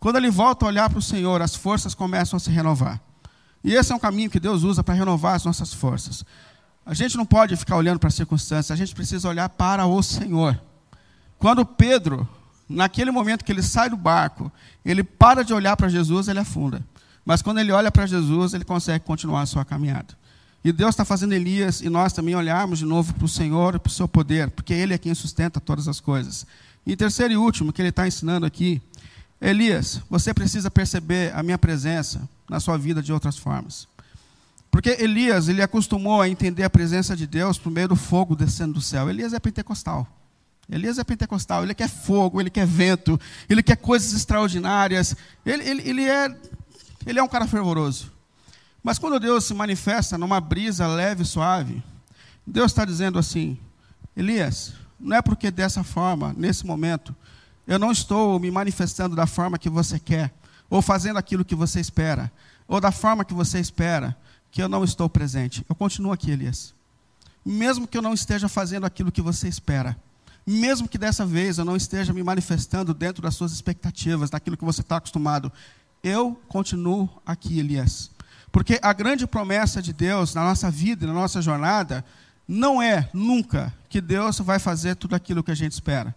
Quando 0.01 0.17
ele 0.17 0.31
volta 0.31 0.67
a 0.67 0.69
olhar 0.69 0.91
para 0.91 0.99
o 0.99 1.03
Senhor, 1.03 1.41
as 1.41 1.55
forças 1.55 1.95
começam 1.95 2.37
a 2.37 2.41
se 2.41 2.51
renovar. 2.51 3.01
E 3.63 3.73
esse 3.73 3.93
é 3.93 3.95
um 3.95 3.99
caminho 3.99 4.29
que 4.29 4.41
Deus 4.41 4.63
usa 4.63 4.85
para 4.85 4.95
renovar 4.95 5.37
as 5.37 5.45
nossas 5.45 5.73
forças. 5.73 6.25
A 6.87 6.93
gente 6.93 7.17
não 7.17 7.25
pode 7.25 7.57
ficar 7.57 7.77
olhando 7.77 7.99
para 7.99 8.09
as 8.09 8.15
circunstâncias, 8.15 8.71
a 8.71 8.77
gente 8.77 8.95
precisa 8.95 9.29
olhar 9.29 9.49
para 9.49 9.87
o 9.87 10.03
Senhor. 10.03 10.61
Quando 11.39 11.65
Pedro, 11.65 12.29
naquele 12.69 13.11
momento 13.11 13.45
que 13.45 13.53
ele 13.53 13.63
sai 13.63 13.89
do 13.89 13.97
barco, 13.97 14.53
ele 14.85 15.03
para 15.03 15.43
de 15.43 15.55
olhar 15.55 15.77
para 15.77 15.89
Jesus, 15.89 16.29
ele 16.29 16.39
afunda. 16.39 16.83
Mas 17.25 17.41
quando 17.41 17.59
ele 17.59 17.73
olha 17.73 17.91
para 17.91 18.07
Jesus, 18.07 18.53
ele 18.53 18.65
consegue 18.65 19.05
continuar 19.05 19.43
a 19.43 19.47
sua 19.47 19.65
caminhada. 19.65 20.15
E 20.65 20.73
Deus 20.73 20.91
está 20.91 21.05
fazendo 21.05 21.35
Elias 21.35 21.83
e 21.83 21.91
nós 21.91 22.13
também 22.13 22.35
olharmos 22.35 22.79
de 22.79 22.87
novo 22.87 23.13
para 23.13 23.25
o 23.25 23.29
Senhor 23.29 23.75
e 23.75 23.79
para 23.79 23.91
o 23.91 23.93
seu 23.93 24.09
poder, 24.09 24.51
porque 24.51 24.73
Ele 24.73 24.95
é 24.95 24.99
quem 24.99 25.15
sustenta 25.15 25.61
todas 25.61 25.89
as 25.89 26.01
coisas. 26.01 26.47
E 26.87 26.97
terceiro 26.97 27.35
e 27.35 27.37
último 27.37 27.71
que 27.71 27.83
Ele 27.83 27.91
está 27.91 28.07
ensinando 28.07 28.47
aqui, 28.47 28.81
Elias, 29.41 30.01
você 30.09 30.33
precisa 30.33 30.71
perceber 30.71 31.35
a 31.35 31.43
minha 31.43 31.59
presença 31.59 32.27
na 32.49 32.61
sua 32.61 32.79
vida 32.79 33.03
de 33.03 33.13
outras 33.13 33.37
formas. 33.37 33.87
Porque 34.75 34.97
Elias, 34.99 35.47
ele 35.47 35.63
acostumou 35.63 36.21
a 36.21 36.29
entender 36.29 36.65
a 36.65 36.69
presença 36.69 37.15
de 37.15 37.29
Deus 37.29 37.57
por 37.57 37.71
meio 37.71 37.87
do 37.87 37.95
fogo 37.95 38.35
descendo 38.35 38.73
do 38.73 38.81
céu. 38.81 39.09
Elias 39.09 39.33
é 39.33 39.39
pentecostal. 39.39 40.05
Elias 40.69 40.99
é 40.99 41.05
pentecostal, 41.05 41.63
ele 41.63 41.75
quer 41.75 41.89
fogo, 41.89 42.41
ele 42.41 42.51
quer 42.51 42.67
vento, 42.67 43.21
ele 43.49 43.63
quer 43.63 43.77
coisas 43.77 44.13
extraordinárias. 44.13 45.15
Ele, 45.47 45.63
ele, 45.63 45.89
ele, 45.89 46.11
é, 46.11 46.37
ele 47.07 47.21
é 47.21 47.23
um 47.23 47.29
cara 47.29 47.47
fervoroso. 47.47 48.11
Mas 48.83 48.99
quando 48.99 49.21
Deus 49.21 49.45
se 49.45 49.55
manifesta 49.55 50.19
numa 50.19 50.41
brisa 50.41 50.89
leve 50.89 51.23
e 51.23 51.27
suave, 51.27 51.81
Deus 52.45 52.73
está 52.73 52.85
dizendo 52.85 53.17
assim: 53.17 53.57
Elias, 54.17 54.73
não 54.99 55.17
é 55.17 55.23
porque 55.23 55.53
dessa 55.53 55.85
forma, 55.85 56.35
nesse 56.37 56.67
momento, 56.67 57.15
eu 57.65 57.79
não 57.79 57.93
estou 57.93 58.41
me 58.41 58.51
manifestando 58.51 59.15
da 59.15 59.25
forma 59.25 59.57
que 59.57 59.71
você 59.71 60.01
quer, 60.01 60.35
ou 60.69 60.83
fazendo 60.83 61.17
aquilo 61.17 61.45
que 61.45 61.55
você 61.55 61.79
espera, 61.79 62.29
ou 62.67 62.81
da 62.81 62.91
forma 62.91 63.25
que 63.25 63.33
você 63.33 63.61
espera, 63.61 64.17
que 64.55 64.63
eu 64.63 64.69
não 64.69 64.85
estou 64.85 65.11
presente. 65.11 65.67
Eu 65.69 65.75
continuo 65.75 66.13
aqui, 66.13 66.31
Elias. 66.31 66.73
Mesmo 67.45 67.89
que 67.89 67.99
eu 67.99 68.01
não 68.01 68.15
esteja 68.15 68.49
fazendo 68.49 68.87
aquilo 68.87 69.11
que 69.11 69.21
você 69.21 69.49
espera, 69.49 69.97
mesmo 70.47 70.87
que 70.87 70.97
dessa 70.97 71.27
vez 71.27 71.59
eu 71.59 71.65
não 71.65 71.75
esteja 71.75 72.13
me 72.13 72.23
manifestando 72.23 72.95
dentro 72.95 73.21
das 73.21 73.35
suas 73.35 73.51
expectativas, 73.51 74.31
daquilo 74.31 74.57
que 74.57 74.65
você 74.65 74.81
está 74.81 74.99
acostumado, 74.99 75.51
eu 76.05 76.41
continuo 76.47 77.11
aqui, 77.27 77.59
Elias. 77.59 78.13
Porque 78.53 78.79
a 78.81 78.93
grande 78.93 79.27
promessa 79.27 79.83
de 79.83 79.93
Deus 79.93 80.37
na 80.37 80.45
nossa 80.45 80.71
vida, 80.71 81.05
na 81.05 81.13
nossa 81.13 81.43
jornada, 81.43 82.05
não 82.47 82.81
é 82.81 83.11
nunca 83.13 83.75
que 83.89 84.01
Deus 84.01 84.39
vai 84.39 84.61
fazer 84.61 84.95
tudo 84.95 85.17
aquilo 85.17 85.43
que 85.43 85.51
a 85.51 85.57
gente 85.57 85.73
espera. 85.73 86.15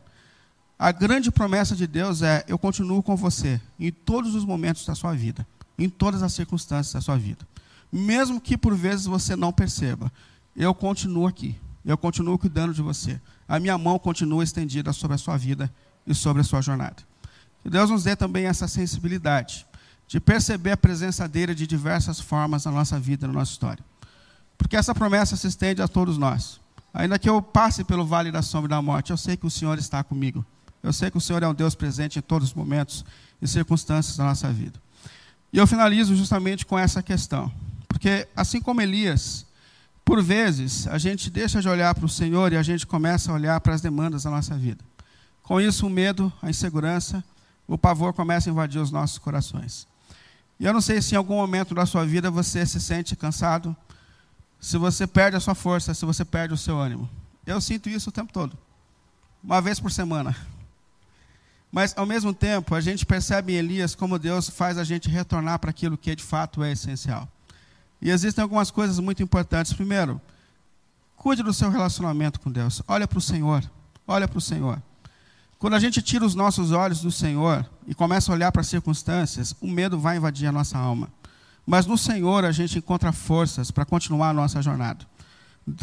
A 0.78 0.92
grande 0.92 1.32
promessa 1.32 1.76
de 1.76 1.88
Deus 1.88 2.22
é: 2.22 2.46
eu 2.48 2.60
continuo 2.60 3.02
com 3.02 3.16
você 3.16 3.60
em 3.80 3.92
todos 3.92 4.36
os 4.36 4.46
momentos 4.46 4.86
da 4.86 4.94
sua 4.94 5.16
vida, 5.16 5.44
em 5.76 5.90
todas 5.90 6.22
as 6.22 6.34
circunstâncias 6.34 6.94
da 6.94 7.02
sua 7.02 7.18
vida 7.18 7.44
mesmo 7.92 8.42
que 8.42 8.58
por 8.58 8.76
vezes 8.76 9.06
você 9.06 9.36
não 9.36 9.52
perceba, 9.52 10.12
eu 10.56 10.74
continuo 10.74 11.28
aqui, 11.28 11.56
eu 11.86 11.98
continuo 11.98 12.38
cuidando 12.38 12.74
de 12.74 12.82
você. 12.82 13.20
A 13.48 13.60
minha 13.60 13.78
mão 13.78 13.98
continua 13.98 14.44
estendida 14.44 14.92
sobre 14.92 15.16
a 15.16 15.18
sua 15.18 15.38
vida 15.38 15.72
e 16.06 16.14
sobre 16.14 16.42
a 16.42 16.44
sua 16.44 16.62
jornada. 16.62 16.98
Que 17.64 17.70
Deus 17.70 17.90
nos 17.90 18.04
dê 18.04 18.16
também 18.16 18.46
essa 18.46 18.68
sensibilidade 18.68 19.66
de 20.08 20.20
perceber 20.20 20.72
a 20.72 20.78
presença 20.78 21.28
dele 21.28 21.54
de 21.54 21.68
diversas 21.68 22.20
formas 22.20 22.66
na 22.66 22.72
nossa 22.72 23.00
vida, 23.00 23.28
na 23.28 23.34
nossa 23.34 23.52
história. 23.52 23.84
Porque 24.58 24.76
essa 24.76 24.96
promessa 24.96 25.36
se 25.36 25.48
estende 25.48 25.82
a 25.82 25.88
todos 25.88 26.18
nós. 26.18 26.60
Ainda 26.94 27.20
que 27.20 27.30
eu 27.30 27.42
passe 27.42 27.84
pelo 27.84 28.06
vale 28.06 28.32
da 28.32 28.42
sombra 28.42 28.70
da 28.70 28.82
morte, 28.82 29.12
eu 29.12 29.18
sei 29.18 29.38
que 29.38 29.46
o 29.46 29.52
Senhor 29.52 29.78
está 29.78 30.04
comigo. 30.04 30.46
Eu 30.82 30.94
sei 30.94 31.12
que 31.12 31.18
o 31.18 31.22
Senhor 31.22 31.44
é 31.44 31.48
um 31.48 31.54
Deus 31.54 31.76
presente 31.76 32.18
em 32.18 32.22
todos 32.22 32.50
os 32.50 32.54
momentos 32.54 33.06
e 33.42 33.48
circunstâncias 33.48 34.18
da 34.18 34.24
nossa 34.24 34.52
vida. 34.52 34.80
E 35.52 35.58
eu 35.58 35.68
finalizo 35.68 36.16
justamente 36.16 36.66
com 36.66 36.80
essa 36.80 37.04
questão. 37.04 37.52
Porque, 37.98 38.28
assim 38.36 38.62
como 38.62 38.80
Elias, 38.80 39.44
por 40.06 40.22
vezes 40.22 40.86
a 40.86 41.00
gente 41.00 41.32
deixa 41.32 41.60
de 41.60 41.68
olhar 41.68 41.96
para 41.96 42.06
o 42.06 42.10
Senhor 42.10 42.54
e 42.54 42.56
a 42.56 42.62
gente 42.62 42.86
começa 42.86 43.32
a 43.32 43.34
olhar 43.34 43.60
para 43.60 43.74
as 43.74 43.82
demandas 43.82 44.22
da 44.22 44.30
nossa 44.30 44.56
vida. 44.56 44.86
Com 45.42 45.60
isso, 45.60 45.88
o 45.88 45.90
medo, 45.90 46.32
a 46.40 46.48
insegurança, 46.48 47.24
o 47.68 47.76
pavor 47.76 48.14
começa 48.14 48.48
a 48.48 48.52
invadir 48.52 48.80
os 48.80 48.92
nossos 48.92 49.18
corações. 49.18 49.88
E 50.60 50.66
eu 50.66 50.72
não 50.72 50.80
sei 50.80 51.02
se 51.02 51.16
em 51.16 51.18
algum 51.18 51.38
momento 51.38 51.74
da 51.74 51.88
sua 51.88 52.06
vida 52.06 52.30
você 52.30 52.68
se 52.68 52.80
sente 52.80 53.16
cansado, 53.16 53.76
se 54.62 54.78
você 54.78 55.08
perde 55.08 55.36
a 55.36 55.40
sua 55.40 55.56
força, 55.56 55.92
se 55.92 56.06
você 56.06 56.24
perde 56.24 56.54
o 56.54 56.58
seu 56.58 56.80
ânimo. 56.80 57.10
Eu 57.48 57.60
sinto 57.60 57.90
isso 57.90 58.12
o 58.12 58.14
tempo 58.14 58.32
todo, 58.32 58.56
uma 59.44 59.60
vez 59.60 59.80
por 59.80 59.92
semana. 59.92 60.38
Mas, 61.72 61.98
ao 61.98 62.06
mesmo 62.06 62.32
tempo, 62.32 62.76
a 62.76 62.80
gente 62.80 63.08
percebe 63.08 63.54
em 63.54 63.56
Elias 63.56 63.96
como 63.96 64.20
Deus 64.20 64.48
faz 64.52 64.78
a 64.78 64.84
gente 64.84 65.10
retornar 65.10 65.58
para 65.58 65.72
aquilo 65.72 65.98
que 65.98 66.16
de 66.16 66.24
fato 66.24 66.64
é 66.64 66.72
essencial. 66.74 67.28
E 68.02 68.10
existem 68.10 68.42
algumas 68.42 68.72
coisas 68.72 69.00
muito 69.00 69.24
importantes. 69.24 69.74
Primeiro, 69.74 70.22
cuide 71.16 71.44
do 71.44 71.54
seu 71.54 71.70
relacionamento 71.70 72.40
com 72.40 72.52
Deus. 72.52 72.82
Olha 72.88 73.08
para 73.08 73.18
o 73.18 73.22
Senhor. 73.22 73.64
Olha 74.08 74.28
para 74.28 74.38
o 74.38 74.42
Senhor. 74.42 74.82
Quando 75.58 75.74
a 75.74 75.80
gente 75.80 76.02
tira 76.02 76.26
os 76.26 76.36
nossos 76.36 76.72
olhos 76.72 77.02
do 77.02 77.12
Senhor 77.12 77.68
e 77.88 77.96
começa 77.96 78.32
a 78.32 78.36
olhar 78.36 78.52
para 78.52 78.62
as 78.62 78.68
circunstâncias, 78.68 79.56
o 79.60 79.68
medo 79.68 80.00
vai 80.00 80.18
invadir 80.18 80.48
a 80.48 80.52
nossa 80.52 80.78
alma. 80.78 81.10
Mas 81.66 81.86
no 81.86 81.98
Senhor 81.98 82.46
a 82.46 82.52
gente 82.52 82.78
encontra 82.78 83.12
forças 83.12 83.72
para 83.72 83.84
continuar 83.84 84.30
a 84.30 84.34
nossa 84.34 84.62
jornada. 84.62 85.06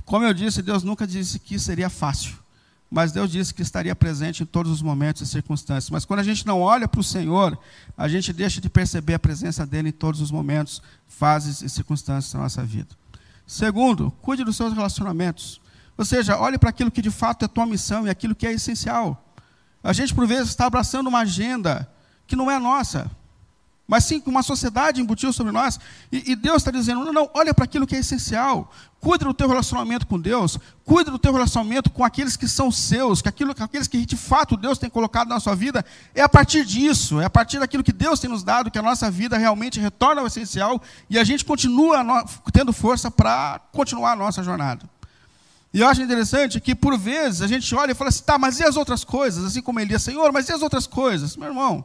Como 0.04 0.24
eu 0.24 0.32
disse, 0.32 0.62
Deus 0.62 0.82
nunca 0.82 1.06
disse 1.06 1.38
que 1.38 1.58
seria 1.58 1.90
fácil 1.90 2.43
mas 2.94 3.10
Deus 3.10 3.28
disse 3.28 3.52
que 3.52 3.60
estaria 3.60 3.94
presente 3.96 4.44
em 4.44 4.46
todos 4.46 4.70
os 4.70 4.80
momentos 4.80 5.20
e 5.22 5.26
circunstâncias. 5.26 5.90
Mas 5.90 6.04
quando 6.04 6.20
a 6.20 6.22
gente 6.22 6.46
não 6.46 6.60
olha 6.60 6.86
para 6.86 7.00
o 7.00 7.04
Senhor, 7.04 7.58
a 7.98 8.06
gente 8.06 8.32
deixa 8.32 8.60
de 8.60 8.70
perceber 8.70 9.14
a 9.14 9.18
presença 9.18 9.66
dele 9.66 9.88
em 9.88 9.92
todos 9.92 10.20
os 10.20 10.30
momentos, 10.30 10.80
fases 11.08 11.60
e 11.60 11.68
circunstâncias 11.68 12.32
da 12.32 12.38
nossa 12.38 12.62
vida. 12.62 12.94
Segundo, 13.44 14.12
cuide 14.22 14.44
dos 14.44 14.56
seus 14.56 14.72
relacionamentos. 14.72 15.60
Ou 15.98 16.04
seja, 16.04 16.38
olhe 16.38 16.56
para 16.56 16.70
aquilo 16.70 16.88
que 16.88 17.02
de 17.02 17.10
fato 17.10 17.44
é 17.44 17.48
tua 17.48 17.66
missão 17.66 18.06
e 18.06 18.10
aquilo 18.10 18.32
que 18.32 18.46
é 18.46 18.52
essencial. 18.52 19.34
A 19.82 19.92
gente, 19.92 20.14
por 20.14 20.24
vezes, 20.24 20.50
está 20.50 20.66
abraçando 20.66 21.08
uma 21.08 21.18
agenda 21.18 21.90
que 22.28 22.36
não 22.36 22.48
é 22.48 22.60
nossa. 22.60 23.10
Mas 23.86 24.04
sim 24.04 24.20
que 24.20 24.28
uma 24.28 24.42
sociedade 24.42 25.00
embutiu 25.00 25.32
sobre 25.32 25.52
nós. 25.52 25.78
E, 26.10 26.32
e 26.32 26.36
Deus 26.36 26.58
está 26.58 26.70
dizendo: 26.70 27.04
não, 27.04 27.12
não, 27.12 27.30
olha 27.34 27.52
para 27.52 27.64
aquilo 27.64 27.86
que 27.86 27.94
é 27.94 27.98
essencial. 27.98 28.70
Cuide 28.98 29.24
do 29.24 29.34
teu 29.34 29.46
relacionamento 29.46 30.06
com 30.06 30.18
Deus, 30.18 30.58
cuide 30.82 31.10
do 31.10 31.18
teu 31.18 31.30
relacionamento 31.30 31.90
com 31.90 32.02
aqueles 32.02 32.38
que 32.38 32.48
são 32.48 32.72
seus, 32.72 33.20
que 33.20 33.28
aquilo, 33.28 33.54
aqueles 33.58 33.86
que 33.86 34.06
de 34.06 34.16
fato 34.16 34.56
Deus 34.56 34.78
tem 34.78 34.88
colocado 34.88 35.28
na 35.28 35.38
sua 35.38 35.54
vida. 35.54 35.84
É 36.14 36.22
a 36.22 36.28
partir 36.28 36.64
disso, 36.64 37.20
é 37.20 37.26
a 37.26 37.30
partir 37.30 37.58
daquilo 37.58 37.84
que 37.84 37.92
Deus 37.92 38.18
tem 38.18 38.30
nos 38.30 38.42
dado 38.42 38.70
que 38.70 38.78
a 38.78 38.82
nossa 38.82 39.10
vida 39.10 39.36
realmente 39.36 39.78
retorna 39.78 40.22
ao 40.22 40.26
essencial 40.26 40.80
e 41.10 41.18
a 41.18 41.24
gente 41.24 41.44
continua 41.44 42.02
no, 42.02 42.24
tendo 42.50 42.72
força 42.72 43.10
para 43.10 43.60
continuar 43.72 44.12
a 44.12 44.16
nossa 44.16 44.42
jornada. 44.42 44.88
E 45.74 45.80
eu 45.80 45.88
acho 45.88 46.00
interessante 46.00 46.60
que, 46.60 46.72
por 46.72 46.96
vezes, 46.96 47.42
a 47.42 47.48
gente 47.48 47.74
olha 47.74 47.90
e 47.90 47.94
fala 47.94 48.08
assim, 48.08 48.22
tá, 48.22 48.38
mas 48.38 48.60
e 48.60 48.64
as 48.64 48.76
outras 48.76 49.02
coisas? 49.02 49.44
Assim 49.44 49.60
como 49.60 49.80
Elias, 49.80 50.04
Senhor, 50.04 50.32
mas 50.32 50.48
e 50.48 50.52
as 50.52 50.62
outras 50.62 50.86
coisas? 50.86 51.36
Meu 51.36 51.48
irmão, 51.48 51.84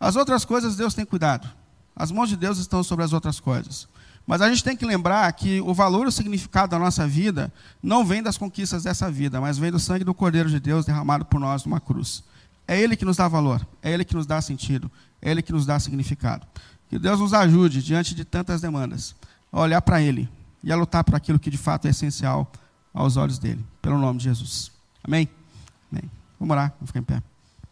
as 0.00 0.16
outras 0.16 0.46
coisas 0.46 0.76
Deus 0.76 0.94
tem 0.94 1.04
cuidado. 1.04 1.46
As 1.94 2.10
mãos 2.10 2.30
de 2.30 2.36
Deus 2.36 2.58
estão 2.58 2.82
sobre 2.82 3.04
as 3.04 3.12
outras 3.12 3.38
coisas. 3.38 3.86
Mas 4.26 4.40
a 4.40 4.48
gente 4.48 4.64
tem 4.64 4.76
que 4.76 4.86
lembrar 4.86 5.30
que 5.32 5.60
o 5.60 5.74
valor 5.74 6.06
e 6.06 6.08
o 6.08 6.12
significado 6.12 6.70
da 6.70 6.78
nossa 6.78 7.06
vida 7.06 7.52
não 7.82 8.04
vem 8.04 8.22
das 8.22 8.38
conquistas 8.38 8.84
dessa 8.84 9.10
vida, 9.10 9.40
mas 9.40 9.58
vem 9.58 9.70
do 9.70 9.78
sangue 9.78 10.04
do 10.04 10.14
Cordeiro 10.14 10.48
de 10.48 10.58
Deus 10.58 10.86
derramado 10.86 11.24
por 11.24 11.38
nós 11.38 11.64
numa 11.64 11.80
cruz. 11.80 12.22
É 12.66 12.80
Ele 12.80 12.96
que 12.96 13.04
nos 13.04 13.16
dá 13.16 13.26
valor, 13.26 13.66
é 13.82 13.92
Ele 13.92 14.04
que 14.04 14.14
nos 14.14 14.26
dá 14.26 14.40
sentido, 14.40 14.90
é 15.20 15.30
Ele 15.30 15.42
que 15.42 15.52
nos 15.52 15.66
dá 15.66 15.78
significado. 15.78 16.46
Que 16.88 16.98
Deus 16.98 17.20
nos 17.20 17.34
ajude, 17.34 17.82
diante 17.82 18.14
de 18.14 18.24
tantas 18.24 18.60
demandas, 18.60 19.14
a 19.52 19.60
olhar 19.60 19.82
para 19.82 20.00
Ele 20.00 20.28
e 20.62 20.72
a 20.72 20.76
lutar 20.76 21.02
por 21.04 21.14
aquilo 21.14 21.38
que 21.38 21.50
de 21.50 21.58
fato 21.58 21.86
é 21.86 21.90
essencial 21.90 22.50
aos 22.94 23.16
olhos 23.16 23.38
dele, 23.38 23.64
pelo 23.82 23.98
nome 23.98 24.18
de 24.18 24.24
Jesus. 24.24 24.70
Amém? 25.02 25.28
Amém. 25.90 26.10
Vamos 26.38 26.52
orar, 26.52 26.72
vamos 26.78 26.88
ficar 26.88 27.00
em 27.00 27.04
pé. 27.04 27.29